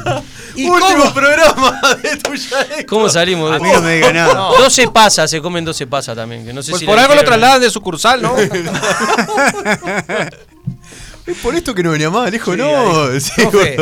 ¿y 0.56 0.68
Último 0.70 1.00
cómo? 1.02 1.14
programa 1.14 1.80
de 2.02 2.16
tuya. 2.18 2.66
¿Cómo 2.88 3.10
salimos? 3.10 3.52
de 3.52 3.58
A 3.58 3.60
mí 3.60 3.70
no 3.72 3.82
me 3.82 3.96
diga 3.96 4.14
nada. 4.14 4.34
12 4.58 4.88
pasa, 4.88 5.28
se 5.28 5.42
comen 5.42 5.66
12 5.66 5.86
pasa 5.88 6.16
también. 6.16 6.46
Que 6.46 6.54
no 6.54 6.64
sé 6.64 6.72
Pues 6.72 6.80
si 6.80 6.86
por 6.86 6.98
algo 6.98 7.14
lo 7.14 7.24
trasladan 7.24 7.60
de 7.62 7.70
sucursal, 7.70 8.22
¿no? 8.22 8.34
Es 11.26 11.38
por 11.38 11.56
esto 11.56 11.74
que 11.74 11.82
no 11.84 11.92
venía 11.92 12.10
más, 12.10 12.28
Alejo. 12.28 12.52
Sí, 12.54 12.58
no, 12.58 13.20
sí, 13.20 13.32
Profe, 13.42 13.78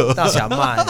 mal. 0.50 0.86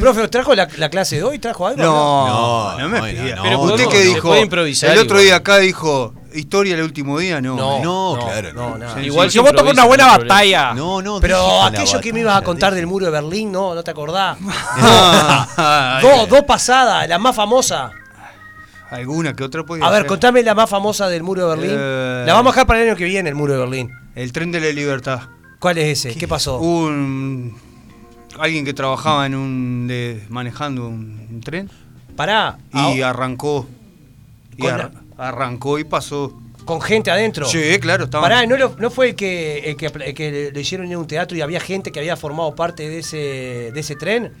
Profe, 0.00 0.28
¿trajo 0.28 0.54
la, 0.54 0.68
la 0.76 0.90
clase 0.90 1.16
de 1.16 1.22
hoy? 1.22 1.38
¿Trajo 1.38 1.66
algo? 1.66 1.82
No, 1.82 2.76
No, 2.78 2.78
no, 2.78 2.88
me 2.88 3.10
pida. 3.12 3.36
no, 3.36 3.42
Pero 3.42 3.60
¿Usted 3.62 3.88
se 3.88 4.02
dijo? 4.04 4.28
puede 4.28 4.42
improvisar 4.42 4.90
el 4.90 4.98
otro 4.98 5.16
igual. 5.16 5.24
día 5.24 5.36
acá 5.36 5.58
dijo, 5.58 6.12
historia 6.34 6.74
el 6.74 6.82
último 6.82 7.18
día, 7.18 7.40
no. 7.40 7.56
No. 7.56 7.82
No, 7.82 8.18
claro. 8.26 8.52
no. 8.52 9.00
Igual 9.00 9.28
Yo 9.30 9.42
se 9.44 9.50
voto 9.50 9.64
por 9.64 9.72
una 9.72 9.84
buena 9.86 10.06
batalla. 10.18 10.74
no. 10.74 11.00
no 11.00 11.20
Pero 11.20 11.62
aquello 11.62 12.00
que 12.00 12.12
me 12.12 12.20
ibas 12.20 12.36
a 12.36 12.42
contar 12.42 12.74
del 12.74 12.86
muro 12.86 13.06
de 13.06 13.12
Berlín, 13.12 13.50
no, 13.52 13.74
no 13.74 13.82
te 13.82 13.90
acordás. 13.92 14.36
Dos, 16.02 16.28
dos 16.28 16.42
pasadas, 16.46 17.08
la 17.08 17.18
más 17.18 17.34
famosa. 17.34 17.90
Alguna 18.90 19.34
que 19.34 19.44
otra 19.44 19.64
puede 19.64 19.84
A 19.84 19.90
ver, 19.90 20.00
ser. 20.00 20.06
contame 20.06 20.42
la 20.42 20.54
más 20.54 20.68
famosa 20.68 21.08
del 21.08 21.22
muro 21.22 21.42
de 21.48 21.56
Berlín. 21.56 21.76
Eh. 21.78 22.24
La 22.26 22.32
vamos 22.34 22.50
a 22.50 22.54
dejar 22.54 22.66
para 22.66 22.80
el 22.82 22.88
año 22.88 22.96
que 22.96 23.04
viene, 23.04 23.28
el 23.28 23.34
muro 23.34 23.52
de 23.52 23.58
Berlín. 23.58 23.90
El 24.14 24.32
tren 24.32 24.50
de 24.50 24.60
la 24.60 24.68
libertad. 24.68 25.20
¿Cuál 25.58 25.78
es 25.78 26.04
ese? 26.06 26.16
¿Qué 26.18 26.28
pasó? 26.28 26.58
Un 26.58 27.56
alguien 28.38 28.64
que 28.64 28.72
trabajaba 28.74 29.26
en 29.26 29.34
un 29.34 29.86
de, 29.88 30.24
manejando 30.28 30.86
un, 30.86 31.26
un 31.30 31.40
tren 31.40 31.68
Pará. 32.14 32.58
y 32.72 33.00
ah, 33.02 33.10
arrancó 33.10 33.66
y 34.56 34.66
ar- 34.66 34.92
arrancó 35.16 35.78
y 35.78 35.84
pasó. 35.84 36.38
con 36.64 36.80
gente 36.80 37.10
adentro. 37.10 37.46
Sí, 37.46 37.58
claro, 37.80 38.04
estaba. 38.04 38.22
Pará, 38.28 38.46
¿no, 38.46 38.56
lo- 38.56 38.76
no 38.78 38.90
fue 38.90 39.08
el 39.10 39.14
que, 39.16 39.58
el 39.70 39.76
que, 39.76 39.86
el 39.86 40.14
que 40.14 40.50
lo 40.52 40.60
hicieron 40.60 40.86
en 40.90 40.96
un 40.98 41.06
teatro 41.06 41.36
y 41.36 41.40
había 41.40 41.58
gente 41.60 41.90
que 41.90 41.98
había 41.98 42.16
formado 42.16 42.54
parte 42.54 42.88
de 42.88 42.98
ese, 43.00 43.16
de 43.72 43.80
ese 43.80 43.96
tren? 43.96 44.32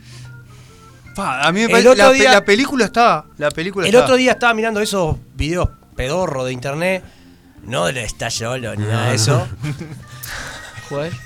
Pa, 1.16 1.40
a 1.42 1.50
mí 1.52 1.62
me 1.62 1.68
parece 1.68 1.96
la, 1.96 2.12
día- 2.12 2.30
la 2.32 2.44
película 2.44 2.84
está, 2.84 3.24
la 3.38 3.50
película 3.50 3.88
El 3.88 3.96
otro 3.96 4.14
día 4.16 4.32
estaba 4.32 4.54
mirando 4.54 4.80
esos 4.80 5.16
videos 5.34 5.68
pedorro 5.96 6.44
de 6.44 6.52
internet. 6.52 7.02
No 7.64 7.86
de 7.86 8.04
está 8.04 8.30
solo 8.30 8.74
ni 8.76 8.84
nada 8.84 9.08
de 9.10 9.16
eso. 9.16 9.46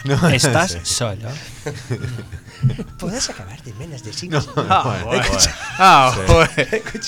Estás 0.32 0.72
sí. 0.72 0.78
solo. 0.82 1.28
¿Podés 2.98 3.28
acabar 3.30 3.60
de 3.62 3.72
menos 3.74 4.02
de 4.04 4.12
cinco 4.12 4.38
Ah, 4.56 5.02
Bueno, 5.04 5.22
Ah. 5.78 6.14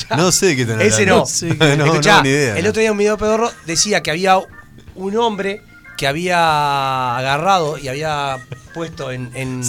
No 0.16 0.32
sé 0.32 0.56
qué 0.56 0.62
están 0.62 0.80
Ese 0.80 1.06
no. 1.06 1.18
no, 1.18 1.84
Escuchá, 1.84 2.16
no, 2.16 2.22
ni 2.24 2.28
idea. 2.30 2.56
El 2.58 2.66
otro 2.66 2.80
día 2.80 2.90
un 2.92 2.98
video 2.98 3.16
pedorro 3.16 3.50
decía 3.66 4.02
que 4.02 4.10
había 4.10 4.38
un 4.96 5.16
hombre 5.16 5.62
que 5.96 6.06
había 6.08 7.16
agarrado 7.16 7.78
y 7.78 7.86
había 7.88 8.38
puesto 8.74 9.12
en, 9.12 9.30
en, 9.34 9.60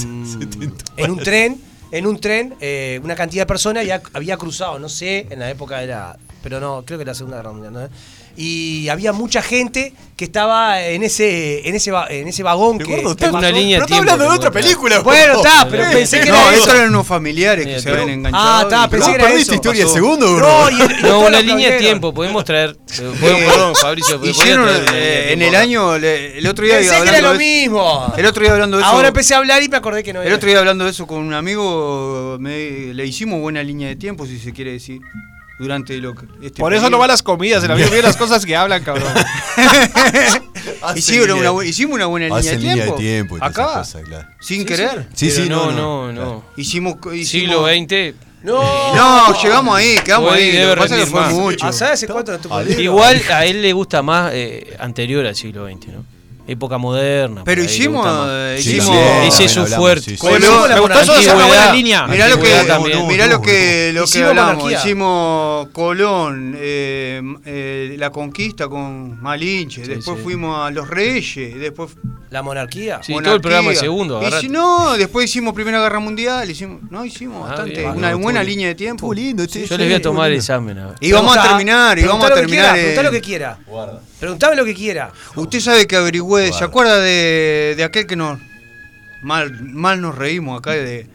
en 0.98 1.12
un 1.12 1.20
tren, 1.20 1.62
en 1.92 2.08
un 2.08 2.20
tren, 2.20 2.56
eh, 2.60 3.00
una 3.04 3.14
cantidad 3.16 3.44
de 3.44 3.48
personas 3.48 3.86
y 3.86 3.92
ha- 3.92 4.02
había 4.14 4.36
cruzado, 4.38 4.80
no 4.80 4.90
sé, 4.90 5.28
en 5.30 5.40
la 5.40 5.50
época 5.52 5.78
de 5.80 5.88
la 5.88 6.18
pero 6.42 6.60
no, 6.60 6.84
creo 6.86 7.00
que 7.00 7.06
la 7.06 7.16
Segunda 7.16 7.38
Guerra 7.38 7.52
Mundial. 7.54 7.74
¿no? 7.74 7.90
Y 8.38 8.90
había 8.90 9.14
mucha 9.14 9.42
gente 9.42 9.94
que 10.18 10.26
estaba 10.26 10.82
en 10.82 11.04
ese, 11.04 11.68
en 11.68 11.76
ese, 11.76 11.92
en 12.10 12.28
ese 12.28 12.42
vagón 12.44 12.78
que, 12.78 12.86
Gordo, 12.86 13.04
que 13.16 13.26
está- 13.26 13.26
pasó. 13.32 13.38
Una 13.38 13.52
línea 13.52 13.80
pero 13.80 13.80
de 13.80 13.84
está 13.84 13.86
tiempo. 13.88 14.12
hablando 14.12 14.32
de 14.32 14.38
otra 14.38 14.52
película. 14.52 15.00
Bueno, 15.00 15.34
está, 15.36 15.68
pero 15.70 15.84
pensé 15.92 16.22
que 16.22 16.30
No, 16.30 16.52
eso. 16.52 16.72
eran 16.74 16.90
unos 16.90 17.06
familiares 17.08 17.66
que 17.66 17.80
se 17.82 17.90
habían 17.90 18.10
enganchado. 18.10 18.44
Ah, 18.46 18.62
está, 18.64 18.90
pensé 18.90 19.10
que 19.10 19.16
era 19.16 19.24
perdiste 19.26 19.44
eso. 19.52 19.56
historia 19.56 19.80
de 19.82 19.86
Pasó. 19.86 19.96
segundo. 19.96 20.40
No, 20.40 20.70
y, 20.70 20.74
y 20.74 21.02
No, 21.04 21.20
una 21.22 21.42
línea 21.42 21.72
de 21.72 21.80
tiempo, 21.80 22.14
podemos 22.14 22.44
traer. 22.46 22.78
eh, 23.00 23.12
podemos- 23.20 23.80
Fabricio, 23.82 24.26
Hicieron 24.26 24.70
en 24.88 25.42
el 25.42 25.56
año, 25.56 25.98
le- 25.98 26.38
el 26.38 26.48
otro 26.48 26.66
día 26.66 26.76
Pensé 26.78 26.96
que 27.04 27.10
era 27.10 27.22
lo 27.22 27.32
de- 27.34 27.38
mismo. 27.40 28.14
El 28.18 28.26
otro 28.26 28.42
día 28.44 28.54
hablando 28.54 28.78
de 28.78 28.84
eso. 28.84 28.92
Ahora 28.92 29.10
empecé 29.10 29.34
a 29.34 29.38
hablar 29.38 29.62
y 29.64 29.70
me 29.70 29.78
acordé 29.78 30.02
que 30.04 30.14
no 30.14 30.22
era. 30.22 30.30
El 30.30 30.36
otro 30.36 30.48
día 30.50 30.60
hablando 30.60 30.86
de 30.86 30.92
eso 30.92 31.06
con 31.08 31.20
un 31.20 31.34
amigo, 31.34 32.38
me- 32.40 32.94
le 32.94 33.06
hicimos 33.06 33.40
buena 33.42 33.62
línea 33.64 33.88
de 33.90 33.96
tiempo, 33.98 34.26
si 34.26 34.40
se 34.40 34.54
quiere 34.54 34.72
decir, 34.74 35.00
durante 35.60 35.98
lo 35.98 36.14
que. 36.16 36.26
Este 36.42 36.62
Por 36.62 36.74
eso 36.74 36.90
no 36.90 36.98
va 37.00 37.06
a 37.06 37.10
las 37.10 37.24
comidas, 37.24 37.64
el 37.64 37.72
amigo 37.72 37.90
ve 37.90 38.02
las 38.02 38.18
cosas 38.18 38.46
que 38.46 38.56
hablan, 38.56 38.84
cabrón. 38.84 39.12
Línea- 41.36 41.52
una 41.52 41.66
hicimos 41.66 41.96
una 41.96 42.06
buena 42.08 42.26
línea 42.28 42.42
de 42.42 42.50
Hacen 42.50 42.62
línea 42.62 42.86
de 42.86 42.92
tiempo. 42.92 43.38
Acá, 43.40 43.78
cosas, 43.80 44.04
claro. 44.04 44.28
sin 44.40 44.66
querer. 44.66 45.08
Sí, 45.14 45.32
sí, 45.32 45.48
no, 45.50 45.72
no, 45.72 46.08
no, 46.08 46.14
no. 46.14 46.24
no. 46.26 46.46
Hicimos, 46.58 46.96
hicimos- 47.14 47.28
Siglo 47.28 47.66
XX. 47.68 48.16
No. 48.44 48.96
No, 48.96 49.42
llegamos 49.42 49.76
ahí, 49.76 49.98
quedamos 50.06 50.32
Hoy 50.32 50.40
ahí. 50.40 50.52
Debe 50.52 50.76
pasa 50.76 50.96
que 50.96 51.06
fue 51.08 51.30
mucho. 51.30 51.66
Ah. 51.66 52.64
Igual 52.78 53.22
a 53.32 53.46
él 53.46 53.62
le 53.62 53.74
gusta 53.74 54.04
más 54.04 54.32
eh, 54.34 54.76
anterior 54.80 55.26
al 55.26 55.36
siglo 55.36 55.66
XX, 55.68 55.88
¿no? 55.88 56.06
Época 56.48 56.78
moderna. 56.78 57.42
Pero 57.44 57.64
hicimos, 57.64 58.06
eh, 58.30 58.58
Sí, 58.60 58.78
hicimos. 58.78 58.96
Ese 59.28 59.46
es 59.46 59.58
hablamos, 59.58 59.78
fuerte. 59.80 60.02
sí, 60.04 60.12
sí. 60.12 60.18
Colón- 60.18 60.42
Hicimos 60.44 60.70
la 60.70 60.76
Me 60.76 60.82
gustó 60.82 61.00
eso 61.02 61.12
de 61.14 61.18
Antigüedad. 61.18 61.48
buena 61.48 61.74
línea. 61.74 62.08
Mirá 62.08 62.28
lo 62.28 62.40
que, 62.40 62.50
también. 62.68 63.08
mirá 63.08 63.28
lo 63.28 63.42
que, 63.42 63.92
lo 63.94 64.02
que 64.02 64.10
Hicimos 64.10 64.30
hablamos. 64.30 64.56
monarquía. 64.64 64.80
Hicimos 64.80 65.68
Colón, 65.70 66.56
eh, 66.58 67.22
eh, 67.46 67.96
la 67.98 68.12
conquista 68.12 68.68
con 68.68 69.20
Malinche, 69.22 69.82
después 69.82 70.18
sí. 70.18 70.24
fuimos 70.24 70.68
a 70.68 70.72
los 70.72 70.88
Reyes, 70.88 71.60
después 71.60 71.92
La 72.30 72.42
monarquía. 72.42 73.00
Sí, 73.02 73.14
todo 73.24 73.36
el 73.36 73.42
programa 73.42 73.70
de 73.70 73.76
segundo, 73.78 74.22
Y 74.42 74.48
no, 74.50 74.98
después 74.98 75.26
hicimos 75.30 75.54
Primera 75.54 75.80
Guerra 75.82 76.00
Mundial, 76.00 76.50
hicimos, 76.50 76.82
no, 76.92 77.06
hicimos 77.06 77.44
Ah, 77.46 77.50
bastante, 77.50 77.80
bien. 77.80 77.90
una 77.92 78.14
buena 78.16 78.44
línea 78.44 78.68
de 78.68 78.76
tiempo. 78.76 79.14
Lindo, 79.14 79.46
Yo 79.46 79.52
sí, 79.52 79.60
les 79.62 79.78
voy 79.78 79.94
a 79.94 80.02
tomar 80.02 80.30
el 80.32 80.38
examen. 80.38 80.78
Y 81.00 81.12
vamos 81.12 81.36
a 81.38 81.42
terminar, 81.44 81.98
y 81.98 82.04
vamos 82.04 82.24
a 82.26 82.28
preguntá 82.28 82.30
lo 82.30 82.36
que 82.36 82.42
terminar. 82.42 82.74
Preguntá 82.76 83.04
lo 83.04 83.12
que 83.12 83.22
quiera. 83.22 83.58
Preguntame 84.20 84.56
lo 84.56 84.66
que 84.66 84.74
quiera. 84.74 85.12
Usted 85.36 85.60
sabe 85.60 85.88
que 85.88 85.96
averigüé, 85.96 86.52
¿se 86.54 86.64
acuerda 86.64 87.00
de, 87.00 87.74
de 87.76 87.84
aquel 87.84 88.08
que 88.08 88.16
nos 88.16 88.40
mal, 89.22 89.52
mal 89.64 90.02
nos 90.02 90.16
reímos 90.16 90.60
acá 90.60 90.72
de, 90.72 91.08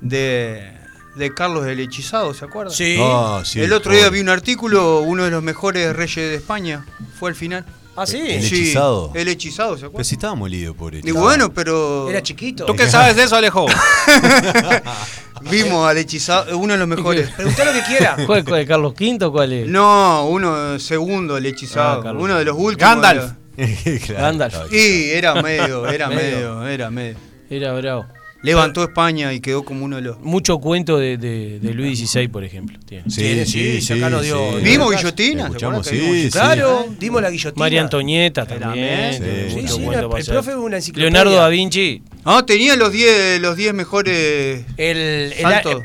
de, 0.00 0.72
de 1.16 1.34
Carlos 1.34 1.66
el 1.66 1.80
Hechizado, 1.80 2.32
¿se 2.32 2.44
acuerda? 2.44 2.70
Sí. 2.72 2.96
Ah, 3.00 3.42
sí, 3.44 3.60
el 3.60 3.72
otro 3.72 3.92
día 3.92 4.08
vi 4.08 4.20
un 4.20 4.28
artículo, 4.28 5.00
uno 5.00 5.24
de 5.24 5.30
los 5.30 5.42
mejores 5.42 5.94
reyes 5.94 6.16
de 6.30 6.34
España, 6.36 6.84
fue 7.18 7.30
al 7.30 7.36
final. 7.36 7.64
Ah, 8.00 8.06
sí. 8.06 8.18
El 8.18 8.42
Sí, 8.42 8.54
hechizado. 8.62 9.10
El 9.14 9.28
hechizado, 9.28 9.74
¿se 9.74 9.80
Pero 9.80 9.88
acuerda? 9.88 10.04
si 10.04 10.14
estaba 10.14 10.34
molido, 10.34 10.74
pobre. 10.74 11.00
Y 11.02 11.10
bueno, 11.10 11.52
pero 11.52 12.08
Era 12.08 12.22
chiquito. 12.22 12.64
¿Tú 12.64 12.74
qué 12.74 12.86
sabes 12.90 13.16
de 13.16 13.24
eso, 13.24 13.36
Alejo? 13.36 13.66
vimos 15.50 15.88
al 15.88 15.98
hechizado, 15.98 16.58
uno 16.58 16.72
de 16.74 16.78
los 16.78 16.88
mejores. 16.88 17.30
Preguntá 17.36 17.64
lo 17.64 17.72
que 17.72 17.82
quiera. 17.82 18.16
¿Cuál, 18.26 18.44
cuál, 18.44 18.66
¿Carlos 18.66 18.92
V 18.98 19.24
o 19.24 19.32
cuál 19.32 19.52
es? 19.52 19.66
No, 19.68 20.26
uno 20.28 20.78
segundo, 20.78 21.36
el 21.36 21.46
hechizado, 21.46 22.02
Ah, 22.08 22.12
uno 22.12 22.36
de 22.38 22.44
los 22.44 22.56
últimos. 22.56 22.78
Gandalf. 22.90 23.32
Claro, 24.06 24.22
Gandalf. 24.22 24.72
Y 24.72 25.10
era 25.10 25.34
medio, 25.42 25.86
era 25.88 26.08
Medio. 26.08 26.20
medio, 26.60 26.66
era 26.68 26.90
medio. 26.90 27.16
Era 27.50 27.72
bravo. 27.72 28.06
Levantó 28.42 28.84
España 28.84 29.32
y 29.32 29.40
quedó 29.40 29.64
como 29.64 29.84
uno 29.84 29.96
de 29.96 30.02
los. 30.02 30.20
Mucho 30.20 30.58
cuento 30.58 30.96
de, 30.98 31.16
de, 31.18 31.58
de 31.58 31.74
Luis 31.74 31.98
XVI, 31.98 32.28
por 32.28 32.44
ejemplo. 32.44 32.78
Tiene. 32.86 33.10
Sí, 33.10 33.44
sí, 33.44 33.46
sí, 33.46 33.80
sí. 33.80 33.92
acá 33.94 34.10
nos 34.10 34.22
dio- 34.22 34.58
sí. 34.58 34.64
¿Vimos 34.64 34.88
Claro. 34.88 35.02
guillotina? 35.02 35.42
¿se 35.42 35.46
Escuchamos, 35.48 35.78
acuerda 35.88 35.90
que 35.90 35.96
vimos 36.12 36.22
sí? 36.24 36.30
Claro, 36.30 36.86
dimos 37.00 37.22
la 37.22 37.30
guillotina. 37.30 37.58
María 37.64 37.80
Antonieta 37.82 38.46
también. 38.46 39.22
El 39.22 40.24
profe 40.26 40.52
fue 40.52 40.56
una 40.56 40.76
enciclopedia. 40.76 41.10
Leonardo 41.10 41.34
da 41.36 41.48
Vinci. 41.48 42.02
Ah, 42.24 42.44
tenía 42.46 42.76
los 42.76 42.92
10 42.92 43.40
los 43.40 43.56
10 43.56 43.74
mejores. 43.74 44.64
El, 44.76 45.32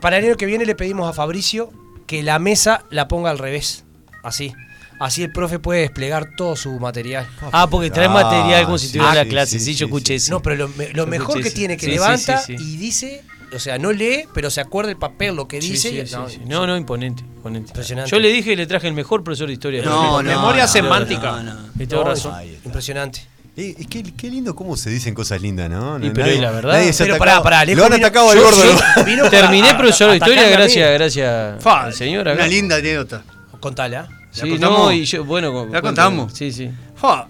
para 0.01 0.17
el 0.19 0.25
año 0.25 0.35
que 0.37 0.45
viene 0.45 0.65
le 0.65 0.75
pedimos 0.75 1.09
a 1.09 1.13
Fabricio 1.13 1.71
que 2.05 2.21
la 2.21 2.37
mesa 2.39 2.83
la 2.89 3.07
ponga 3.07 3.29
al 3.31 3.39
revés. 3.39 3.83
Así. 4.23 4.53
Así 4.99 5.23
el 5.23 5.31
profe 5.31 5.59
puede 5.59 5.81
desplegar 5.81 6.29
todo 6.35 6.55
su 6.55 6.71
material. 6.79 7.27
Ah, 7.51 7.67
porque 7.69 7.89
trae 7.89 8.05
Ah, 8.07 8.09
material 8.09 8.65
como 8.65 8.77
si 8.77 8.87
sí, 8.87 8.93
tuviera 8.93 9.13
la 9.15 9.23
sí, 9.23 9.29
clase. 9.29 9.59
sí, 9.59 9.65
Sí, 9.65 9.75
yo 9.75 9.85
escuché 9.87 10.19
sí. 10.19 10.25
eso. 10.27 10.31
No, 10.33 10.41
pero 10.41 10.55
lo, 10.93 11.07
mejor 11.07 11.41
que 11.41 11.47
eso. 11.49 11.55
tiene 11.55 11.77
que 11.77 11.87
levanta 11.87 12.37
sí, 12.37 12.57
sí. 12.57 12.63
y 12.73 12.77
dice, 12.77 13.23
o 13.53 13.59
sea, 13.59 13.77
no 13.77 13.91
lee, 13.91 14.25
pero 14.33 14.49
se 14.49 14.61
acuerda 14.61 14.91
el 14.91 14.97
papel, 14.97 15.35
lo 15.35 15.47
que 15.47 15.59
dice. 15.59 15.89
sí, 15.89 15.99
y- 15.99 16.07
sí, 16.07 16.15
no, 16.15 16.29
sí. 16.29 16.39
No, 16.45 16.65
no, 16.67 16.77
imponente. 16.77 17.21
imponente. 17.23 17.69
Impresionante. 17.71 18.09
Yo 18.11 18.19
le 18.19 18.29
dije 18.29 18.51
que 18.51 18.55
le 18.55 18.65
traje 18.67 18.87
el 18.87 18.93
mejor 18.93 19.23
profesor 19.23 19.47
de 19.47 19.53
historia. 19.53 19.83
No, 19.83 20.21
no, 20.23 20.29
Memoria 20.29 20.63
no, 20.63 20.67
semántica. 20.69 21.31
no, 21.41 21.43
no. 21.43 21.59
Y 21.77 21.85
tengo 21.87 22.03
no, 22.03 22.09
razón. 22.11 22.33
Impresionante. 22.65 23.27
Eh, 23.55 23.75
eh, 23.77 23.85
qué, 23.87 24.01
qué 24.15 24.31
lindo 24.31 24.55
cómo 24.55 24.75
se 24.75 24.89
dicen 24.89 25.13
cosas 25.13 25.39
lindas, 25.39 25.69
¿no? 25.69 26.03
Y 26.03 26.09
pero, 26.09 26.31
¿y 26.31 26.39
la 26.39 26.49
verdad? 26.49 26.73
nadie 26.73 26.91
se 26.91 27.03
Pero 27.05 27.19
pará, 27.19 27.43
pará, 27.43 27.63
Lo 27.65 27.85
han 27.85 27.93
atacado 27.93 28.31
al 28.31 28.39
gordo. 28.39 29.29
Terminé 29.29 29.75
profesor 29.75 30.09
de 30.09 30.17
historia 30.17 30.49
gracias, 30.49 30.91
gracias 30.93 31.61
Fa, 31.63 31.83
al 31.83 31.93
señor 31.93 32.27
acá. 32.29 32.39
Una 32.39 32.47
linda 32.47 32.77
anécdota. 32.77 33.23
Contala. 33.59 34.07
¿La 34.35 34.43
Sí, 34.43 34.49
contamos? 34.49 34.79
no, 34.79 34.91
y 34.91 35.05
yo, 35.05 35.23
bueno, 35.25 35.65
¿La 35.71 35.81
con- 35.81 35.89
contamos? 35.89 36.33
Sí, 36.33 36.51
sí. 36.51 36.69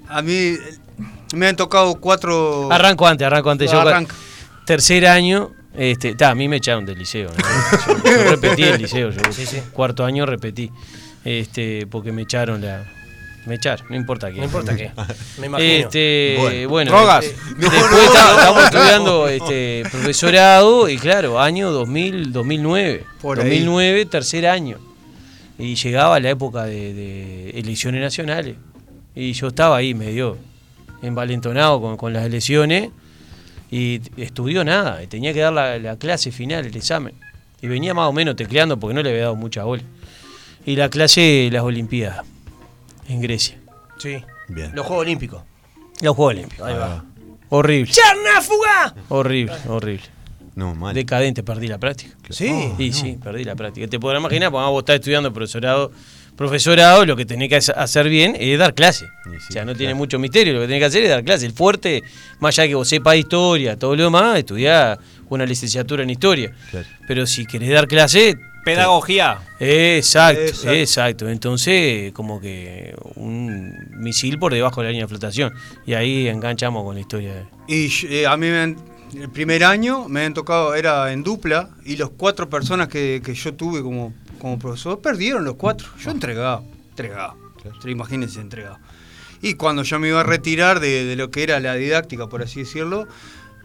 A 0.08 0.22
mí 0.22 0.34
eh, 0.34 0.60
me 1.34 1.48
han 1.48 1.56
tocado 1.56 1.96
cuatro. 1.96 2.72
Arranco 2.72 3.08
antes, 3.08 3.26
arranco 3.26 3.50
antes. 3.50 3.72
Yo, 3.72 3.82
Arranca. 3.82 4.14
tercer 4.66 5.08
año, 5.08 5.52
este, 5.76 6.16
ta, 6.16 6.30
a 6.30 6.36
mí 6.36 6.48
me 6.48 6.58
echaron 6.58 6.86
del 6.86 7.00
liceo. 7.00 7.30
¿no? 7.32 7.94
Yo, 7.94 8.04
yo 8.04 8.24
repetí 8.32 8.64
el 8.64 8.82
liceo, 8.82 9.10
yo 9.10 9.22
cuarto 9.74 10.06
año 10.06 10.26
repetí, 10.26 10.70
este, 11.26 11.88
porque 11.88 12.12
me 12.12 12.22
echaron 12.22 12.62
la, 12.62 12.86
me 13.48 13.56
echaron, 13.56 13.86
no 13.90 13.96
importa 13.96 14.32
qué. 14.32 14.38
No 14.38 14.46
importa 14.46 14.76
qué. 14.76 14.92
Me 15.40 15.48
imagino. 15.48 15.70
Este, 15.74 16.38
Bueno. 16.40 16.70
bueno, 16.70 16.92
Drogas. 16.92 17.26
este, 17.26 17.38
después 17.58 18.04
está- 18.06 18.36
estamos 18.38 18.64
estudiando 18.66 19.28
este, 19.28 19.84
profesorado 19.92 20.88
y 20.88 20.98
claro, 20.98 21.42
año 21.42 21.72
2000, 21.72 22.32
2009, 22.32 23.06
Por 23.22 23.40
ahí. 23.40 23.50
2009, 23.50 24.06
tercer 24.06 24.48
año. 24.48 24.78
Y 25.60 25.76
llegaba 25.76 26.20
la 26.20 26.30
época 26.32 26.64
de, 26.66 26.94
de 26.94 27.50
elecciones 27.52 28.02
nacionales. 28.02 28.56
Y 29.16 29.34
yo 29.34 29.48
estaba 29.50 29.78
ahí 29.78 29.94
medio 29.94 30.38
envalentonado 31.02 31.80
con, 31.82 31.98
con 31.98 32.14
las 32.14 32.26
elecciones 32.26 32.90
y 33.70 34.02
estudió 34.18 34.64
nada. 34.64 35.04
y 35.04 35.08
tenía 35.08 35.34
que 35.34 35.40
dar 35.42 35.54
la, 35.54 35.78
la 35.78 35.98
clase 35.98 36.32
final, 36.32 36.66
el 36.66 36.76
examen. 36.76 37.14
Y 37.62 37.68
venía 37.68 37.94
más 37.94 38.08
o 38.10 38.14
menos 38.14 38.36
tecleando 38.36 38.80
porque 38.80 38.94
no 38.94 39.02
le 39.04 39.10
había 39.12 39.24
dado 39.24 39.36
mucha 39.36 39.64
bola. 39.64 39.84
Y 40.66 40.76
la 40.76 40.90
clase, 40.90 41.50
las 41.52 41.64
Olimpiadas, 41.64 42.26
en 43.08 43.22
Grecia. 43.22 43.58
Sí. 43.98 44.24
Bien. 44.48 44.72
Los 44.74 44.86
Juegos 44.86 45.04
Olímpicos. 45.06 45.44
Los 46.02 46.16
Juegos 46.16 46.34
Olímpicos. 46.36 46.68
Ahí 46.68 46.76
va. 46.76 47.06
Horrible. 47.50 47.92
¡Charnáfuga! 47.92 48.96
Horrible, 49.10 49.56
horrible. 49.68 50.04
No, 50.56 50.76
mal. 50.76 50.94
Decadente, 50.94 51.42
perdí 51.44 51.68
la 51.68 51.78
práctica. 51.80 52.12
Sí. 52.30 52.72
Y 52.78 52.94
sí, 52.94 53.18
perdí 53.24 53.44
la 53.44 53.56
práctica. 53.56 53.88
Te 53.88 54.00
podrás 54.00 54.20
imaginar, 54.20 54.52
porque 54.52 54.70
vos 54.70 54.80
estás 54.82 54.96
estudiando 54.96 55.34
profesorado, 55.34 55.92
profesorado, 56.36 57.06
lo 57.06 57.16
que 57.16 57.26
tenés 57.26 57.50
que 57.50 57.56
hacer- 57.56 58.10
bien 58.10 58.36
es 58.40 58.58
dar 58.60 58.74
clase. 58.74 59.06
Sí, 59.24 59.30
o 59.30 59.52
sea, 59.54 59.62
no 59.64 59.68
claro. 59.68 59.78
tiene 59.78 59.94
mucho 59.96 60.20
misterio, 60.20 60.54
lo 60.54 60.60
que 60.62 60.68
tenés 60.68 60.80
que 60.82 60.86
hacer 60.86 61.04
es 61.04 61.10
dar 61.10 61.24
clase. 61.24 61.46
El 61.46 61.54
fuerte, 61.54 62.04
más 62.40 62.58
allá 62.58 62.68
que 62.68 62.76
vos 62.76 62.88
sepas 62.88 63.16
historia, 63.16 63.78
todo 63.78 63.96
lo 63.96 64.04
demás, 64.04 64.38
estudiar 64.38 65.00
una 65.30 65.46
licenciatura 65.46 66.04
en 66.04 66.10
historia. 66.12 66.52
Claro. 66.72 66.88
Pero 67.08 67.26
si 67.26 67.46
querés 67.46 67.70
dar 67.72 67.88
clase, 67.88 68.36
Pedagogía. 68.64 69.40
Exacto, 69.60 70.40
Exacto. 70.42 70.72
exacto, 70.72 71.30
Entonces, 71.30 72.14
como 72.14 72.40
que 72.40 72.96
un 73.16 73.76
misil 73.98 74.40
por 74.40 74.54
debajo 74.54 74.80
de 74.80 74.86
la 74.86 74.92
línea 74.92 75.04
de 75.04 75.10
flotación. 75.10 75.52
Y 75.86 75.96
ahí 75.96 76.30
enganchamos 76.30 76.84
con 76.86 76.96
la 76.96 77.02
historia. 77.02 77.34
de- 77.34 77.46
Y 77.68 77.90
eh, 78.10 78.26
a 78.26 78.38
mí 78.38 78.48
me 78.48 78.60
han- 78.60 78.78
el 79.20 79.30
primer 79.30 79.64
año 79.64 80.08
me 80.10 80.26
han 80.26 80.34
tocado, 80.34 80.76
era 80.76 81.12
en 81.14 81.24
dupla, 81.24 81.70
y 81.86 81.96
los 81.98 82.12
cuatro 82.12 82.50
personas 82.50 82.88
que, 82.88 83.22
que 83.24 83.34
yo 83.34 83.54
tuve 83.54 83.82
como, 83.82 84.14
como 84.40 84.58
profesor 84.60 85.00
perdieron 85.02 85.44
los 85.46 85.56
cuatro. 85.56 85.88
Yo 86.00 86.12
entregado, 86.12 86.64
entregado. 86.90 87.36
Pero 87.64 87.90
Imagínense, 87.92 88.42
entregado. 88.42 88.78
Y 89.42 89.54
cuando 89.56 89.84
yo 89.84 90.00
me 90.00 90.08
iba 90.10 90.22
a 90.22 90.24
retirar 90.24 90.80
de, 90.80 91.06
de 91.06 91.16
lo 91.16 91.30
que 91.32 91.44
era 91.44 91.60
la 91.60 91.76
didáctica, 91.76 92.28
por 92.28 92.42
así 92.42 92.62
decirlo, 92.62 93.08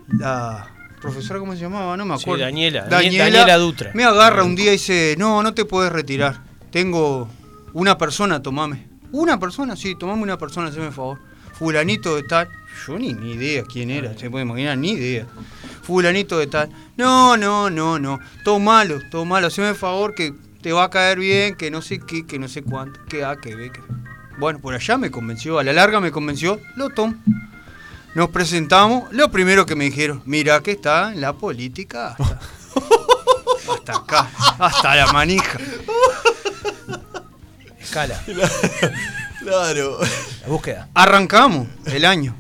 la 0.09 0.69
profesora, 1.01 1.39
¿cómo 1.39 1.55
se 1.55 1.61
llamaba? 1.61 1.97
No 1.97 2.05
me 2.05 2.17
Sí, 2.17 2.23
acuerdo. 2.25 2.45
Daniela, 2.45 2.89
Daniela- 2.89 3.25
Daniela 3.25 3.57
Dutra. 3.59 3.91
Me 3.95 4.05
agarra 4.05 4.45
un 4.45 4.57
día 4.57 4.69
y 4.69 4.73
dice, 4.73 5.15
no, 5.19 5.43
no 5.43 5.55
te 5.55 5.65
puedes 5.65 5.93
retirar. 5.93 6.43
Tengo 6.71 7.29
una 7.73 7.97
persona, 7.99 8.43
tomame. 8.43 8.87
¿Una 9.13 9.39
persona? 9.39 9.77
Sí, 9.77 9.95
tomame 9.97 10.23
una 10.23 10.37
persona, 10.39 10.69
hazme 10.69 10.91
favor. 10.91 11.19
Fulanito 11.55 12.15
de 12.17 12.23
tal. 12.25 12.49
Yo 12.87 12.99
ni, 12.99 13.12
ni 13.12 13.33
idea 13.33 13.62
quién 13.64 13.91
era, 13.91 14.16
se 14.16 14.31
puede 14.31 14.45
imaginar, 14.45 14.79
ni 14.79 14.93
idea. 14.93 15.26
Fulanito 15.83 16.39
de 16.39 16.47
tal. 16.47 16.70
No, 16.97 17.37
no, 17.37 17.70
no, 17.70 17.99
no. 17.99 18.18
Todo 18.45 18.59
malo, 18.59 19.01
todo 19.11 19.24
malo. 19.24 19.47
Hazme 19.47 19.74
favor 19.74 20.14
que 20.14 20.35
te 20.62 20.72
va 20.72 20.85
a 20.85 20.91
caer 20.91 21.18
bien, 21.18 21.55
que 21.55 21.70
no 21.70 21.83
sé 21.83 22.01
qué, 22.01 22.26
que 22.26 22.39
no 22.39 22.49
sé 22.49 22.62
cuánto, 22.62 23.01
que 23.07 23.24
A, 23.24 23.37
que 23.37 23.55
B, 23.55 23.70
que... 23.70 23.81
Bueno, 24.39 24.61
por 24.61 24.74
allá 24.74 24.97
me 24.97 25.11
convenció, 25.11 25.59
a 25.59 25.64
la 25.64 25.72
larga 25.72 26.01
me 26.01 26.12
convenció, 26.12 26.61
lo 26.76 26.91
tomo. 26.91 27.14
Nos 28.14 28.31
presentamos, 28.31 29.12
lo 29.12 29.31
primero 29.31 29.66
que 29.66 29.74
me 29.74 29.85
dijeron, 29.85 30.22
mira 30.26 30.61
que 30.61 30.72
está 30.72 31.12
en 31.12 31.20
la 31.20 31.33
política 31.33 32.16
hasta, 32.18 32.41
hasta 33.72 33.97
acá, 33.97 34.31
hasta 34.59 34.95
la 34.95 35.12
manija. 35.12 35.59
escala. 37.81 38.22
Claro. 39.41 39.99
La 40.43 40.49
búsqueda. 40.49 40.89
Arrancamos 40.93 41.68
el 41.87 42.05
año. 42.05 42.35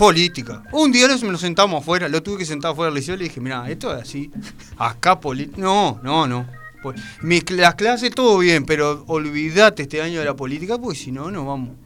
Política. 0.00 0.62
Un 0.72 0.90
día 0.92 1.06
nos 1.08 1.22
nos 1.22 1.42
sentamos 1.42 1.82
afuera, 1.82 2.08
lo 2.08 2.22
tuve 2.22 2.38
que 2.38 2.46
sentar 2.46 2.72
afuera 2.72 2.90
del 2.90 2.98
liceo 3.00 3.16
y 3.16 3.18
le 3.18 3.24
dije, 3.24 3.38
mira, 3.38 3.68
esto 3.70 3.94
es 3.94 4.02
así. 4.02 4.30
Acá 4.78 5.20
política. 5.20 5.58
No, 5.60 6.00
no, 6.02 6.26
no. 6.26 6.46
Pues, 6.82 6.98
mis, 7.20 7.48
las 7.50 7.74
clases 7.74 8.10
todo 8.14 8.38
bien, 8.38 8.64
pero 8.64 9.04
olvídate 9.08 9.82
este 9.82 10.00
año 10.00 10.20
de 10.20 10.24
la 10.24 10.34
política, 10.34 10.78
porque 10.78 10.98
si 10.98 11.12
no, 11.12 11.30
no 11.30 11.44
vamos. 11.44 11.76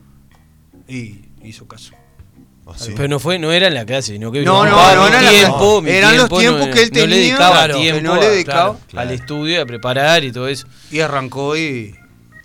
Y 0.86 1.22
hizo 1.42 1.66
caso. 1.66 1.92
Pero 2.94 3.08
no 3.08 3.18
fue, 3.18 3.40
no 3.40 3.50
era 3.50 3.66
en 3.66 3.74
la 3.74 3.84
clase, 3.84 4.12
sino 4.12 4.30
que 4.30 4.42
No, 4.42 4.64
no, 4.64 4.70
no 4.70 5.02
mi 5.02 5.08
era 5.08 5.20
la 5.22 5.30
tiempo, 5.30 5.58
clase. 5.58 5.82
mi 5.82 5.90
Eran 5.90 6.16
los 6.16 6.28
tiempo 6.28 6.38
tiempos 6.38 6.68
no- 6.68 6.72
que 6.72 6.82
él 6.84 6.90
no 6.92 6.94
le 6.94 7.00
tenía, 7.02 7.16
dedicaba 7.18 7.50
claro, 7.56 7.74
que 7.74 7.80
tiempo 7.80 8.02
no 8.02 8.14
le 8.20 8.26
a- 8.26 8.30
dedicaba. 8.30 8.76
al 8.94 9.10
estudio, 9.10 9.60
a 9.62 9.66
preparar 9.66 10.22
y 10.22 10.30
todo 10.30 10.46
eso. 10.46 10.68
Y 10.92 11.00
arrancó 11.00 11.56
y. 11.56 11.96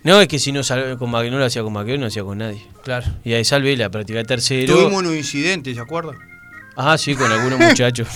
No, 0.02 0.20
es 0.20 0.28
que 0.28 0.38
si 0.38 0.52
no 0.52 0.62
sal- 0.62 0.96
con 0.98 1.10
no 1.10 1.22
lo 1.38 1.44
hacía 1.44 1.62
con 1.62 1.72
Maqueo, 1.72 1.96
no 1.96 2.02
lo 2.02 2.06
hacía 2.06 2.24
con 2.24 2.38
nadie. 2.38 2.62
Claro. 2.82 3.06
Y 3.24 3.32
ahí 3.34 3.44
salvé 3.44 3.76
la 3.76 3.90
practicé 3.90 4.24
tercero. 4.24 4.74
Tuvimos 4.74 5.00
unos 5.00 5.14
incidentes, 5.14 5.74
¿se 5.74 5.80
acuerdan? 5.80 6.16
Ah, 6.76 6.96
sí, 6.96 7.14
con 7.14 7.30
algunos 7.30 7.58
muchachos. 7.68 8.08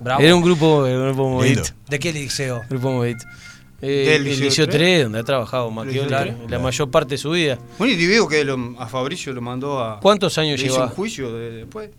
Bravo. 0.00 0.20
Era 0.20 0.34
un 0.34 0.42
grupo, 0.42 0.86
era 0.86 0.98
un 0.98 1.06
grupo. 1.14 1.42
¿De 1.88 1.98
qué 1.98 2.12
liceo? 2.12 2.60
Grupo 2.68 2.90
movito. 2.90 3.24
Eh, 3.84 4.04
Del 4.10 4.22
el 4.22 4.24
Liceo 4.26 4.44
Liceo 4.44 4.66
3, 4.66 4.76
3, 4.78 5.02
donde 5.04 5.18
ha 5.18 5.22
trabajado 5.24 5.68
Maqueo, 5.70 6.04
Liceo 6.04 6.18
3. 6.20 6.34
la 6.50 6.58
mayor 6.60 6.88
parte 6.90 7.14
de 7.14 7.18
su 7.18 7.30
vida. 7.32 7.58
Bueno, 7.78 7.92
y 7.92 7.96
te 7.96 8.06
digo 8.06 8.28
que 8.28 8.44
lo- 8.44 8.76
a 8.78 8.86
Fabricio 8.86 9.32
lo 9.32 9.40
mandó 9.40 9.80
a. 9.82 9.98
¿Cuántos 9.98 10.38
años 10.38 10.60
lleva? 10.60 10.84
un 10.84 10.90
juicio 10.90 11.32
de- 11.32 11.50
después. 11.50 11.90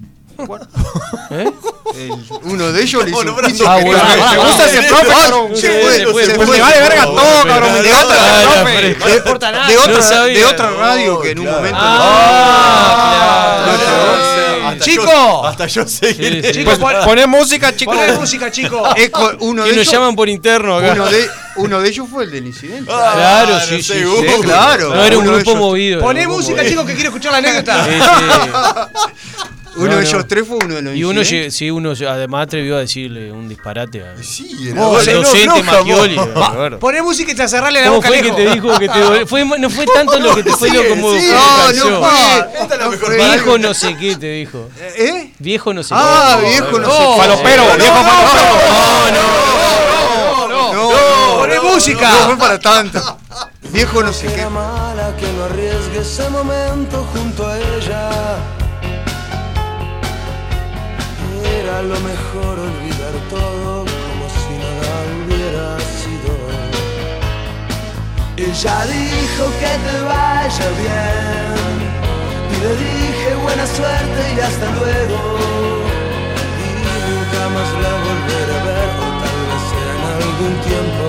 ¿Eh? 1.31 1.51
El- 1.95 2.11
uno 2.43 2.71
de 2.71 2.81
ellos 2.81 3.03
le 3.05 3.11
hizo 3.11 3.19
un 3.21 3.27
juicio. 3.34 3.69
Ah, 3.69 3.77
bueno, 3.84 4.01
Ah, 4.03 4.36
gusta 4.38 4.65
ese 4.65 4.81
profe, 4.84 5.07
cabrón. 5.07 5.55
Se. 5.55 5.67
Me 5.69 6.59
vale 6.59 6.79
verga 6.79 7.03
todo, 7.05 7.43
cabrón. 7.47 7.73
Me 7.73 7.91
Ah, 7.91 8.05
profe. 8.63 8.95
no 8.99 9.09
importa 9.15 9.51
nada. 9.51 9.67
De 9.67 9.77
otra, 9.77 10.01
sabía. 10.01 10.38
de 10.39 10.45
otra 10.45 10.71
radio 10.71 11.19
que 11.21 11.31
en 11.31 11.39
un 11.39 11.45
momento. 11.45 11.79
Ah, 13.65 14.75
¡Chico! 14.79 15.03
yo- 15.05 15.45
Hasta 15.45 15.67
yo 15.67 15.88
sé. 15.88 16.13
Pues 16.65 16.79
poné 17.05 17.27
música, 17.27 17.75
chicos. 17.75 17.95
Poné 17.95 18.13
música, 18.13 18.49
chico. 18.51 18.81
Uno 19.39 19.63
de 19.63 19.69
nos 19.69 19.77
ellos, 19.81 19.91
llaman 19.93 20.15
por 20.15 20.27
interno 20.29 20.77
acá. 20.77 20.93
uno 20.93 21.05
de, 21.05 21.29
uno 21.57 21.79
de 21.81 21.89
ellos 21.89 22.07
fue 22.11 22.23
el 22.25 22.31
del 22.31 22.47
incidente. 22.47 22.86
Claro, 22.86 23.55
Ah, 23.55 23.61
sí, 23.65 23.71
no 23.71 23.77
sí, 23.77 23.84
seguro. 23.84 24.21
sí, 24.21 24.27
Sí, 24.36 24.41
claro. 24.41 24.89
No 24.95 25.03
era 25.03 25.17
un 25.17 25.25
grupo 25.25 25.55
movido. 25.55 26.01
Poné 26.01 26.27
música, 26.27 26.55
movido. 26.57 26.69
chico, 26.71 26.86
que 26.86 26.93
quiero 26.95 27.09
escuchar 27.09 27.31
la 27.34 27.38
anécdota. 27.38 28.89
Sí, 29.74 29.80
sí. 29.80 29.80
Uno 29.80 29.86
No, 29.91 29.97
de 29.97 30.03
no. 30.03 30.07
ellos 30.09 30.28
tres 30.28 30.47
fue 30.47 30.57
uno 30.57 30.76
de 30.76 30.82
los 30.84 30.95
Y 30.95 31.03
uno, 31.03 31.24
sí, 31.24 31.71
uno 31.71 31.93
además 32.07 32.43
atrevió 32.43 32.78
a 32.78 32.80
decirle 32.80 33.32
un 33.32 33.49
disparate 33.49 34.03
a- 34.03 34.21
Sí, 34.24 34.71
Vos, 34.76 35.03
Machioli. 35.63 36.15
vos. 36.15 36.28
Claro. 36.34 36.80
Poné 36.80 37.01
música 37.01 37.32
y 37.32 37.36
te 37.36 37.47
cerrarle 37.47 37.80
la 37.82 37.88
¿Cómo 37.88 37.97
boca 37.97 38.07
fue 38.09 38.21
que 38.21 38.32
te 38.32 38.49
dijo 38.51 38.78
que 38.80 38.88
te? 38.89 39.26
Fue, 39.26 39.45
no 39.45 39.69
fue 39.69 39.86
tanto 39.88 40.19
lo 40.19 40.36
que 40.36 40.43
te 40.43 40.51
fue 40.51 40.69
lo 40.69 40.88
como 40.89 41.11
sí, 41.17 41.28
No, 41.30 41.89
no 41.89 41.99
fue. 42.05 42.39
Esta 42.61 42.63
es 42.63 42.69
la 42.69 42.86
no 42.86 42.91
mejor 42.91 43.15
Viejo 43.15 43.57
no 43.57 43.74
sé 43.74 43.97
qué 43.97 44.15
te 44.15 44.32
dijo. 44.34 44.69
¿Eh? 44.97 45.32
Viejo 45.39 45.74
no 45.74 45.82
sé 45.84 45.93
Ah, 45.97 46.38
qué. 46.39 46.49
viejo 46.49 46.71
no 46.80 46.88
no, 46.88 46.91
sé 46.91 46.97
qué. 46.99 47.17
Falopero, 47.17 47.63
viejo 47.78 47.95
falopero. 47.95 48.53
No, 50.74 51.38
Poné 51.39 51.55
no 51.55 51.63
música. 51.63 52.09
fue 52.26 52.38
para 52.38 52.59
tanto. 52.59 53.17
Viejo 53.71 54.03
no 54.03 54.13
sé 54.13 54.28
qué. 54.28 54.41
Era 54.41 54.49
mala 54.49 55.15
que 55.17 55.26
no 55.34 55.45
arriesgue 55.45 55.99
ese 56.01 56.30
momento 56.30 57.07
junto 57.11 57.32
lo 61.84 61.99
mejor 61.99 62.59
olvidar 62.59 63.13
todo 63.29 63.84
como 63.84 64.25
si 64.41 64.53
nada 64.63 64.91
hubiera 65.19 65.67
sido. 65.99 66.34
Ella 68.38 68.77
dijo 68.86 69.43
que 69.59 69.71
te 69.86 69.95
vaya 70.01 70.67
bien. 70.81 71.75
Y 72.51 72.55
le 72.63 72.71
dije 72.84 73.29
buena 73.43 73.65
suerte 73.67 74.21
y 74.36 74.39
hasta 74.39 74.67
luego. 74.77 75.19
Y 76.63 76.69
nunca 77.09 77.41
más 77.55 77.69
la 77.84 77.93
volveré 78.05 78.53
a 78.53 78.63
ver, 78.69 78.89
o 79.03 79.07
tal 79.21 79.39
vez 79.49 79.65
en 79.84 79.99
algún 80.17 80.53
tiempo. 80.69 81.05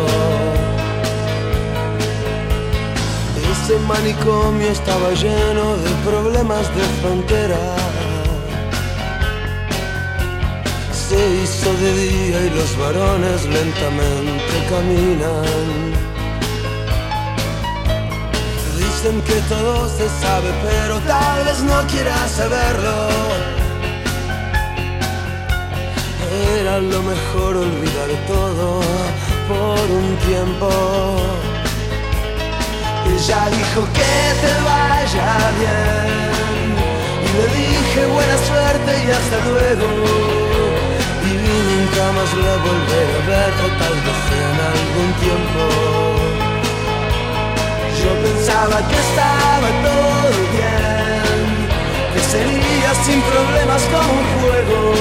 Ese 3.53 3.75
manicomio 3.87 4.69
estaba 4.69 5.09
lleno 5.13 5.77
de 5.77 5.91
problemas 6.05 6.65
de 6.75 6.83
frontera. 7.01 7.94
Se 11.09 11.43
hizo 11.43 11.71
de 11.75 11.93
día 11.93 12.47
y 12.47 12.51
los 12.51 12.79
varones 12.79 13.45
lentamente 13.45 14.55
caminan. 14.71 15.93
Dicen 18.79 19.21
que 19.23 19.35
todo 19.55 19.87
se 19.87 20.09
sabe, 20.23 20.51
pero 20.63 20.99
tal 21.01 21.45
vez 21.45 21.61
no 21.63 21.87
quieras 21.89 22.31
saberlo. 22.31 23.09
Era 26.59 26.79
lo 26.79 27.03
mejor 27.03 27.57
olvidar 27.59 28.09
todo 28.27 28.81
por 29.47 29.91
un 29.91 30.17
tiempo. 30.29 30.71
Ella 33.15 33.49
dijo 33.51 33.87
que 33.93 34.15
te 34.43 34.53
vaya 34.65 35.53
bien 35.61 36.75
Y 37.23 37.29
le 37.37 37.47
dije 37.59 38.07
buena 38.07 38.39
suerte 38.39 39.05
y 39.07 39.11
hasta 39.11 39.45
luego 39.45 40.54
nunca 42.05 42.21
más 42.21 42.35
la 42.35 42.57
volveré 42.57 43.15
a 43.15 43.27
ver 43.29 43.53
O 43.65 43.69
tal 43.81 43.97
vez 44.05 44.23
en 44.43 44.57
algún 44.73 45.11
tiempo. 45.25 45.63
Yo 48.01 48.11
pensaba 48.23 48.77
que 48.89 48.97
estaba 49.07 49.69
todo 49.85 50.29
bien 50.53 51.47
Que 52.13 52.21
sería 52.21 52.95
sin 53.05 53.21
problemas 53.23 53.83
como 53.93 54.13
un 54.21 54.27
juego. 54.41 54.93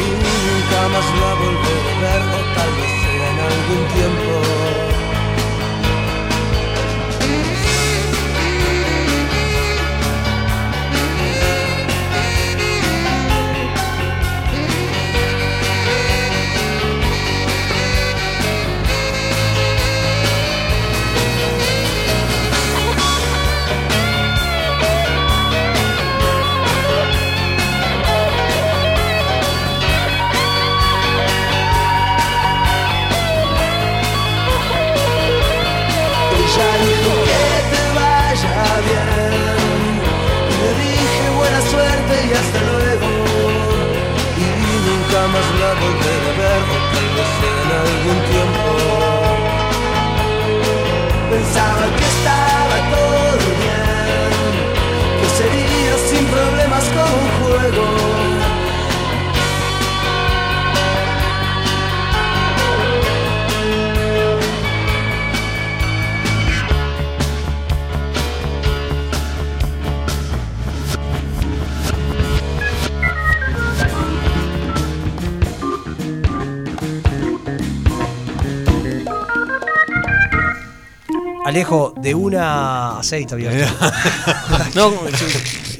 Y 0.00 0.08
nunca 0.24 0.80
más 0.92 1.06
la 1.20 1.30
volveré 1.42 1.90
a 1.90 2.00
ver 2.02 2.22
O 2.22 2.42
tal 2.56 2.70
vez 2.78 2.94
en 3.28 3.36
algún 3.50 3.82
tiempo 3.94 4.83
más 45.34 45.48
la 45.60 45.70
volveré 45.82 46.28
a 46.30 46.36
ver 46.40 46.62
O 46.74 46.78
tal 46.94 47.08
vez 47.16 47.32
en 47.50 47.68
algún 47.82 48.18
tiempo. 48.30 48.68
Pensaba 51.30 51.84
que 51.98 52.06
estaba 52.14 52.76
todo 52.94 53.30
bien 53.62 54.30
Que 55.20 55.28
sería 55.38 55.94
sin 56.08 56.24
problemas 56.26 56.84
como 56.94 57.14
un 57.24 57.30
juego 57.38 58.03
Alejo, 81.44 81.92
de 81.98 82.14
una 82.14 82.98
a 82.98 83.02
seis 83.02 83.26
te 83.26 83.34
había. 83.34 83.50
No, 84.74 84.90
yo, 84.92 85.26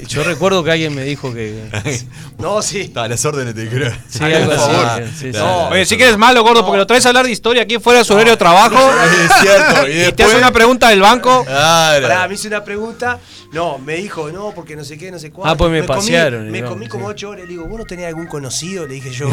yo 0.07 0.23
recuerdo 0.23 0.63
que 0.63 0.71
alguien 0.71 0.93
me 0.93 1.03
dijo 1.03 1.33
que. 1.33 1.69
No, 2.37 2.61
sí. 2.61 2.81
Está, 2.81 3.07
las 3.07 3.23
órdenes 3.25 3.55
te 3.55 3.67
creo. 3.67 3.91
Sí, 4.09 4.23
algo 4.23 4.51
así. 4.51 4.59
favor. 4.71 5.03
sí. 5.17 5.31
Oye, 5.71 5.85
sí 5.85 5.97
que 5.97 6.03
eres 6.03 6.17
malo, 6.17 6.43
gordo, 6.43 6.63
porque 6.65 6.77
lo 6.77 6.85
traes 6.85 7.05
a 7.05 7.09
hablar 7.09 7.25
de 7.25 7.31
historia 7.31 7.63
aquí 7.63 7.79
fuera 7.79 7.99
de 7.99 8.05
su 8.05 8.13
horario 8.13 8.33
de 8.33 8.37
trabajo. 8.37 8.77
Es 8.77 9.33
cierto. 9.41 9.87
Y, 9.87 10.03
Y 10.09 10.11
te 10.11 10.23
hace 10.23 10.37
una 10.37 10.51
pregunta 10.51 10.89
del 10.89 11.01
banco. 11.01 11.43
Claro. 11.45 12.07
Pará, 12.07 12.27
me 12.27 12.35
hizo 12.35 12.47
una 12.49 12.63
pregunta. 12.63 13.19
No, 13.53 13.77
me 13.79 13.95
dijo, 13.95 14.29
no, 14.31 14.51
porque 14.53 14.75
no 14.75 14.83
sé 14.83 14.97
qué, 14.97 15.11
no 15.11 15.17
sé 15.17 15.31
cuánto. 15.31 15.51
Ah, 15.53 15.57
pues 15.57 15.71
me 15.71 15.81
comí- 15.83 15.87
pasearon, 15.87 16.51
me 16.51 16.61
comí 16.63 16.87
como 16.87 17.05
sí. 17.05 17.11
ocho 17.11 17.29
horas. 17.29 17.45
Le 17.45 17.51
digo, 17.51 17.65
¿vos 17.67 17.79
no 17.79 17.85
tenías 17.85 18.09
algún 18.09 18.27
conocido? 18.27 18.85
Le 18.85 18.95
dije 18.95 19.11
yo. 19.11 19.29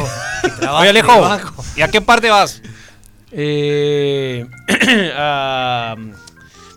que 0.60 0.66
Oye, 0.68 0.88
Alejo. 0.90 1.28
¿y 1.76 1.82
a 1.82 1.88
qué 1.88 2.00
parte 2.00 2.30
vas? 2.30 2.62
Eh, 3.32 4.46
a- 5.16 5.96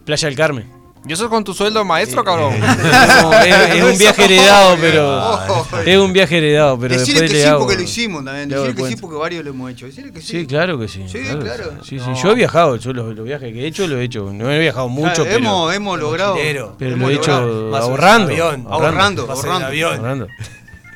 Playa 0.06 0.28
del 0.28 0.38
Carmen. 0.38 0.76
¿Y 1.08 1.14
eso 1.14 1.26
es 1.26 1.30
con 1.30 1.44
tu 1.44 1.54
sueldo 1.54 1.86
maestro, 1.86 2.24
cabrón? 2.24 2.60
No, 2.60 3.34
es, 3.34 3.56
es 3.76 3.84
un 3.84 3.96
viaje 3.96 4.26
heredado, 4.26 4.76
pero. 4.82 5.40
Es 5.86 5.98
un 6.00 6.12
viaje 6.14 6.38
heredado, 6.40 6.80
pero 6.80 6.98
Decirle 6.98 7.22
después 7.22 7.32
que 7.32 7.42
sí 7.44 7.48
hago. 7.48 7.60
porque 7.60 7.76
lo 7.76 7.82
hicimos 7.84 8.26
también. 8.26 8.50
Decirle 8.50 8.76
que 8.76 8.88
sí 8.90 8.96
porque 8.96 9.16
varios 9.18 9.44
lo 9.44 9.52
hemos 9.52 9.72
hecho. 9.72 9.86
Decirle 9.86 10.12
que 10.12 10.22
sí. 10.22 10.28
Sí, 10.40 10.48
claro 10.48 10.80
que 10.80 10.88
sí. 10.88 11.04
Sí, 11.08 11.20
claro. 11.22 11.40
claro. 11.42 11.72
Sí, 11.84 12.00
sí. 12.00 12.06
Yo 12.24 12.32
he 12.32 12.36
viajado, 12.36 12.78
yo 12.78 12.92
los, 12.92 13.16
los 13.16 13.24
viajes 13.24 13.54
que 13.54 13.62
he 13.62 13.68
hecho, 13.68 13.86
los 13.88 14.00
he 14.00 14.04
hecho. 14.06 14.32
No 14.34 14.52
he 14.52 14.58
viajado 14.58 14.90
mucho, 14.90 15.14
Claro, 15.14 15.24
pero. 15.26 15.38
hemos, 15.38 15.76
hemos 15.76 16.00
logrado. 16.00 16.36
pero 16.36 16.76
lo 16.80 16.86
hemos 16.96 17.12
he 17.12 17.14
hecho 17.14 17.32
ahorrando. 17.34 18.32
avión, 18.32 18.66
ahorrando, 18.68 19.32
ahorrando. 19.32 19.68
avión. 19.68 19.98
ahorrando. 20.00 20.28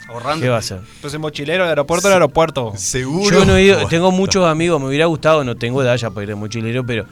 Ahorrando. 0.09 0.41
¿Qué 0.43 0.49
va 0.49 0.55
a 0.55 0.59
hacer? 0.59 0.79
Pues 1.01 1.13
en 1.13 1.21
mochilero, 1.21 1.65
el 1.65 1.69
aeropuerto, 1.69 2.07
el 2.07 2.13
aeropuerto. 2.15 2.73
Seguro. 2.77 3.29
Yo 3.41 3.45
no 3.45 3.55
he 3.57 3.61
ido, 3.61 3.85
tengo 3.87 4.09
muchos 4.11 4.43
amigos, 4.47 4.81
me 4.81 4.87
hubiera 4.87 5.05
gustado, 5.05 5.43
no 5.43 5.55
tengo 5.55 5.83
edad 5.83 5.95
ya 5.97 6.09
para 6.09 6.23
ir 6.23 6.29
de 6.29 6.35
mochilero, 6.35 6.83
pero 6.83 7.05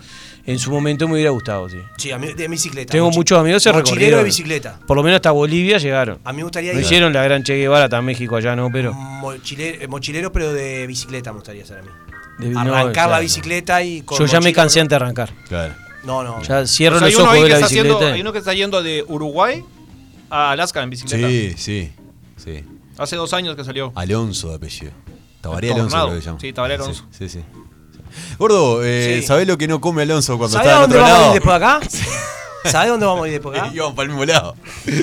en 0.48 0.58
su 0.60 0.72
momento 0.72 1.08
me 1.08 1.14
hubiera 1.16 1.30
gustado, 1.30 1.70
sí. 1.70 1.78
Sí, 1.98 2.10
a 2.12 2.18
mí, 2.18 2.34
de 2.34 2.48
bicicleta. 2.48 2.91
Tengo 2.91 3.10
mochi- 3.12 3.16
muchos 3.18 3.39
amigos 3.39 3.62
que 3.64 3.70
se 3.70 3.74
Mochilero 3.74 3.91
recorrieron. 3.95 4.20
de 4.20 4.24
bicicleta. 4.26 4.80
Por 4.88 4.98
lo 4.98 5.04
menos 5.04 5.18
hasta 5.18 5.32
Bolivia 5.32 5.78
llegaron. 5.78 6.18
A 6.24 6.32
mí 6.32 6.38
me 6.38 6.43
gustaría 6.43 6.74
No 6.74 6.80
ir. 6.80 6.86
hicieron 6.86 7.14
la 7.14 7.22
gran 7.24 7.43
Che 7.43 7.54
Guevara 7.56 7.84
hasta 7.86 8.02
México 8.02 8.36
allá, 8.38 8.56
no, 8.56 8.72
pero. 8.72 8.93
Mochilero, 8.93 9.84
eh, 9.84 9.88
mochilero, 9.88 10.32
pero 10.32 10.52
de 10.54 10.88
bicicleta 10.88 11.32
me 11.32 11.38
gustaría 11.39 11.64
hacer 11.64 11.80
a 11.80 11.82
mí. 11.84 11.89
de- 12.39 12.50
no, 12.50 12.60
Arrancar 12.62 12.93
claro. 12.93 13.12
la 13.12 13.20
bicicleta 13.20 13.84
y 13.84 14.02
con 14.04 14.18
Yo 14.20 14.26
ya 14.26 14.39
me 14.39 14.54
cansé 14.54 14.80
¿no? 14.80 14.82
antes 14.84 14.89
de 14.91 14.95
arrancar. 14.95 15.34
Claro. 15.48 15.74
No, 16.04 16.24
no. 16.24 16.41
Ya 16.43 16.66
cierro 16.68 17.00
Pues 17.00 17.14
los 17.14 17.24
ojos 17.24 17.34
de 17.36 17.41
que 17.43 17.50
la 17.50 17.66
haciendo, 17.66 17.89
bicicleta. 17.95 18.14
hay 18.16 18.22
uno 18.22 18.32
que 18.32 18.39
está 18.39 18.54
yendo 18.54 18.82
de 18.84 19.04
Uruguay 19.08 19.64
a 20.30 20.52
Alaska 20.52 20.82
en 20.84 20.89
bicicleta. 20.91 21.28
Sí, 21.28 21.54
sí, 21.58 21.91
sí. 22.38 22.64
Hace 22.98 23.16
dos 23.16 23.34
años 23.34 23.56
que 23.56 23.64
salió. 23.64 23.91
Alonso 23.95 24.50
de 24.50 24.56
apellido. 24.56 24.91
Tabaré. 25.41 25.74
Alonso 25.74 26.08
creo 26.22 26.36
que. 26.36 26.41
Sí, 26.41 26.54
Tabaré 26.54 26.76
Alonso. 26.76 27.06
Sí, 27.12 27.28
sí. 27.28 27.39
sí. 27.39 27.45
Gordo, 28.38 28.84
eh, 28.84 29.20
Sí. 29.22 29.28
¿sabés 29.28 29.47
lo 29.47 29.58
que 29.58 29.68
no 29.68 29.80
come 29.82 30.01
Alonso 30.03 30.38
cuando 30.38 30.58
¿Sabés 30.58 30.68
está 30.72 30.82
a 30.82 30.84
en 30.86 30.89
dónde 30.91 30.97
otro 30.97 31.03
vamos 31.08 31.18
a 31.18 31.22
lado? 31.22 31.36
ir 31.36 31.41
después 31.41 31.60
de 31.60 31.66
acá? 31.66 31.80
¿Sabés 32.72 32.89
dónde 32.89 33.05
vamos 33.05 33.24
a 33.24 33.28
ir 33.28 33.34
después 33.34 33.53
de 33.53 33.60
acá? 33.62 33.72
Iban 33.74 33.95
para 33.95 34.03
el 34.03 34.10
mismo 34.10 34.26
lado. 34.26 34.55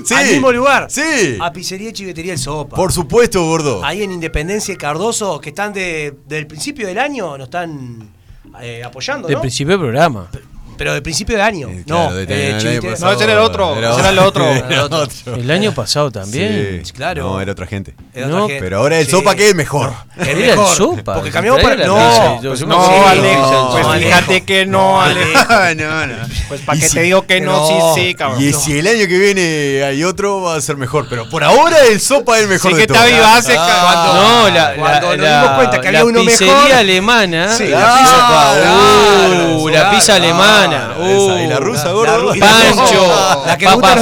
Sí. 0.05 0.15
Al 0.15 0.27
mismo 0.27 0.53
lugar. 0.53 0.87
Sí. 0.91 1.39
A 1.41 1.53
Pizzería 1.53 1.89
y 1.89 1.93
Chivetería 1.93 2.33
El 2.35 2.39
Sopa. 2.39 2.77
Por 2.77 2.93
supuesto, 2.93 3.43
gordo. 3.47 3.83
Ahí 3.85 4.03
en 4.03 4.13
Independencia 4.13 4.75
y 4.75 4.77
Cardoso, 4.77 5.41
que 5.41 5.49
están 5.51 5.73
de, 5.73 6.15
del 6.27 6.47
principio 6.47 6.87
del 6.87 6.99
año, 6.99 7.39
nos 7.39 7.47
están 7.47 8.11
eh, 8.61 8.83
apoyando, 8.85 9.29
Del 9.29 9.37
¿no? 9.37 9.41
principio 9.41 9.73
del 9.73 9.81
programa. 9.81 10.29
Pero 10.77 10.93
del 10.93 11.03
principio 11.03 11.37
del 11.37 11.45
año. 11.45 11.69
Eh, 11.69 11.83
no, 11.87 11.97
claro, 12.09 12.15
de- 12.15 12.23
eh, 12.25 12.27
del 12.55 12.67
año 12.69 12.83
pasado 12.91 13.07
No, 13.13 13.13
ese 13.17 13.25
era 13.25 13.33
el 13.35 13.39
otro, 13.39 13.75
ese 13.75 14.01
era 14.01 14.09
el 14.11 14.19
otro. 14.19 14.45
Era 14.51 14.69
El 14.69 14.81
otro. 14.81 15.07
El 15.37 15.51
año 15.51 15.73
pasado 15.75 16.11
también. 16.11 16.83
Sí. 16.85 16.93
claro. 16.93 17.23
No, 17.25 17.41
era 17.41 17.53
otra 17.53 17.67
gente. 17.67 17.95
Era 18.13 18.27
No, 18.27 18.35
otra 18.45 18.47
gente. 18.49 18.63
Pero 18.65 18.79
ahora 18.79 18.99
el 18.99 19.05
Sí. 19.07 19.11
sopa 19.13 19.35
que 19.35 19.49
es 19.49 19.55
mejor. 19.55 19.93
Es 20.19 20.29
Era 20.29 20.39
el 20.39 20.47
mejor, 20.51 20.77
Sopa, 20.77 21.15
Porque 21.15 21.31
cambiamos 21.31 21.61
para. 21.63 21.77
la 21.77 21.87
No, 21.87 22.39
pues 22.43 22.61
Yo 22.61 22.67
No, 22.67 22.85
Sí, 22.87 22.93
Alex. 23.07 23.39
no, 23.41 23.71
pues 23.73 24.03
fíjate 24.05 24.45
que 24.45 24.67
no, 24.67 25.01
Alex. 25.03 25.29
no, 25.77 26.07
no. 26.07 26.15
Pues 26.49 26.61
para 26.63 26.79
que 26.81 26.89
si- 26.89 26.95
te 26.95 27.03
digo 27.03 27.23
que 27.27 27.41
no, 27.41 27.53
No. 27.53 27.95
sí, 27.95 28.01
sí, 28.09 28.15
cabrón. 28.15 28.43
Y 28.43 28.53
si 28.53 28.79
el 28.79 28.87
año 28.87 29.07
que 29.09 29.19
viene 29.19 29.83
hay 29.85 30.05
otro, 30.05 30.43
va 30.43 30.57
a 30.57 30.61
ser 30.61 30.77
mejor. 30.77 31.07
Pero 31.09 31.29
por 31.29 31.43
ahora 31.45 31.77
el 31.91 32.01
sopa 32.01 32.37
es 32.37 32.43
el 32.45 32.49
mejor 32.49 32.73
Sí 32.73 32.77
de 32.79 32.87
que 32.87 32.97
avivaste, 32.97 33.57
Ah, 33.59 33.67
cabrón. 33.67 34.25
No, 34.25 34.49
la, 34.51 34.75
Cuando 34.75 35.17
la, 35.17 35.17
nos 35.17 35.41
dimos 35.43 35.57
cuenta 35.57 35.81
que 35.81 35.89
había 35.89 36.01
la 36.01 36.05
uno 36.07 36.21
pizzería 36.21 36.55
mejor. 36.55 36.73
alemana. 36.73 37.53
Sí, 37.57 37.69
la 37.69 37.79
la 37.81 37.99
pizza, 37.99 39.55
uh, 39.57 39.69
la 39.69 39.91
pizza 39.91 40.17
claro, 40.17 40.25
alemana. 40.65 41.11
esa, 41.11 41.43
y 41.43 41.47
la 41.49 41.59
uh, 41.59 41.63
rusa, 41.63 41.85
la 41.87 41.93
gordo. 41.93 42.29
Pancho, 42.41 43.43
La 43.47 43.59
que 43.59 43.65
nos 43.67 43.75
gusta 43.75 43.93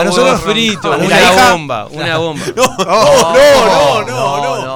a 0.00 0.04
nosotros- 0.04 0.40
huevo 0.40 0.52
frito, 0.52 0.92
a 0.92 0.96
la 0.98 1.04
una 1.04 1.20
hija- 1.20 1.52
bomba, 1.52 1.86
una 1.90 2.18
bomba. 2.18 2.44
No, 2.56 2.66
no, 2.76 4.02
no, 4.02 4.42
no, 4.42 4.64
no. 4.64 4.74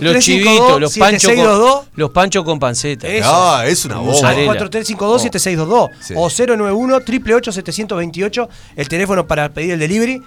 Los 0.00 0.24
chivitos, 0.24 0.80
los 0.80 0.96
panchos 0.98 1.22
7622 1.22 1.74
con, 1.76 1.84
los 1.94 2.10
panchos 2.10 2.44
con 2.44 2.58
panceta. 2.58 3.06
Eso. 3.06 3.28
Ah, 3.32 3.64
es 3.66 3.84
una 3.84 3.96
bomba. 3.96 4.12
Mozzarella. 4.12 4.52
4352-7622 4.52 5.88
Sí. 6.00 6.14
o 6.16 6.28
091-888-728, 6.28 8.48
el 8.76 8.88
teléfono 8.88 9.26
para 9.26 9.48
pedir 9.50 9.72
el 9.72 9.78
delivery. 9.78 10.22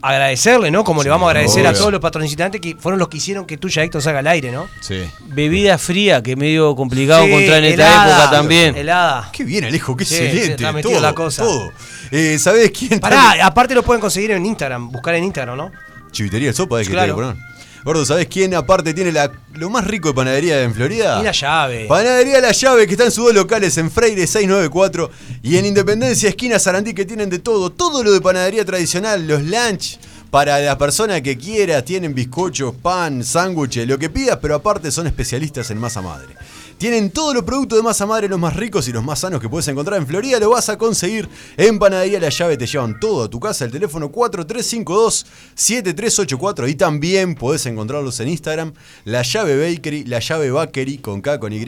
Agradecerle, 0.00 0.70
¿no? 0.70 0.84
Como 0.84 1.02
le 1.02 1.10
vamos 1.10 1.26
a 1.26 1.30
agradecer 1.30 1.66
a 1.66 1.72
todos 1.72 1.90
los 1.90 2.00
patrocitantes 2.00 2.60
que 2.60 2.76
fueron 2.78 2.98
los 3.00 3.08
que 3.08 3.16
hicieron 3.16 3.46
que 3.46 3.56
tuya 3.56 3.82
Héctor 3.82 4.00
salga 4.00 4.20
al 4.20 4.26
aire, 4.28 4.52
¿no? 4.52 4.68
Sí. 4.80 5.02
Bebida 5.26 5.76
fría, 5.76 6.22
que 6.22 6.36
medio 6.36 6.76
complicado 6.76 7.24
Sí, 7.24 7.30
encontrar 7.32 7.58
en 7.58 7.64
esta 7.72 7.86
helada, 7.86 8.12
época 8.22 8.30
también. 8.30 8.76
Helada. 8.76 9.28
Qué 9.32 9.42
bien, 9.44 9.64
Alejo, 9.64 9.96
qué 9.96 10.04
Sí, 10.04 10.14
excelente. 10.14 10.46
sí, 10.46 10.50
está 10.64 10.80
todo, 10.80 11.00
la 11.00 11.14
cosa. 11.14 11.42
todo. 11.42 11.72
Eh, 12.12 12.38
¿Sabés 12.38 12.70
quién? 12.70 13.00
Pará, 13.00 13.16
también- 13.22 13.44
aparte 13.46 13.74
lo 13.74 13.82
pueden 13.82 14.00
conseguir 14.00 14.30
en 14.30 14.46
Instagram, 14.46 14.90
buscar 14.92 15.14
en 15.16 15.24
Instagram, 15.24 15.56
¿no? 15.56 15.72
Chivitería 16.12 16.52
sopa, 16.52 16.80
es 16.80 16.86
que 16.86 16.92
Claro. 16.94 17.14
te 17.14 17.20
digo, 17.20 17.34
perdón. 17.34 17.47
Gordo, 17.84 18.04
¿sabés 18.04 18.26
quién 18.26 18.54
aparte 18.54 18.92
tiene 18.92 19.12
la, 19.12 19.30
lo 19.54 19.70
más 19.70 19.86
rico 19.86 20.08
de 20.08 20.14
panadería 20.14 20.62
en 20.62 20.74
Florida? 20.74 21.20
Y 21.20 21.24
la 21.24 21.32
llave. 21.32 21.86
Panadería 21.86 22.40
La 22.40 22.52
Llave, 22.52 22.86
que 22.86 22.92
está 22.92 23.04
en 23.04 23.12
sus 23.12 23.26
dos 23.26 23.34
locales, 23.34 23.76
en 23.78 23.90
Freire 23.90 24.26
694 24.26 25.10
y 25.42 25.56
en 25.56 25.66
Independencia, 25.66 26.28
esquina 26.28 26.58
Sarandí, 26.58 26.92
que 26.94 27.04
tienen 27.04 27.30
de 27.30 27.38
todo. 27.38 27.70
Todo 27.70 28.02
lo 28.02 28.12
de 28.12 28.20
panadería 28.20 28.64
tradicional, 28.64 29.26
los 29.26 29.42
lunch 29.42 29.98
para 30.30 30.58
la 30.58 30.76
persona 30.76 31.20
que 31.22 31.38
quiera. 31.38 31.82
Tienen 31.82 32.14
bizcochos, 32.14 32.74
pan, 32.74 33.24
sándwiches, 33.24 33.86
lo 33.86 33.98
que 33.98 34.10
pidas, 34.10 34.38
pero 34.42 34.56
aparte 34.56 34.90
son 34.90 35.06
especialistas 35.06 35.70
en 35.70 35.78
masa 35.78 36.02
madre. 36.02 36.34
Tienen 36.78 37.10
todos 37.10 37.34
los 37.34 37.42
productos 37.42 37.76
de 37.76 37.82
masa 37.82 38.06
madre, 38.06 38.28
los 38.28 38.38
más 38.38 38.54
ricos 38.54 38.86
y 38.86 38.92
los 38.92 39.02
más 39.02 39.18
sanos 39.18 39.40
que 39.40 39.48
puedes 39.48 39.66
encontrar 39.66 39.98
en 39.98 40.06
Florida. 40.06 40.38
Lo 40.38 40.50
vas 40.50 40.68
a 40.68 40.78
conseguir 40.78 41.28
en 41.56 41.80
Panadería 41.80 42.20
La 42.20 42.28
Llave. 42.28 42.56
Te 42.56 42.68
llevan 42.68 43.00
todo 43.00 43.24
a 43.24 43.28
tu 43.28 43.40
casa. 43.40 43.64
El 43.64 43.72
teléfono 43.72 44.12
4352-7384. 44.12 46.70
Y 46.70 46.76
también 46.76 47.34
podés 47.34 47.66
encontrarlos 47.66 48.20
en 48.20 48.28
Instagram. 48.28 48.74
La 49.04 49.22
Llave 49.22 49.74
Bakery, 49.74 50.04
La 50.04 50.20
Llave 50.20 50.52
Bakery 50.52 50.98
con 50.98 51.20
K, 51.20 51.40
con 51.40 51.52
Y. 51.52 51.64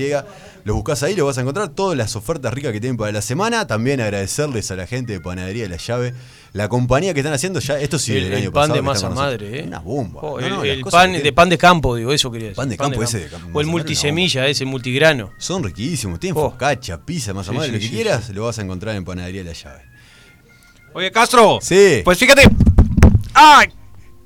Los 0.62 0.76
buscas 0.76 1.02
ahí, 1.02 1.16
los 1.16 1.26
vas 1.26 1.38
a 1.38 1.40
encontrar. 1.40 1.70
Todas 1.70 1.98
las 1.98 2.14
ofertas 2.14 2.54
ricas 2.54 2.72
que 2.72 2.80
tienen 2.80 2.96
para 2.96 3.10
la 3.10 3.20
semana. 3.20 3.66
También 3.66 4.00
agradecerles 4.00 4.70
a 4.70 4.76
la 4.76 4.86
gente 4.86 5.14
de 5.14 5.20
Panadería 5.20 5.68
La 5.68 5.76
Llave. 5.76 6.14
La 6.52 6.68
compañía 6.68 7.14
que 7.14 7.20
están 7.20 7.32
haciendo 7.32 7.60
ya, 7.60 7.78
esto 7.78 7.98
sí 7.98 8.16
el, 8.16 8.24
del 8.24 8.32
el 8.32 8.38
año 8.38 8.52
pan 8.52 8.62
pasado 8.62 8.74
de 8.74 8.82
masa 8.82 9.10
madre, 9.10 9.60
¿eh? 9.60 9.64
Una 9.66 9.78
bomba. 9.78 10.20
Oh, 10.22 10.40
No, 10.40 10.46
el 10.46 10.52
no, 10.52 10.64
el 10.64 10.82
pan 10.82 11.12
de 11.12 11.32
pan 11.32 11.48
de 11.48 11.56
campo, 11.58 11.94
digo, 11.94 12.12
eso 12.12 12.30
quería 12.30 12.48
decir. 12.48 12.56
Pan 12.56 12.68
de 12.68 12.76
campo 12.76 13.02
ese 13.02 13.20
de 13.20 13.28
campo, 13.28 13.56
O 13.56 13.60
el 13.60 13.66
multisemilla, 13.68 14.46
ese 14.48 14.64
multigrano. 14.64 15.32
Son 15.38 15.62
riquísimos, 15.62 16.18
tienen 16.18 16.36
Oh. 16.42 16.50
focaccia, 16.50 16.98
pizza, 17.04 17.32
masa 17.32 17.52
Sí, 17.52 17.56
madre, 17.56 17.68
sí, 17.68 17.74
lo 17.74 17.80
que 17.80 17.86
sí, 17.86 17.92
quieras, 17.92 18.30
lo 18.30 18.44
vas 18.46 18.58
a 18.58 18.62
encontrar 18.62 18.96
en 18.96 19.04
Panadería 19.04 19.44
La 19.44 19.52
Llave. 19.52 19.82
Oye, 20.92 21.12
Castro. 21.12 21.58
Sí. 21.62 22.02
Pues 22.04 22.18
fíjate. 22.18 22.42
¡Ay! 23.34 23.68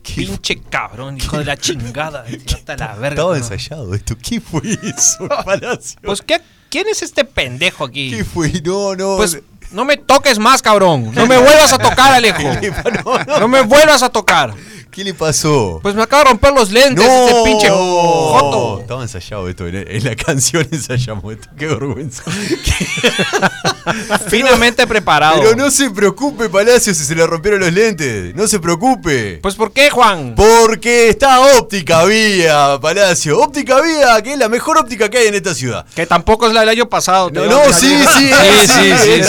Pinche 0.02 0.60
cabrón, 0.70 1.16
hijo 1.18 1.38
de 1.38 1.44
la 1.44 1.56
chingada. 1.56 2.24
Hasta 2.54 2.76
la 2.76 2.94
verga. 2.94 3.08
Estaba 3.08 3.30
¿no? 3.30 3.36
ensayado 3.36 3.94
esto. 3.94 4.16
¿Qué 4.16 4.40
fue 4.40 4.62
eso, 4.82 5.28
Palacio? 5.44 5.98
Pues, 6.02 6.22
¿qué, 6.22 6.40
¿quién 6.70 6.86
es 6.88 7.02
este 7.02 7.24
pendejo 7.24 7.84
aquí? 7.84 8.10
¿Qué 8.10 8.24
fue? 8.24 8.50
No, 8.64 8.94
no. 8.96 9.16
Pues, 9.16 9.38
no 9.72 9.84
me 9.84 9.96
toques 9.96 10.38
más, 10.38 10.62
cabrón. 10.62 11.12
No 11.14 11.26
me 11.26 11.38
vuelvas 11.38 11.72
a 11.72 11.78
tocar, 11.78 12.12
Alejo. 12.12 12.42
no, 13.40 13.48
me 13.48 13.62
vuelvas 13.62 14.02
a 14.02 14.08
tocar. 14.08 14.54
¿Qué 14.94 15.02
le 15.02 15.12
pasó? 15.12 15.80
Pues 15.82 15.96
me 15.96 16.02
acaba 16.04 16.22
de 16.22 16.30
romper 16.30 16.52
los 16.52 16.70
lentes 16.70 17.04
no, 17.04 17.42
pinche 17.42 17.68
joto. 17.68 18.78
Estaba 18.80 19.02
ensayado 19.02 19.48
esto, 19.48 19.66
en, 19.66 19.74
en 19.74 20.04
la 20.04 20.14
canción 20.24 20.68
ensayamos 20.70 21.34
esto. 21.34 21.48
Qué 21.58 21.66
vergüenza. 21.66 22.22
Finamente 24.28 24.86
preparado. 24.86 25.40
Pero 25.40 25.56
no 25.56 25.68
se 25.72 25.90
preocupe, 25.90 26.48
Palacio, 26.48 26.94
si 26.94 27.04
se 27.04 27.16
le 27.16 27.26
rompieron 27.26 27.58
los 27.58 27.72
lentes. 27.72 28.36
No 28.36 28.46
se 28.46 28.60
preocupe. 28.60 29.40
Pues, 29.42 29.56
¿por 29.56 29.72
qué, 29.72 29.90
Juan? 29.90 30.36
Porque 30.36 31.08
está 31.08 31.40
Óptica 31.40 32.04
Vía, 32.04 32.78
Palacio. 32.80 33.40
Óptica 33.40 33.80
Vía, 33.80 34.22
que 34.22 34.34
es 34.34 34.38
la 34.38 34.48
mejor 34.48 34.78
óptica 34.78 35.10
que 35.10 35.18
hay 35.18 35.26
en 35.26 35.34
esta 35.34 35.56
ciudad. 35.56 35.84
Que 35.92 36.06
tampoco 36.06 36.46
es 36.46 36.52
la 36.52 36.60
del 36.60 36.68
año 36.68 36.88
pasado. 36.88 37.30
No, 37.32 37.46
no, 37.46 37.72
sí, 37.72 38.00
sí, 38.16 38.30
Sí, 38.30 38.30
sí, 38.66 38.92
sí, 39.02 39.10
es 39.10 39.26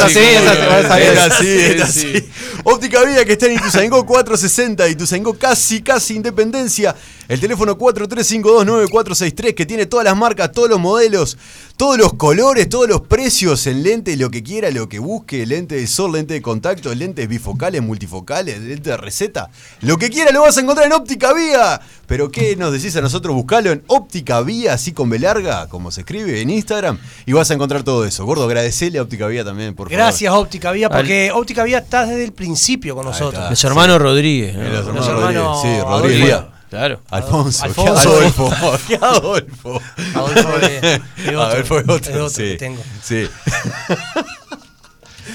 sí, 1.40 2.02
sí. 2.02 2.32
Óptica 2.64 3.04
Vía 3.04 3.26
que 3.26 3.34
está 3.34 3.48
en 3.48 3.54
Ituzaingó 3.54 4.06
460, 4.06 4.88
Ituzaingó 4.90 5.34
casi, 5.56 5.82
casi 5.82 6.16
Independencia. 6.16 6.94
El 7.28 7.40
teléfono 7.40 7.78
43529463 7.78 9.56
que 9.56 9.66
tiene 9.66 9.86
todas 9.86 10.04
las 10.04 10.16
marcas, 10.16 10.52
todos 10.52 10.70
los 10.70 10.80
modelos, 10.80 11.38
todos 11.78 11.98
los 11.98 12.14
colores, 12.14 12.70
todos 12.70 12.88
los 12.88 13.02
precios 13.02 13.66
en 13.68 13.82
lente, 13.84 14.16
lo 14.16 14.30
que 14.30 14.44
quiera, 14.44 14.70
lo 14.70 14.88
que 14.88 15.00
busque, 15.00 15.46
lente 15.46 15.76
de 15.76 15.88
sol, 15.88 16.12
lente 16.12 16.36
de 16.36 16.42
contacto, 16.42 16.94
lentes 16.94 17.28
bifocales, 17.28 17.82
multifocales, 17.82 18.60
lente 18.60 18.92
de 18.92 18.98
receta. 18.98 19.50
Lo 19.82 19.98
que 19.98 20.10
quiera 20.10 20.32
lo 20.32 20.42
vas 20.42 20.58
a 20.58 20.62
encontrar 20.62 20.86
en 20.88 20.94
Óptica 20.94 21.34
Vía. 21.34 21.82
Pero 22.06 22.30
¿qué 22.30 22.56
nos 22.56 22.72
decís 22.72 22.96
a 22.96 23.02
nosotros? 23.02 23.34
Buscalo 23.34 23.72
en 23.72 23.84
Óptica 23.88 24.42
Vía, 24.42 24.74
así 24.74 24.92
con 24.92 25.10
B 25.10 25.18
larga, 25.18 25.68
como 25.68 25.90
se 25.92 26.02
escribe 26.02 26.42
en 26.42 26.52
Instagram, 26.52 27.00
y 27.26 27.34
vas 27.34 27.50
a 27.50 27.56
encontrar 27.56 27.82
todo 27.82 28.06
eso. 28.06 28.26
Gordo, 28.26 28.44
agradecele 28.44 29.00
a 29.00 29.02
Óptica 29.02 29.26
Vía 29.26 29.44
también, 29.44 29.74
por 29.74 29.88
favor. 29.88 29.98
Gracias, 29.98 30.32
Óptica 30.32 30.72
Vía, 30.72 30.90
porque 30.90 31.32
Óptica 31.34 31.64
Vía 31.64 31.80
está 31.80 32.06
desde 32.06 32.26
el 32.26 32.34
principio 32.34 32.96
con 32.96 33.06
nosotros. 33.06 33.50
Los 33.50 33.64
hermanos 33.64 34.00
Rodríguez. 34.00 34.56
¿no? 34.56 34.94
Los 34.94 35.08
hermanos 35.08 35.45
Hermanos 35.46 35.62
sí, 35.62 35.80
Rodríguez. 35.82 36.36
Claro. 36.70 37.02
Alfonso, 37.10 37.64
Alfonso. 37.64 37.94
¿qué 37.94 38.00
Adolfo? 38.10 38.52
¿Qué 38.88 38.96
Adolfo? 38.96 39.82
Adolfo 40.16 40.58
es- 40.58 40.84
es 40.84 41.02
otro, 41.28 41.42
Adolfo 41.42 41.80
es 41.80 41.84
otro, 41.90 42.14
otro 42.14 42.30
sí. 42.30 42.44
que 42.44 42.56
tengo. 42.58 42.82
Sí. 43.04 43.26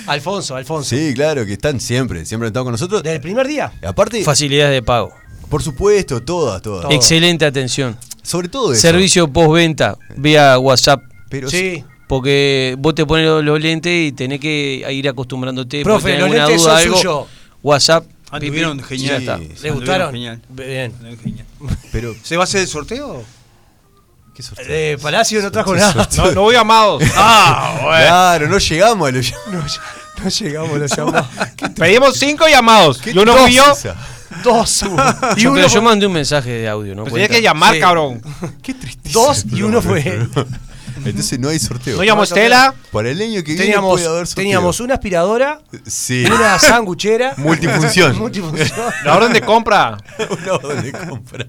Alfonso, 0.06 0.56
Alfonso. 0.56 0.88
sí, 0.96 1.12
claro, 1.14 1.44
que 1.46 1.52
están 1.54 1.80
siempre, 1.80 2.24
siempre 2.24 2.46
han 2.46 2.50
estado 2.50 2.64
con 2.64 2.72
nosotros. 2.72 3.02
Desde 3.02 3.16
el 3.16 3.22
primer 3.22 3.46
día. 3.46 3.72
Aparte, 3.86 4.22
Facilidades 4.24 4.72
de 4.74 4.82
pago. 4.82 5.12
por 5.48 5.62
supuesto, 5.62 6.22
todas, 6.22 6.60
todas. 6.62 6.82
Todo. 6.82 6.92
Excelente 6.92 7.44
atención. 7.44 7.96
Sobre 8.22 8.48
todo 8.48 8.72
eso. 8.72 8.80
Servicio 8.80 9.28
postventa 9.28 9.96
vía 10.16 10.58
WhatsApp. 10.58 11.02
Pero 11.28 11.48
Sí. 11.48 11.84
Porque 12.06 12.74
vos 12.76 12.92
te 12.96 13.06
pones 13.06 13.24
los, 13.44 13.60
lentes 13.60 14.08
y 14.08 14.10
tenés 14.10 14.40
que 14.40 14.84
ir 14.90 15.08
acostumbrándote. 15.08 15.84
Profe, 15.84 16.18
los 16.18 16.28
lentes 16.28 16.60
duda, 16.60 16.82
son 16.82 16.94
algo. 16.94 17.28
WhatsApp. 17.62 18.04
Anduvieron 18.30 18.76
pipi, 18.78 18.88
genial. 18.88 19.20
Sí, 19.20 19.24
¿Le 19.26 19.34
Anduvieron 19.34 19.76
gustaron? 19.76 20.12
Genial. 20.12 20.42
Bien. 20.48 20.92
Anduvieron 20.92 21.18
genial. 21.22 21.46
Pero, 21.92 22.14
¿Se 22.22 22.36
va 22.36 22.42
a 22.42 22.44
hacer 22.44 22.60
el 22.62 22.68
sorteo? 22.68 23.24
¿qué 24.34 24.42
sorteo? 24.42 24.66
Eh, 24.68 24.98
Palacio 25.02 25.42
no 25.42 25.50
trajo 25.50 25.74
nada. 25.74 26.08
No, 26.16 26.32
no 26.32 26.42
voy 26.42 26.54
amados. 26.56 27.02
Ah, 27.16 27.78
bueno. 27.82 28.06
Claro, 28.06 28.48
no 28.48 28.58
llegamos 28.58 29.08
a 29.08 29.12
los 29.12 29.32
No, 29.50 30.24
no 30.24 30.28
llegamos, 30.30 30.78
lo 30.78 30.86
llamamos. 30.96 31.26
Pedimos 31.76 32.16
cinco 32.18 32.46
llamados. 32.48 32.98
¿Qué 32.98 33.10
Y 33.10 33.18
uno 33.18 33.34
esa? 33.46 33.96
Dos. 34.44 34.82
Y 35.36 35.40
Yo, 35.40 35.50
uno 35.50 35.56
pero 35.60 35.68
yo 35.68 35.82
mandé 35.82 36.06
un 36.06 36.12
mensaje 36.12 36.50
de 36.50 36.68
audio, 36.68 36.94
¿no? 36.94 37.02
Pues 37.02 37.14
tenía 37.14 37.28
que 37.28 37.42
llamar, 37.42 37.74
Sí. 37.74 37.80
cabrón. 37.80 38.22
Qué 38.62 38.74
tristeza. 38.74 39.12
Dos 39.18 39.44
y 39.50 39.62
uno 39.62 39.82
fue 39.82 40.26
Entonces 41.04 41.38
no 41.38 41.48
hay 41.48 41.58
sorteo. 41.58 41.96
No 41.96 42.04
llamó 42.04 42.24
Estela. 42.24 42.74
Para 42.92 43.10
el 43.10 43.20
año 43.20 43.36
que 43.42 43.52
viene 43.52 43.62
Teníamos, 43.62 43.92
puede 43.92 44.06
haber 44.06 44.26
sorteo. 44.26 44.42
teníamos 44.42 44.80
una 44.80 44.94
aspiradora, 44.94 45.60
Sí. 45.86 46.24
una 46.26 46.58
sanguchera, 46.58 47.34
Multifunción. 47.36 48.18
multifunción. 48.18 48.70
La 49.04 49.16
orden 49.16 49.32
de 49.32 49.40
compra. 49.40 49.96
Una 50.42 50.52
orden 50.54 50.82
de 50.82 50.92
compra. 50.92 51.46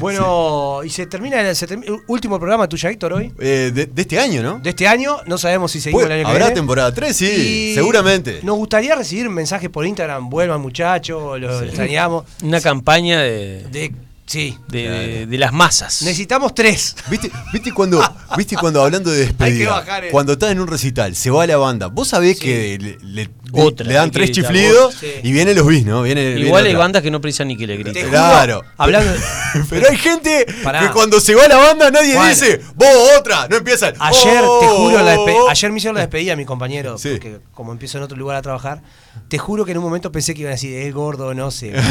Bueno, 0.00 0.80
y 0.84 0.90
se 0.90 1.06
termina, 1.06 1.40
el- 1.40 1.54
se 1.54 1.68
termi- 1.68 2.02
último 2.08 2.38
programa 2.38 2.68
tuyo, 2.68 2.88
Héctor, 2.88 3.12
hoy. 3.12 3.32
Eh, 3.38 3.70
de, 3.72 3.86
de 3.86 4.02
este 4.02 4.18
año, 4.18 4.42
¿no? 4.42 4.58
De 4.58 4.70
este 4.70 4.88
año, 4.88 5.18
no 5.26 5.38
sabemos 5.38 5.70
si 5.70 5.80
seguimos 5.80 6.02
Puede- 6.02 6.14
el 6.14 6.20
año 6.20 6.26
que 6.26 6.32
¿Habrá 6.32 6.46
viene. 6.46 6.60
temporada 6.60 6.92
3? 6.92 7.16
Sí, 7.16 7.70
Y 7.70 7.74
seguramente. 7.74 8.40
Nos 8.42 8.56
gustaría 8.56 8.96
recibir 8.96 9.28
mensajes 9.30 9.70
por 9.70 9.86
Instagram. 9.86 10.28
Vuelvan, 10.28 10.60
muchachos, 10.60 11.38
los 11.40 11.62
extrañamos. 11.62 12.24
Una 12.42 12.60
campaña 12.60 13.20
de, 13.20 13.64
De, 13.70 13.92
sí. 14.30 14.56
de, 14.68 14.88
de- 14.88 15.26
de 15.26 15.38
las 15.38 15.52
masas. 15.52 16.02
Necesitamos 16.02 16.54
tres. 16.54 16.94
¿Viste, 17.10 17.30
¿Viste 17.52 17.72
cuando, 17.72 18.00
¿Viste 18.36 18.56
cuando 18.56 18.82
hablando 18.82 19.10
de 19.10 19.22
Hay 19.24 19.26
que 19.26 19.32
despedida? 19.34 19.70
bajar 19.72 20.04
el- 20.04 20.10
Cuando 20.12 20.32
estás 20.34 20.52
en 20.52 20.60
un 20.60 20.68
recital, 20.68 21.16
se 21.16 21.30
va 21.30 21.46
la 21.46 21.56
banda. 21.56 21.88
Vos 21.88 22.08
sabés 22.08 22.38
que 22.38 22.78
le, 22.80 22.98
le- 23.02 23.30
Otra, 23.52 23.86
le 23.86 23.94
dan 23.94 24.10
tres 24.10 24.30
chiflidos 24.32 24.94
Sí. 24.94 25.06
y 25.22 25.32
vienen 25.32 25.56
los 25.56 25.66
bis, 25.66 25.84
¿no? 25.84 26.02
Viene, 26.02 26.24
viene 26.34 26.46
Igual 26.46 26.64
hay 26.66 26.72
otra. 26.72 26.78
bandas 26.80 27.02
que 27.02 27.10
no 27.10 27.20
precisan 27.20 27.48
ni 27.48 27.56
que 27.56 27.66
le 27.66 27.76
Te 27.76 27.82
griten. 27.82 28.02
juro, 28.04 28.10
Claro. 28.12 28.62
hablando 28.76 29.12
Pero 29.70 29.88
hay 29.90 29.96
gente 29.96 30.46
Pará. 30.62 30.80
que 30.80 30.88
cuando 30.90 31.18
se 31.20 31.34
va 31.34 31.48
la 31.48 31.56
banda 31.56 31.90
nadie 31.90 32.14
Juan. 32.14 32.28
dice, 32.28 32.60
vos 32.74 32.88
otra, 33.18 33.48
no 33.48 33.56
empiezan. 33.56 33.94
Ayer, 33.98 34.42
"Oh, 34.44 34.60
te 34.60 34.66
juro, 34.68 35.02
la 35.02 35.16
despe- 35.16 35.36
oh". 35.36 35.48
ayer 35.50 35.70
me 35.72 35.78
hicieron 35.78 35.94
la 35.96 36.02
despedida 36.02 36.34
a 36.34 36.36
mi 36.36 36.44
compañero, 36.44 36.96
Sí. 36.98 37.10
porque 37.10 37.38
como 37.54 37.72
empiezo 37.72 37.98
en 37.98 38.04
otro 38.04 38.16
lugar 38.16 38.36
a 38.36 38.42
trabajar, 38.42 38.82
te 39.28 39.38
juro 39.38 39.64
que 39.64 39.72
en 39.72 39.78
un 39.78 39.84
momento 39.84 40.12
pensé 40.12 40.34
que 40.34 40.42
iban 40.42 40.52
a 40.52 40.54
decir, 40.54 40.76
es 40.76 40.94
gordo, 40.94 41.34
no 41.34 41.50
sé. 41.50 41.72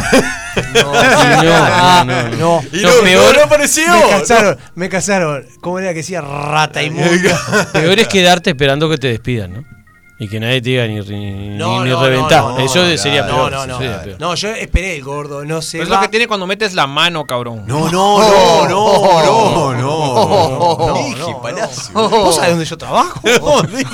No, 0.74 0.93
no, 0.93 1.43
no, 1.43 2.03
no. 2.03 2.30
no. 2.38 2.64
Y 2.72 2.80
Lo 2.80 2.89
no, 2.95 3.01
peor- 3.03 3.36
no 3.38 3.43
apareció. 3.43 3.84
Me 3.93 4.10
casaron, 4.20 4.57
me 4.76 4.89
casaron. 4.89 5.45
¿Cómo 5.62 5.80
era 5.80 5.89
que 5.89 5.95
decía? 5.97 6.22
Rata 6.22 6.82
inmunda. 6.84 7.70
Peor 7.74 7.99
es 7.99 8.07
quedarte 8.07 8.49
esperando 8.51 8.89
que 8.89 8.97
te 8.97 9.07
despidan, 9.07 9.53
¿no? 9.53 9.78
Y 10.22 10.28
que 10.28 10.38
nadie 10.38 10.61
te 10.61 10.70
diga 10.72 10.86
ni, 10.86 10.99
ni, 10.99 11.57
No, 11.57 11.82
ni 11.86 11.91
no, 11.91 12.03
reventar. 12.03 12.43
no, 12.43 12.57
no, 12.57 12.59
Eso 12.59 12.86
sería 12.97 13.22
No, 13.24 13.36
peor. 13.36 13.51
no, 13.53 13.65
no. 13.67 13.78
sería 13.78 14.01
peor. 14.03 14.17
No, 14.20 14.36
yo 14.36 14.49
esperé 14.49 14.97
el 14.97 15.03
gordo, 15.03 15.45
no 15.45 15.61
sé. 15.61 15.82
Es 15.82 15.88
lo 15.88 15.97
que 16.01 16.09
tiene 16.09 16.28
cuando 16.28 16.45
metes 16.45 16.74
la 16.74 16.88
mano, 16.88 17.26
cabrón. 17.26 17.63
No, 17.65 17.89
no, 17.89 18.20
no, 18.20 18.67
no, 18.67 19.24
no, 19.24 19.74
no. 19.76 20.78
no, 20.78 20.93
Dije, 20.93 21.20
no, 21.20 21.41
Palacio. 21.41 21.93
¿Vos 21.93 22.36
sabés 22.36 22.49
dónde 22.51 22.65
yo 22.65 22.78
trabajo? 22.78 23.22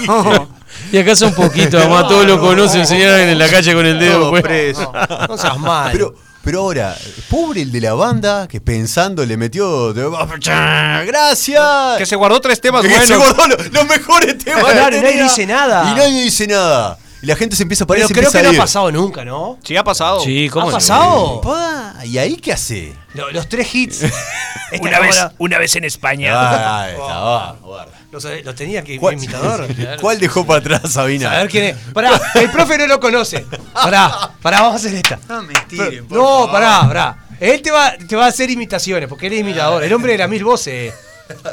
No. 0.07 0.47
Y 0.91 0.97
acá 0.97 1.15
son 1.15 1.33
poquitos, 1.33 1.75
además 1.75 2.07
todos 2.09 2.25
lo 2.25 2.37
conocen, 2.39 2.85
señalan 2.85 3.21
en 3.29 3.39
la 3.39 3.47
calle 3.47 3.73
con 3.73 3.85
el 3.85 3.97
dedo. 3.97 4.19
Todo 4.19 4.29
pues. 4.31 4.43
preso. 4.43 4.91
No, 5.09 5.27
no 5.27 5.37
seas 5.37 5.57
mal. 5.57 5.89
Pero, 5.93 6.13
pero 6.45 6.61
ahora, 6.61 6.95
pobre 7.29 7.63
el 7.63 7.71
de 7.71 7.81
la 7.81 7.93
banda 7.95 8.47
que 8.47 8.61
pensando 8.61 9.25
le 9.25 9.35
metió. 9.35 9.93
¡Gracias! 9.93 11.97
Que 11.97 12.05
se 12.05 12.15
guardó 12.15 12.39
tres 12.39 12.61
temas 12.61 12.81
Que 12.83 12.89
buenos. 12.89 13.07
se 13.07 13.15
guardó 13.17 13.47
lo- 13.47 13.57
los 13.57 13.85
mejores 13.87 14.37
temas. 14.37 14.63
Claro, 14.63 14.95
y 14.97 15.01
nadie 15.01 15.23
dice 15.23 15.45
nada. 15.45 15.91
Y 15.91 15.95
nadie 15.95 16.23
dice 16.23 16.47
nada. 16.47 16.97
Y 17.21 17.27
la 17.27 17.35
gente 17.35 17.55
se 17.55 17.63
empieza 17.63 17.85
a 17.85 17.87
parar 17.87 18.03
Pero 18.07 18.11
y 18.11 18.21
creo 18.21 18.31
que 18.31 18.43
no 18.43 18.49
ha 18.51 18.63
pasado 18.63 18.91
nunca, 18.91 19.25
¿no? 19.25 19.57
Sí, 19.63 19.75
ha 19.75 19.83
pasado. 19.83 20.19
Sí, 20.19 20.47
¿cómo 20.49 20.67
¿Ha 20.67 20.71
no? 20.71 20.77
pasado? 20.77 21.41
Pa, 21.41 21.95
¿Y 22.05 22.19
ahí 22.19 22.35
qué 22.35 22.53
hace? 22.53 22.93
Lo- 23.15 23.31
Los, 23.31 23.49
tres 23.49 23.73
hits. 23.73 24.01
Una 24.81 24.99
vez, 24.99 25.15
una 25.37 25.57
vez 25.57 25.75
en 25.75 25.85
España. 25.85 26.31
Ah, 26.35 26.89
está, 26.89 27.19
va, 27.19 27.55
guarda. 27.61 27.94
Los, 28.15 28.25
los 28.45 28.55
tenía 28.55 28.81
que 28.83 28.97
¿Cuál, 28.97 29.15
imitador. 29.15 29.67
¿Cuál 30.01 30.19
dejó 30.19 30.45
para 30.45 30.59
atrás, 30.59 30.91
Sabina? 30.93 31.31
A 31.31 31.37
ver 31.39 31.49
quién 31.49 31.63
es. 31.65 31.75
Pará, 31.93 32.19
el 32.35 32.49
profe 32.49 32.77
no 32.77 32.87
lo 32.87 32.99
conoce. 32.99 33.45
Pará, 33.73 34.31
pará, 34.41 34.61
vamos 34.61 34.75
a 34.75 34.87
hacer 34.87 34.95
esta. 34.95 35.19
No 35.27 35.43
me 35.43 35.53
tiren, 35.67 36.07
por 36.07 36.17
No, 36.17 36.23
favor. 36.23 36.51
pará, 36.51 36.81
pará. 36.87 37.17
Él 37.41 37.61
te 37.61 37.71
va, 37.71 37.93
te 37.97 38.15
va 38.15 38.25
a 38.25 38.29
hacer 38.29 38.49
imitaciones, 38.49 39.09
porque 39.09 39.27
él 39.27 39.33
es 39.33 39.39
imitador. 39.41 39.83
El 39.83 39.91
hombre 39.91 40.13
de 40.13 40.19
las 40.19 40.29
mil 40.29 40.43
voces. 40.45 40.93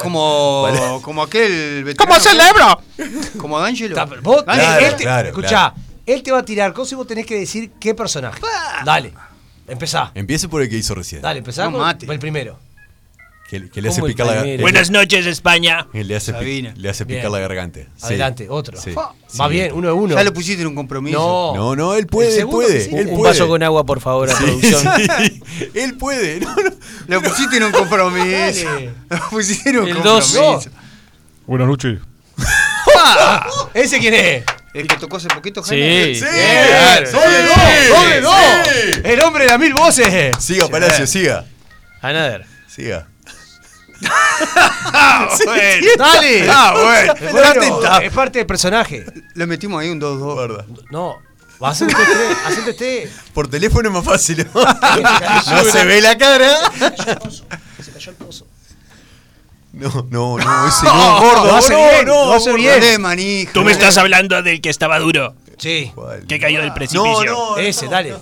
Como, 0.01 1.01
como 1.03 1.23
aquel. 1.23 1.93
¿Cómo 1.97 2.19
celebra? 2.19 2.77
Como 3.37 3.59
D'Angelo. 3.59 3.95
Te- 3.95 5.03
claro, 5.03 5.27
escuchá, 5.29 5.49
claro. 5.49 5.75
él 6.05 6.23
te 6.23 6.31
va 6.31 6.39
a 6.39 6.45
tirar 6.45 6.71
cosas 6.73 6.93
y 6.93 6.95
vos 6.95 7.07
tenés 7.07 7.25
que 7.25 7.39
decir 7.39 7.71
qué 7.79 7.93
personaje. 7.95 8.39
Dale, 8.85 9.13
empezá. 9.67 10.11
Empiece 10.15 10.47
por 10.47 10.61
el 10.61 10.69
que 10.69 10.77
hizo 10.77 10.93
recién. 10.95 11.21
Dale, 11.21 11.39
empezá 11.39 11.65
No 11.65 11.71
con 11.73 11.81
mate. 11.81 12.05
el 12.09 12.19
primero. 12.19 12.57
Que, 13.53 13.69
que 13.69 13.81
le 13.83 13.89
hace 13.89 14.01
picar 14.01 14.25
la 14.25 14.41
primero. 14.41 14.63
Buenas 14.63 14.89
noches, 14.89 15.27
España. 15.27 15.85
que 15.91 16.03
Le 16.03 16.15
hace, 16.15 16.31
Sabina. 16.31 16.73
le 16.75 16.89
hace 16.89 17.05
picar 17.05 17.21
Bien. 17.21 17.33
la 17.33 17.39
garganta. 17.39 17.81
Sí. 17.81 18.05
Adelante, 18.07 18.47
otro. 18.49 18.81
Sí. 18.81 18.95
Va 19.39 19.47
bien, 19.47 19.73
uno 19.75 19.89
de 19.89 19.93
uno. 19.93 20.15
Ya 20.15 20.23
lo 20.23 20.33
pusiste 20.33 20.63
en 20.63 20.69
un 20.69 20.73
compromiso. 20.75 21.19
No. 21.19 21.55
No, 21.55 21.75
no, 21.75 21.93
él 21.93 22.07
puede, 22.07 22.39
él 22.39 22.47
puede. 22.47 22.85
él 22.99 23.09
Un 23.09 23.17
puede. 23.17 23.29
vaso 23.33 23.47
con 23.47 23.61
agua, 23.61 23.85
por 23.85 23.99
favor, 24.01 24.27
a 24.31 24.35
Sí, 24.35 24.43
producción. 24.43 24.81
sí. 25.19 25.41
Él 25.75 25.97
puede. 25.97 26.39
No, 26.39 26.55
no. 26.55 26.71
Lo 27.07 27.21
pusiste 27.21 27.57
en 27.57 27.63
un 27.65 27.71
compromiso. 27.71 28.67
Lo 29.09 29.29
pusiste 29.29 29.69
en 29.69 29.77
un 29.77 29.87
El 29.89 30.01
dos. 30.01 30.31
compromiso. 30.33 30.69
Buenas 31.45 31.67
noches. 31.67 31.99
¿Ese 33.75 33.99
quién 33.99 34.13
es? 34.15 34.43
El 34.73 34.87
que 34.87 34.95
tocó 34.97 35.17
hace 35.17 35.27
poquito, 35.27 35.63
Sí. 35.63 35.69
Jaime. 35.79 36.15
Sí, 36.15 36.21
Claro. 36.25 37.05
sí, 37.05 37.11
¡Dos 37.13 37.23
de 37.31 37.43
dos! 37.43 37.55
¡Dos 37.89 38.09
de 38.09 38.21
dos! 38.21 38.35
sí. 38.95 39.01
El 39.03 39.21
hombre 39.21 39.43
de 39.43 39.49
las 39.51 39.59
mil 39.59 39.73
voces. 39.75 40.35
Siga, 40.39 40.67
Palacio, 40.69 41.05
siga. 41.05 41.45
Another. 42.01 42.45
Siga. 42.67 43.07
Dale. 45.97 46.47
Ah, 46.49 46.73
bueno. 46.75 47.13
Bueno, 47.31 47.99
es 48.01 48.11
parte 48.13 48.39
del 48.39 48.45
personaje. 48.45 49.05
Le 49.33 49.45
metimos 49.47 49.81
ahí 49.81 49.89
un 49.89 49.99
2-2. 49.99 50.33
Guarda. 50.33 50.65
No. 50.91 51.17
Va 51.61 51.69
a 51.69 51.71
hacer 51.71 51.87
un. 51.87 51.93
Por 53.33 53.47
teléfono 53.47 53.89
es 53.89 53.95
más 53.95 54.05
fácil. 54.05 54.47
¿no? 54.53 54.63
no 54.63 55.63
se 55.63 55.85
ve 55.85 56.01
la 56.01 56.17
cara. 56.17 56.49
Se 57.81 57.91
cayó 57.91 58.11
el 58.11 58.17
pozo. 58.17 58.47
No, 59.73 59.89
no, 60.11 60.37
no, 60.37 60.67
ese 60.67 60.85
no, 60.85 61.19
gordo. 61.19 61.45
lo 61.45 61.55
hace 61.55 61.73
no, 61.73 61.79
bien, 61.79 62.05
no, 62.05 62.25
lo 62.25 62.33
hace 62.33 62.51
gordo. 62.51 62.61
bien. 62.61 62.79
Dale, 62.79 62.99
manija. 62.99 63.53
Tú 63.53 63.63
me 63.63 63.71
estás 63.71 63.97
hablando 63.97 64.43
del 64.43 64.61
que 64.61 64.69
estaba 64.69 64.99
duro, 64.99 65.33
Sí. 65.57 65.91
¿Cuál? 65.93 66.25
que 66.27 66.39
cayó 66.39 66.59
del 66.59 66.69
No, 66.69 66.73
precipicio. 66.75 67.25
no, 67.25 67.57
Ese, 67.57 67.87
dale. 67.87 68.13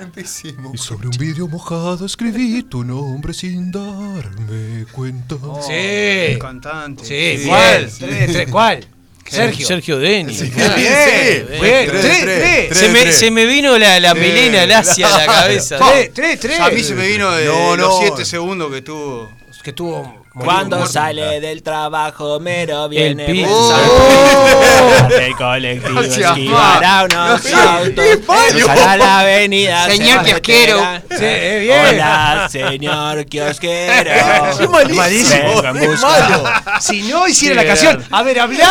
empecemos. 0.00 0.80
Sobre 0.80 1.08
un 1.08 1.16
vidrio 1.16 1.46
mojado 1.48 2.06
escribí 2.06 2.62
tu 2.64 2.84
nombre 2.84 3.32
sin 3.34 3.70
darme 3.70 4.86
cuenta. 4.92 5.36
Sí. 5.66 6.38
Cantante. 6.38 7.04
Sí, 7.04 7.46
¿cuál? 7.46 7.90
Sí. 7.90 8.04
Tres, 8.04 8.32
tres, 8.32 8.50
¿cuál? 8.50 8.86
Sergio. 9.26 9.66
Sergio 9.66 9.98
Denis. 9.98 10.38
Sí, 10.38 10.50
Bien, 10.54 11.90
sí. 11.90 12.18
tres, 12.20 12.76
Se 12.78 12.88
me, 12.90 13.10
se 13.10 13.30
me 13.30 13.46
vino 13.46 13.78
la, 13.78 13.98
la 13.98 14.14
melena 14.14 14.66
lacia 14.66 15.06
a 15.14 15.18
la 15.18 15.26
cabeza. 15.26 15.78
Tres, 15.78 16.10
tres, 16.12 16.40
tres. 16.40 16.60
A 16.60 16.70
mí 16.70 16.82
se 16.82 16.94
me 16.94 17.06
vino 17.08 17.30
de 17.32 17.46
No, 17.46 17.74
los 17.76 17.88
no. 17.88 17.98
7 18.00 18.24
segundos 18.24 18.70
que 18.70 18.82
tuvo. 18.82 19.30
Que 19.62 19.72
tuvo. 19.72 20.23
Cuando 20.36 20.84
sale 20.86 21.40
del 21.40 21.62
trabajo, 21.62 22.40
mero 22.40 22.88
viene 22.88 23.24
pi- 23.26 23.42
pensando. 23.44 25.16
El 25.16 25.36
colectivo 25.36 26.00
esquivará 26.00 27.04
unos 27.04 27.52
autos. 27.52 28.04
Cruzará 28.50 28.96
la 28.96 29.20
avenida. 29.20 29.86
Señor 29.86 30.24
se 30.24 30.30
kiosquero. 30.30 30.80
Sí, 31.10 31.24
bien. 31.60 31.86
Hola, 31.94 32.48
señor 32.50 33.26
kiosquero. 33.26 34.10
Es 34.60 34.70
malísimo. 34.96 35.62
En 35.64 35.76
Es 35.76 36.00
malo. 36.00 36.44
Si 36.80 37.02
no 37.02 37.28
hiciera 37.28 37.62
Qué 37.62 37.68
la 37.68 37.74
canción, 37.74 38.04
a 38.10 38.22
ver, 38.24 38.40
habla 38.40 38.68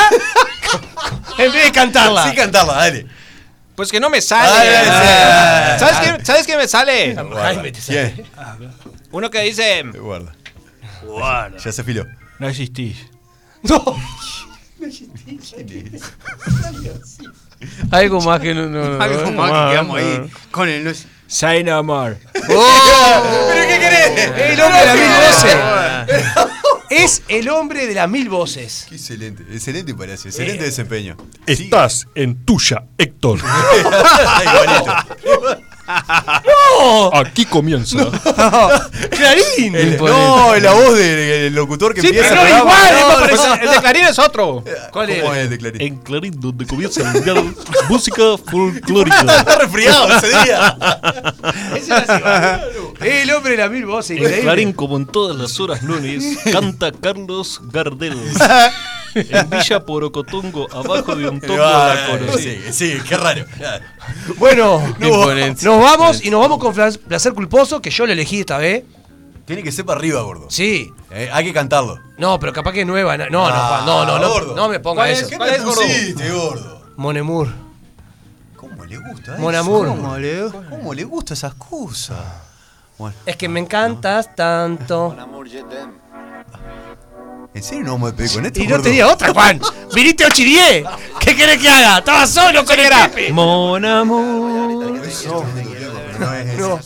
en 1.37 1.51
vez 1.51 1.63
de 1.65 1.71
cantarla. 1.71 2.29
Sí, 2.29 2.35
cantarla, 2.35 2.73
dale. 2.73 3.05
Pues 3.75 3.89
que 3.89 3.99
no 3.99 4.09
me 4.09 4.17
Ay, 4.17 4.21
sale. 4.21 4.77
ay, 4.77 5.79
¿Sabes 5.79 5.97
qué, 5.97 6.25
¿Sabes 6.25 6.45
qué 6.45 6.57
me 6.57 6.67
sale? 6.67 7.15
Jaime, 7.15 7.71
te 7.71 7.81
sale. 7.81 8.13
¿Quién? 8.13 8.27
Uno 9.11 9.29
que 9.31 9.41
dice, 9.41 9.83
Guarda. 9.95 10.33
Ya 11.63 11.71
se 11.71 11.81
afiló. 11.81 12.05
no 12.39 12.47
existís. 12.47 12.97
No. 13.63 13.83
Algo 17.91 18.21
más 18.21 18.39
que 18.41 18.53
no. 18.53 18.67
no, 18.67 18.89
no, 18.97 19.01
Algo 19.01 19.21
no, 19.21 19.31
más 19.31 19.51
que 19.51 19.71
quedamos 19.71 20.01
no. 20.01 20.07
ahí. 20.07 20.31
Con 20.51 20.69
el. 20.69 20.83
No 20.83 20.89
es- 20.89 21.07
no 21.65 21.83
more. 21.83 22.17
¿Pero 22.33 23.67
qué 23.67 23.79
querés? 23.79 24.51
El 24.51 24.61
hombre 24.61 24.79
de 24.79 24.85
las 24.85 24.97
mil 24.97 25.09
voces. 25.09 25.55
Es 26.89 27.23
el 27.27 27.49
hombre 27.49 27.87
de 27.87 27.93
las 27.95 28.09
mil 28.09 28.29
voces. 28.29 28.85
Qué 28.89 28.95
excelente, 28.95 29.43
excelente 29.51 29.95
Palacio, 29.95 30.29
excelente 30.29 30.63
desempeño. 30.65 31.17
Estás 31.47 32.07
en 32.13 32.45
tuya, 32.45 32.83
Héctor. 32.97 33.39
Igualito. 34.43 34.95
¡No! 36.79 37.11
Aquí 37.13 37.45
comienza. 37.45 37.97
¡Clarín! 39.11 39.75
El- 39.75 39.97
no, 39.97 40.55
la 40.55 40.71
voz 40.73 40.93
del, 40.97 41.15
del 41.17 41.55
locutor 41.55 41.93
que 41.93 42.01
Sí, 42.01 42.07
empieza 42.07 42.29
pero 42.29 42.41
el 42.41 42.47
programa. 42.47 42.71
igual, 42.71 42.93
No, 42.93 42.97
es 42.97 43.13
no, 43.13 43.19
parecido. 43.19 43.47
no. 43.47 43.61
el 43.63 43.69
de 43.69 43.77
Clarín 43.81 44.03
es 44.05 44.19
otro. 44.19 44.63
¿Cuál 44.91 45.09
es? 45.09 45.21
¿Cómo 45.21 45.33
es 45.33 45.39
el 45.43 45.49
de 45.49 45.57
Clarín? 45.57 45.81
En 45.81 45.95
Clarín, 45.97 46.39
donde 46.39 46.65
comienza 46.65 47.01
el 47.01 47.07
mundial, 47.13 47.55
música 47.89 48.23
folclórica. 48.49 49.21
Está 49.37 49.55
resfriado 49.59 50.07
ese 50.17 50.27
día. 50.29 50.77
Ese 51.75 51.91
era. 51.93 52.63
El 53.01 53.31
hombre 53.31 53.51
de 53.51 53.57
la 53.57 53.69
mil 53.69 53.85
voces, 53.85 54.11
En 54.11 54.17
increíble. 54.17 54.41
Clarín, 54.43 54.73
como 54.73 54.97
en 54.97 55.05
todas 55.05 55.35
las 55.37 55.59
horas 55.59 55.83
lunes, 55.83 56.37
canta 56.51 56.91
Carlos 56.91 57.59
Gardel. 57.71 58.17
En 59.15 59.49
Villa 59.49 59.85
Porocotongo, 59.85 60.67
abajo 60.73 61.15
de 61.15 61.29
un 61.29 61.39
la 61.47 61.91
Ah, 61.93 61.95
conocí. 62.11 62.43
sí, 62.43 62.73
sí, 62.73 62.97
qué 63.07 63.17
raro. 63.17 63.45
Bueno, 64.37 64.81
Imponente. 64.99 65.65
nos 65.65 65.81
vamos 65.81 66.23
y 66.23 66.29
nos 66.29 66.41
vamos 66.41 66.59
con 66.59 66.73
placer 66.73 67.33
culposo, 67.33 67.81
que 67.81 67.89
yo 67.89 68.05
lo 68.05 68.13
elegí 68.13 68.39
esta 68.41 68.57
vez. 68.57 68.83
Tiene 69.45 69.61
que 69.61 69.71
ser 69.71 69.85
para 69.85 69.99
arriba, 69.99 70.21
gordo. 70.21 70.47
Sí. 70.49 70.89
Eh, 71.11 71.29
hay 71.31 71.43
que 71.43 71.53
cantarlo. 71.53 71.99
No, 72.17 72.39
pero 72.39 72.53
capaz 72.53 72.71
que 72.71 72.81
es 72.81 72.87
nueva. 72.87 73.17
No, 73.17 73.29
no, 73.29 73.45
Ah, 73.45 73.83
no, 73.85 74.05
no, 74.05 74.17
no, 74.17 74.29
gordo. 74.29 74.55
no 74.55 74.69
me 74.69 74.79
ponga 74.79 75.01
¿Cuál 75.01 75.09
eso. 75.11 75.23
es? 75.23 75.27
¿Qué 75.29 75.37
¿Cuál 75.37 75.51
te 75.51 75.61
pusiste, 75.61 76.31
gordo? 76.31 76.81
Monemur. 76.95 77.49
¿Cómo 78.55 78.85
le 78.85 78.97
gusta 78.97 79.35
Mon 79.37 79.53
eso? 79.53 79.61
amour. 79.63 79.87
¿Cómo 79.89 80.17
le, 80.17 80.45
cómo 80.69 80.93
le 80.93 81.03
gusta 81.03 81.33
esas 81.33 81.53
cosas? 81.55 82.19
Bueno, 82.97 83.15
Es 83.25 83.35
que 83.35 83.49
me 83.49 83.59
encantas 83.59 84.33
tanto. 84.35 85.13
¿En 87.53 87.63
serio 87.63 87.83
no 87.85 87.91
vamos 87.93 88.11
a 88.11 88.15
pedir 88.15 88.31
con 88.33 88.45
esto, 88.45 88.59
Y 88.59 88.63
no 88.63 88.69
gordo? 88.71 88.83
tenía 88.83 89.07
otra, 89.07 89.33
Juan. 89.33 89.59
Viniste 89.93 90.25
8 90.25 90.41
y 90.41 90.45
10. 90.45 90.83
¿Qué 91.19 91.35
querés 91.35 91.57
que 91.59 91.69
haga? 91.69 91.99
Estaba 91.99 92.25
solo 92.27 92.65
con 92.65 92.79
el 92.79 92.87
Pepe. 92.89 93.31
Mon 93.31 93.83
amour. 93.85 95.01
No 96.19 96.31
No. 96.57 96.79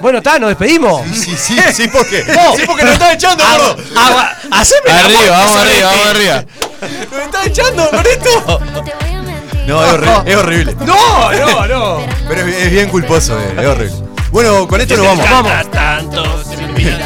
Bueno, 0.00 0.18
está, 0.18 0.38
nos 0.38 0.50
despedimos. 0.50 1.02
Sí, 1.14 1.34
sí, 1.36 1.58
sí, 1.72 1.88
¿por 1.88 2.06
qué? 2.08 2.22
No. 2.24 2.56
Sí, 2.56 2.62
porque 2.66 2.84
nos 2.84 2.92
está 2.92 3.12
echando, 3.12 3.44
gordo. 3.44 3.76
Agua, 3.98 4.32
haceme 4.50 4.90
Arriba, 4.90 5.30
vamos 5.30 5.56
arriba, 5.56 5.90
vamos 5.90 6.06
arriba. 6.06 6.44
Nos 7.10 7.20
está 7.22 7.44
echando 7.46 7.90
con 7.90 8.06
esto. 8.06 8.60
No, 9.66 9.84
es, 9.84 9.92
horri- 9.94 10.22
es 10.26 10.36
horrible. 10.36 10.76
No, 10.86 11.32
no, 11.32 11.66
no. 11.66 12.06
Pero 12.28 12.46
es, 12.46 12.56
es 12.56 12.70
bien 12.70 12.88
culposo, 12.88 13.36
eh, 13.40 13.54
es 13.58 13.66
horrible. 13.66 14.05
Bueno, 14.30 14.66
con 14.68 14.80
esto 14.80 14.96
nos 14.96 15.06
vamos. 15.06 15.24
Vamos. 15.30 15.52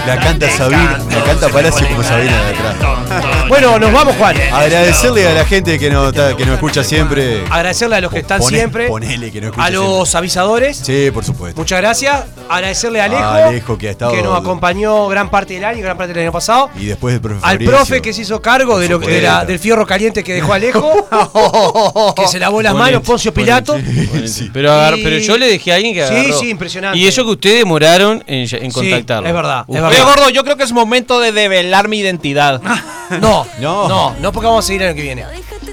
La 0.06 0.18
canta 0.18 0.50
Sabina, 0.50 0.98
la 1.10 1.24
canta 1.24 1.48
Palacio 1.48 1.86
como 1.88 2.02
Sabina 2.02 2.42
de 2.44 2.50
atrás. 2.56 2.76
Bueno, 3.50 3.80
nos 3.80 3.92
vamos, 3.92 4.14
Juan. 4.16 4.36
Agradecerle 4.52 5.26
a 5.26 5.32
la 5.34 5.44
gente 5.44 5.76
que 5.76 5.90
nos, 5.90 6.08
está- 6.14 6.36
que 6.36 6.44
nos 6.46 6.54
escucha 6.54 6.84
siempre. 6.84 7.42
Agradecerle 7.50 7.96
a 7.96 8.00
los 8.00 8.12
que 8.12 8.20
están 8.20 8.40
siempre. 8.42 8.86
Ponele 8.86 9.32
que 9.32 9.40
nos 9.40 9.48
escucha 9.50 9.66
A 9.66 9.70
los 9.70 10.14
avisadores. 10.14 10.76
Sí, 10.76 11.10
por 11.12 11.24
supuesto. 11.24 11.60
Muchas 11.60 11.80
gracias. 11.80 12.24
Agradecerle 12.48 13.00
a 13.00 13.04
Alejo, 13.06 13.22
A 13.24 13.46
Alejo, 13.48 13.76
que 13.78 13.88
ha 13.88 13.90
estado- 13.90 14.14
nos 14.22 14.38
acompañó 14.38 15.08
gran 15.08 15.30
parte 15.30 15.54
del 15.54 15.64
año 15.64 15.82
gran 15.82 15.96
parte 15.98 16.12
del 16.14 16.22
año 16.22 16.32
pasado. 16.32 16.70
Y 16.78 16.86
después 16.86 17.12
el 17.16 17.20
profe 17.20 17.36
Al 17.42 17.52
Fabricio. 17.54 17.76
profe 17.76 18.02
que 18.02 18.12
se 18.12 18.22
hizo 18.22 18.40
cargo 18.40 18.78
de 18.78 18.88
lo, 18.88 18.98
de 19.00 19.20
la- 19.20 19.44
del 19.44 19.58
fierro 19.58 19.84
caliente 19.84 20.22
que 20.22 20.34
dejó 20.34 20.52
Alejo. 20.52 21.08
que 22.16 22.28
se 22.28 22.38
lavó 22.38 22.62
las 22.62 22.74
manos, 22.74 23.02
Poncio 23.02 23.34
Pilato. 23.34 23.76
Pero, 24.52 24.72
agar- 24.72 24.96
Y- 24.96 25.02
pero 25.02 25.18
yo 25.18 25.36
le 25.36 25.48
dejé 25.48 25.72
a 25.72 25.76
alguien 25.76 25.94
que 25.94 26.06
Sí, 26.06 26.14
agarró. 26.14 26.38
sí, 26.40 26.50
impresionante. 26.50 26.98
Y 26.98 27.06
eso 27.20 27.26
que 27.26 27.32
ustedes 27.32 27.58
demoraron 27.58 28.22
en, 28.26 28.40
en 28.40 28.48
Sí, 28.48 28.70
contactarlo. 28.70 29.28
es 29.28 29.34
verdad, 29.34 29.64
es 29.68 29.74
verdad. 29.74 29.88
Oye, 29.90 30.00
gordo, 30.02 30.30
yo 30.30 30.42
creo 30.44 30.56
que 30.56 30.64
es 30.64 30.72
momento 30.72 31.20
de 31.20 31.32
develar 31.32 31.88
mi 31.88 31.98
identidad. 31.98 32.60
No, 33.20 33.44
No. 33.58 33.88
no, 33.88 34.14
no, 34.20 34.32
porque 34.32 34.46
vamos 34.46 34.64
a 34.64 34.66
seguir 34.68 34.82
el 34.82 34.88
año 34.88 34.96
que 34.96 35.02
viene. 35.02 35.24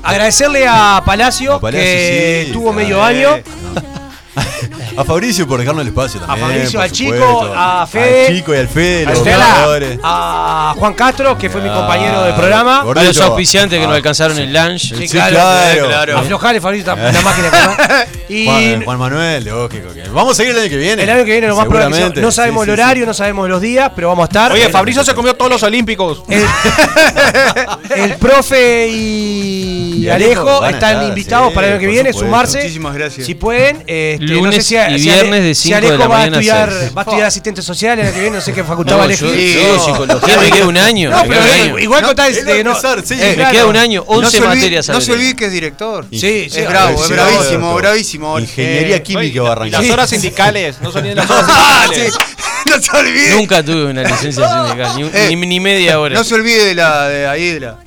Agradecerle 0.01 0.65
a 0.67 1.03
Palacio, 1.05 1.53
A 1.53 1.59
Palacio, 1.61 1.85
que 1.87 2.43
sí, 2.47 2.51
tuvo 2.51 2.73
medio 2.73 3.03
año. 3.03 3.29
A 4.97 5.03
Fabricio 5.03 5.47
por 5.47 5.59
dejarnos 5.59 5.81
el 5.83 5.89
espacio 5.89 6.19
también. 6.19 6.47
Fabricio, 6.47 6.79
por 6.79 6.83
al 6.83 6.91
Chico, 6.91 7.53
a 7.55 7.87
Fede, 7.87 8.27
Al 8.27 8.33
Chico 8.35 8.53
y 8.55 8.57
al 8.57 8.67
Fede, 8.67 9.05
a 9.05 9.09
los 9.09 9.17
Estela, 9.19 9.99
a 10.03 10.75
Juan 10.77 10.93
Castro, 10.93 11.37
que 11.37 11.49
fue 11.49 11.61
mi 11.61 11.69
compañero 11.69 12.23
de 12.23 12.33
programa. 12.33 12.81
gordito. 12.83 13.01
A 13.01 13.13
los 13.13 13.21
auspiciantes 13.21 13.77
que 13.79 13.85
Ah. 13.85 13.87
nos 13.87 13.95
alcanzaron 13.97 14.37
el 14.39 14.51
lunch. 14.51 14.93
Sí, 14.95 15.07
Sí, 15.07 15.07
claro. 15.09 15.35
claro. 15.35 15.85
claro. 15.87 16.17
Aflojale, 16.17 16.61
Fabricio, 16.61 16.95
la 16.95 17.11
máquina. 17.21 17.49
comer. 17.51 18.07
Y 18.29 18.45
Juan, 18.45 18.83
Juan 18.85 18.97
Manuel, 18.99 19.45
lógico. 19.45 19.93
que- 19.93 20.03
Vamos 20.09 20.33
a 20.33 20.35
seguir 20.35 20.53
el 20.55 20.61
año 20.61 20.69
que 20.69 20.77
viene. 20.77 21.03
el 21.03 21.09
año 21.09 21.25
que 21.25 21.31
viene 21.31 21.47
lo 21.47 21.55
más 21.55 21.65
probable 21.67 22.11
que. 22.13 22.21
No 22.21 22.31
sabemos 22.31 22.65
Sí, 22.65 22.71
el 22.71 22.75
sí, 22.75 22.81
horario, 22.81 23.05
no 23.05 23.13
sabemos 23.13 23.47
los 23.49 23.61
días, 23.61 23.91
pero 23.95 24.07
vamos 24.09 24.23
a 24.23 24.27
estar. 24.27 24.51
Oye, 24.51 24.67
Fabricio 24.69 25.03
se 25.03 25.13
comió 25.13 25.33
todos 25.35 25.51
los 25.51 25.63
olímpicos. 25.63 26.23
El, 26.27 26.43
el 27.95 28.13
profe 28.15 28.87
y, 28.89 30.03
Y 30.05 30.09
Alejo 30.09 30.61
a 30.63 30.69
están 30.71 30.91
estar, 30.95 31.03
invitados 31.09 31.49
sí, 31.49 31.55
para 31.55 31.67
el 31.67 31.73
año 31.73 31.79
que 31.81 31.87
viene, 31.87 32.09
supuesto. 32.13 32.25
sumarse. 32.25 32.57
Muchísimas 32.59 32.93
gracias. 32.95 33.25
Si 33.25 33.35
pueden, 33.35 33.77
este, 33.87 34.17
no 34.21 34.33
Lunes 34.33 34.55
sé 34.55 34.61
si, 34.63 34.75
y 34.95 34.99
si 34.99 35.05
viernes 35.09 35.43
de 35.43 35.55
si 35.55 35.61
5 35.69 35.73
de 35.81 35.88
Alejo 35.88 35.97
la 35.97 36.07
va 36.07 36.15
a 36.15 36.19
mañana 36.19 36.38
a 36.38 36.39
estudiar, 36.41 36.73
6. 36.79 36.97
va 36.97 37.01
a 37.01 37.03
estudiar 37.03 37.27
asistente 37.27 37.61
social 37.61 37.99
el 37.99 38.05
año 38.05 38.13
que 38.13 38.19
viene, 38.21 38.35
no 38.38 38.41
sé 38.41 38.53
qué 38.53 38.63
facultad 38.63 38.91
No, 38.93 38.97
va 38.99 39.03
a 39.05 39.07
yo 39.13 39.27
elegir. 39.27 39.57
estudio 39.57 39.79
psicología, 39.85 40.38
me 40.39 40.51
queda 40.51 40.65
un 40.67 40.77
año. 40.77 41.09
No, 41.09 41.23
me 41.23 41.29
pero 41.29 41.41
año. 41.53 41.79
igual 41.79 42.03
contá 42.03 42.27
él 42.27 42.35
va 42.35 42.51
a 42.51 42.55
que 42.55 42.63
no. 42.63 42.69
empezar, 42.71 43.01
sí, 43.05 43.13
eh, 43.15 43.17
Me 43.29 43.35
claro. 43.35 43.51
queda 43.51 43.65
un 43.67 43.77
año, 43.77 44.05
No 44.07 44.13
11 44.15 44.31
se, 44.31 44.38
olvide, 44.43 44.55
materias. 44.55 44.89
no 44.89 45.01
se 45.01 45.11
olvide 45.11 45.35
que 45.35 45.45
es 45.45 45.51
director. 45.51 46.05
Sí, 46.11 46.19
sí, 46.19 46.59
Es 46.59 46.67
bravo, 46.69 46.97
sí, 46.97 47.01
es 47.03 47.07
sí, 47.07 47.13
bravísimo, 47.13 47.71
sí. 47.75 47.81
bravísimo. 47.81 48.39
Ingeniería 48.39 48.95
Eh, 48.97 49.03
química 49.03 49.41
va 49.41 49.49
a 49.49 49.51
arrancar. 49.53 49.81
las 49.83 49.91
horas 49.91 50.09
sindicales. 50.09 50.81
No 50.81 50.91
son 50.91 51.03
ni 51.03 51.13
las 51.15 51.29
horas 51.29 51.45
Ah, 51.49 51.83
sindicales. 51.85 52.13
sí. 52.13 52.19
No 52.69 52.81
se 52.81 52.97
olvide. 52.97 53.31
Nunca 53.35 53.63
tuve 53.63 53.85
una 53.85 54.03
licencia 54.03 54.45
sindical, 54.65 54.95
ni, 54.97 55.03
Eh, 55.13 55.35
ni, 55.35 55.45
ni 55.47 55.59
media 55.61 55.99
hora. 55.99 56.15
No 56.15 56.23
se 56.23 56.35
olvide 56.35 56.65
de 56.65 56.75
la 56.75 57.07
de 57.07 57.25
ahí 57.27 57.51
de 57.53 57.59
la. 57.61 57.77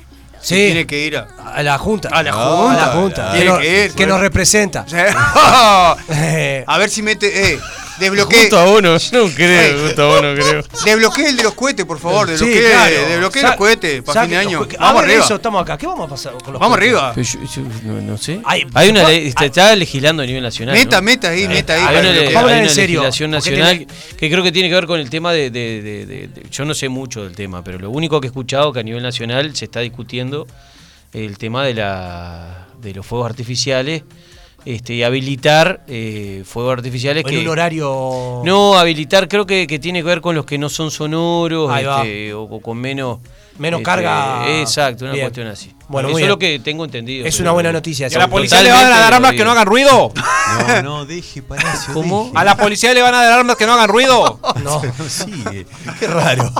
Sí. 0.41 0.55
Tiene 0.55 0.87
que 0.87 0.99
ir 1.05 1.17
a. 1.17 1.27
A 1.53 1.61
la 1.63 1.77
Junta. 1.77 2.09
A 2.11 2.23
la 2.23 2.33
Junta. 2.33 2.71
A 2.71 2.87
la 2.87 2.93
Junta. 2.93 3.33
Tiene 3.33 3.57
Que, 3.59 3.85
ir, 3.85 3.93
que 3.93 4.07
nos 4.07 4.19
representa. 4.19 4.85
A 6.67 6.77
ver 6.77 6.89
si 6.89 7.01
mete. 7.03 7.53
Eh, 7.53 7.59
desbloquee. 8.01 8.39
Justo 8.41 8.59
a 8.59 8.69
uno, 8.69 8.97
yo 8.97 9.27
no 9.27 9.33
creo, 9.33 9.83
justo 9.85 10.03
a 10.03 10.19
uno 10.19 10.33
creo. 10.35 10.63
Desbloquee 10.83 11.25
el 11.29 11.37
de 11.37 11.43
los 11.43 11.53
cohetes, 11.53 11.85
por 11.85 11.99
favor. 11.99 12.27
sí, 12.27 12.45
Desbloquee, 12.45 13.39
claro. 13.39 13.47
los 13.49 13.55
cohetes 13.57 14.03
para 14.03 14.21
fin 14.23 14.31
de 14.31 14.37
año. 14.37 14.59
Vamos 14.59 14.75
A 14.79 14.93
ver 14.93 15.03
arriba. 15.05 15.25
eso, 15.25 15.35
estamos 15.35 15.61
acá. 15.61 15.77
¿Qué 15.77 15.87
vamos 15.87 16.07
a 16.07 16.09
pasar 16.09 16.33
con 16.43 16.51
los 16.53 16.59
Vamos 16.59 16.77
cohetes? 16.77 16.95
arriba. 16.97 17.11
Pero 17.15 17.27
yo- 17.27 17.39
yo 17.55 17.61
no, 17.93 18.01
no 18.01 18.17
sé. 18.17 18.41
Ay, 18.43 18.65
Hay 18.73 18.89
una 18.89 19.03
ley, 19.07 19.27
está, 19.27 19.45
está 19.45 19.75
legislando 19.75 20.23
a 20.23 20.25
nivel 20.25 20.43
nacional. 20.43 20.75
Meta, 20.75 20.97
¿no? 20.97 21.03
meta 21.03 21.29
ahí, 21.29 21.47
meta 21.47 21.73
ahí. 21.75 21.81
Hay 21.95 21.97
una, 22.01 22.09
hay 22.11 22.27
en 22.57 22.59
una 22.65 22.69
serio, 22.69 22.99
legislación 23.01 23.31
nacional 23.31 23.87
que 24.17 24.29
creo 24.29 24.43
que 24.43 24.51
tiene 24.51 24.67
que 24.67 24.75
ver 24.75 24.87
con 24.87 24.99
el 24.99 25.09
tema 25.09 25.31
de, 25.31 25.49
de- 25.49 25.81
de- 25.81 26.05
de- 26.05 26.27
de- 26.27 26.43
Yo 26.51 26.65
no 26.65 26.73
sé 26.73 26.89
mucho 26.89 27.23
del 27.23 27.35
tema, 27.35 27.63
pero 27.63 27.79
lo 27.79 27.89
único 27.91 28.19
que 28.19 28.27
he 28.27 28.29
escuchado 28.29 28.73
que 28.73 28.79
a 28.79 28.83
nivel 28.83 29.01
nacional 29.03 29.55
se 29.55 29.65
está 29.65 29.79
discutiendo 29.79 30.47
el 31.13 31.37
tema 31.37 31.65
de, 31.65 31.73
la, 31.73 32.67
de 32.81 32.93
los 32.93 33.05
fuegos 33.05 33.29
artificiales 33.29 34.03
este, 34.65 34.93
y 34.93 35.03
habilitar 35.03 35.81
eh, 35.87 36.43
fuegos 36.45 36.73
artificiales 36.73 37.23
En 37.25 37.29
que... 37.31 37.39
un 37.39 37.47
horario. 37.47 38.41
No, 38.45 38.77
habilitar 38.77 39.27
creo 39.27 39.45
que, 39.45 39.67
que 39.67 39.79
tiene 39.79 39.99
que 39.99 40.05
ver 40.05 40.21
con 40.21 40.35
los 40.35 40.45
que 40.45 40.57
no 40.57 40.69
son 40.69 40.91
sonoros 40.91 41.71
este, 41.77 42.33
o, 42.33 42.43
o 42.43 42.61
con 42.61 42.77
menos... 42.77 43.19
Menos 43.57 43.81
este, 43.81 43.85
carga. 43.85 44.59
Exacto, 44.59 45.05
una 45.05 45.13
Bien. 45.13 45.25
cuestión 45.25 45.47
así. 45.47 45.71
Bueno, 45.87 46.09
Eso 46.09 46.19
es 46.19 46.27
lo 46.27 46.39
que 46.39 46.59
tengo 46.59 46.85
entendido. 46.85 47.27
Es 47.27 47.39
una 47.39 47.51
buena 47.51 47.71
noticia. 47.71 48.07
A 48.07 48.17
la 48.17 48.27
policía 48.27 48.63
le 48.63 48.71
van 48.71 48.85
a 48.85 48.89
dar 48.89 49.13
armas 49.13 49.33
que 49.33 49.43
no 49.43 49.51
hagan 49.51 49.65
ruido. 49.65 50.11
No, 50.51 50.81
no, 50.81 51.05
deje 51.05 51.41
Palacio. 51.41 51.93
¿Cómo? 51.93 52.25
deje. 52.25 52.37
A 52.37 52.43
la 52.43 52.57
policía 52.57 52.93
le 52.93 53.01
van 53.01 53.13
a 53.13 53.23
dar 53.23 53.39
armas 53.39 53.55
que 53.55 53.65
no 53.65 53.73
hagan 53.73 53.87
ruido. 53.87 54.39
No. 54.63 54.81
Sí, 55.07 55.65
qué 55.99 56.07
raro. 56.07 56.51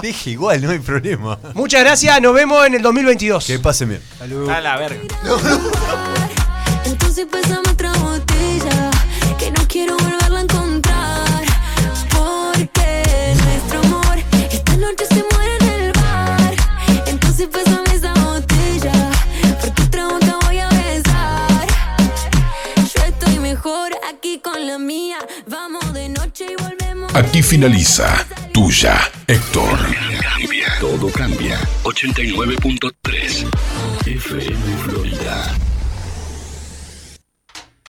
Deje 0.00 0.30
igual, 0.30 0.62
no 0.62 0.70
hay 0.70 0.78
problema. 0.78 1.38
Muchas 1.54 1.80
gracias, 1.82 2.20
nos 2.22 2.34
vemos 2.34 2.66
en 2.66 2.74
el 2.74 2.82
2022. 2.82 3.44
Que 3.46 3.58
pasen 3.58 3.88
bien. 3.90 4.02
A 4.50 4.60
la 4.60 4.76
verga. 4.76 5.00
Entonces 6.90 7.26
pésame 7.30 7.68
otra 7.70 7.92
botella 7.92 8.90
que 9.38 9.52
no 9.52 9.66
quiero 9.68 9.96
volverla 9.96 10.40
a 10.40 10.42
encontrar. 10.42 11.44
Porque 12.10 13.34
nuestro 13.44 13.80
amor 13.80 14.18
esta 14.50 14.76
noche 14.76 15.06
se 15.06 15.24
muere 15.32 15.56
en 15.60 15.68
el 15.84 15.92
bar. 15.92 16.54
Entonces 17.06 17.46
pésame 17.46 17.94
esa 17.94 18.12
botella 18.14 19.10
porque 19.60 19.82
otra 19.82 20.08
boca 20.08 20.38
voy 20.46 20.58
a 20.58 20.68
besar. 20.68 21.66
Yo 22.76 23.02
estoy 23.04 23.38
mejor 23.38 23.92
aquí 24.12 24.40
con 24.40 24.66
la 24.66 24.78
mía. 24.78 25.18
Vamos 25.46 25.92
de 25.94 26.08
noche 26.08 26.46
y 26.50 26.60
volvemos. 26.60 27.14
Aquí 27.14 27.40
finaliza 27.42 28.26
Tuya, 28.52 28.98
Héctor. 29.28 29.78
Todo 30.80 31.08
cambia. 31.12 31.56
89.3 31.84 33.46
FM 34.06 34.76
Florida. 34.84 35.54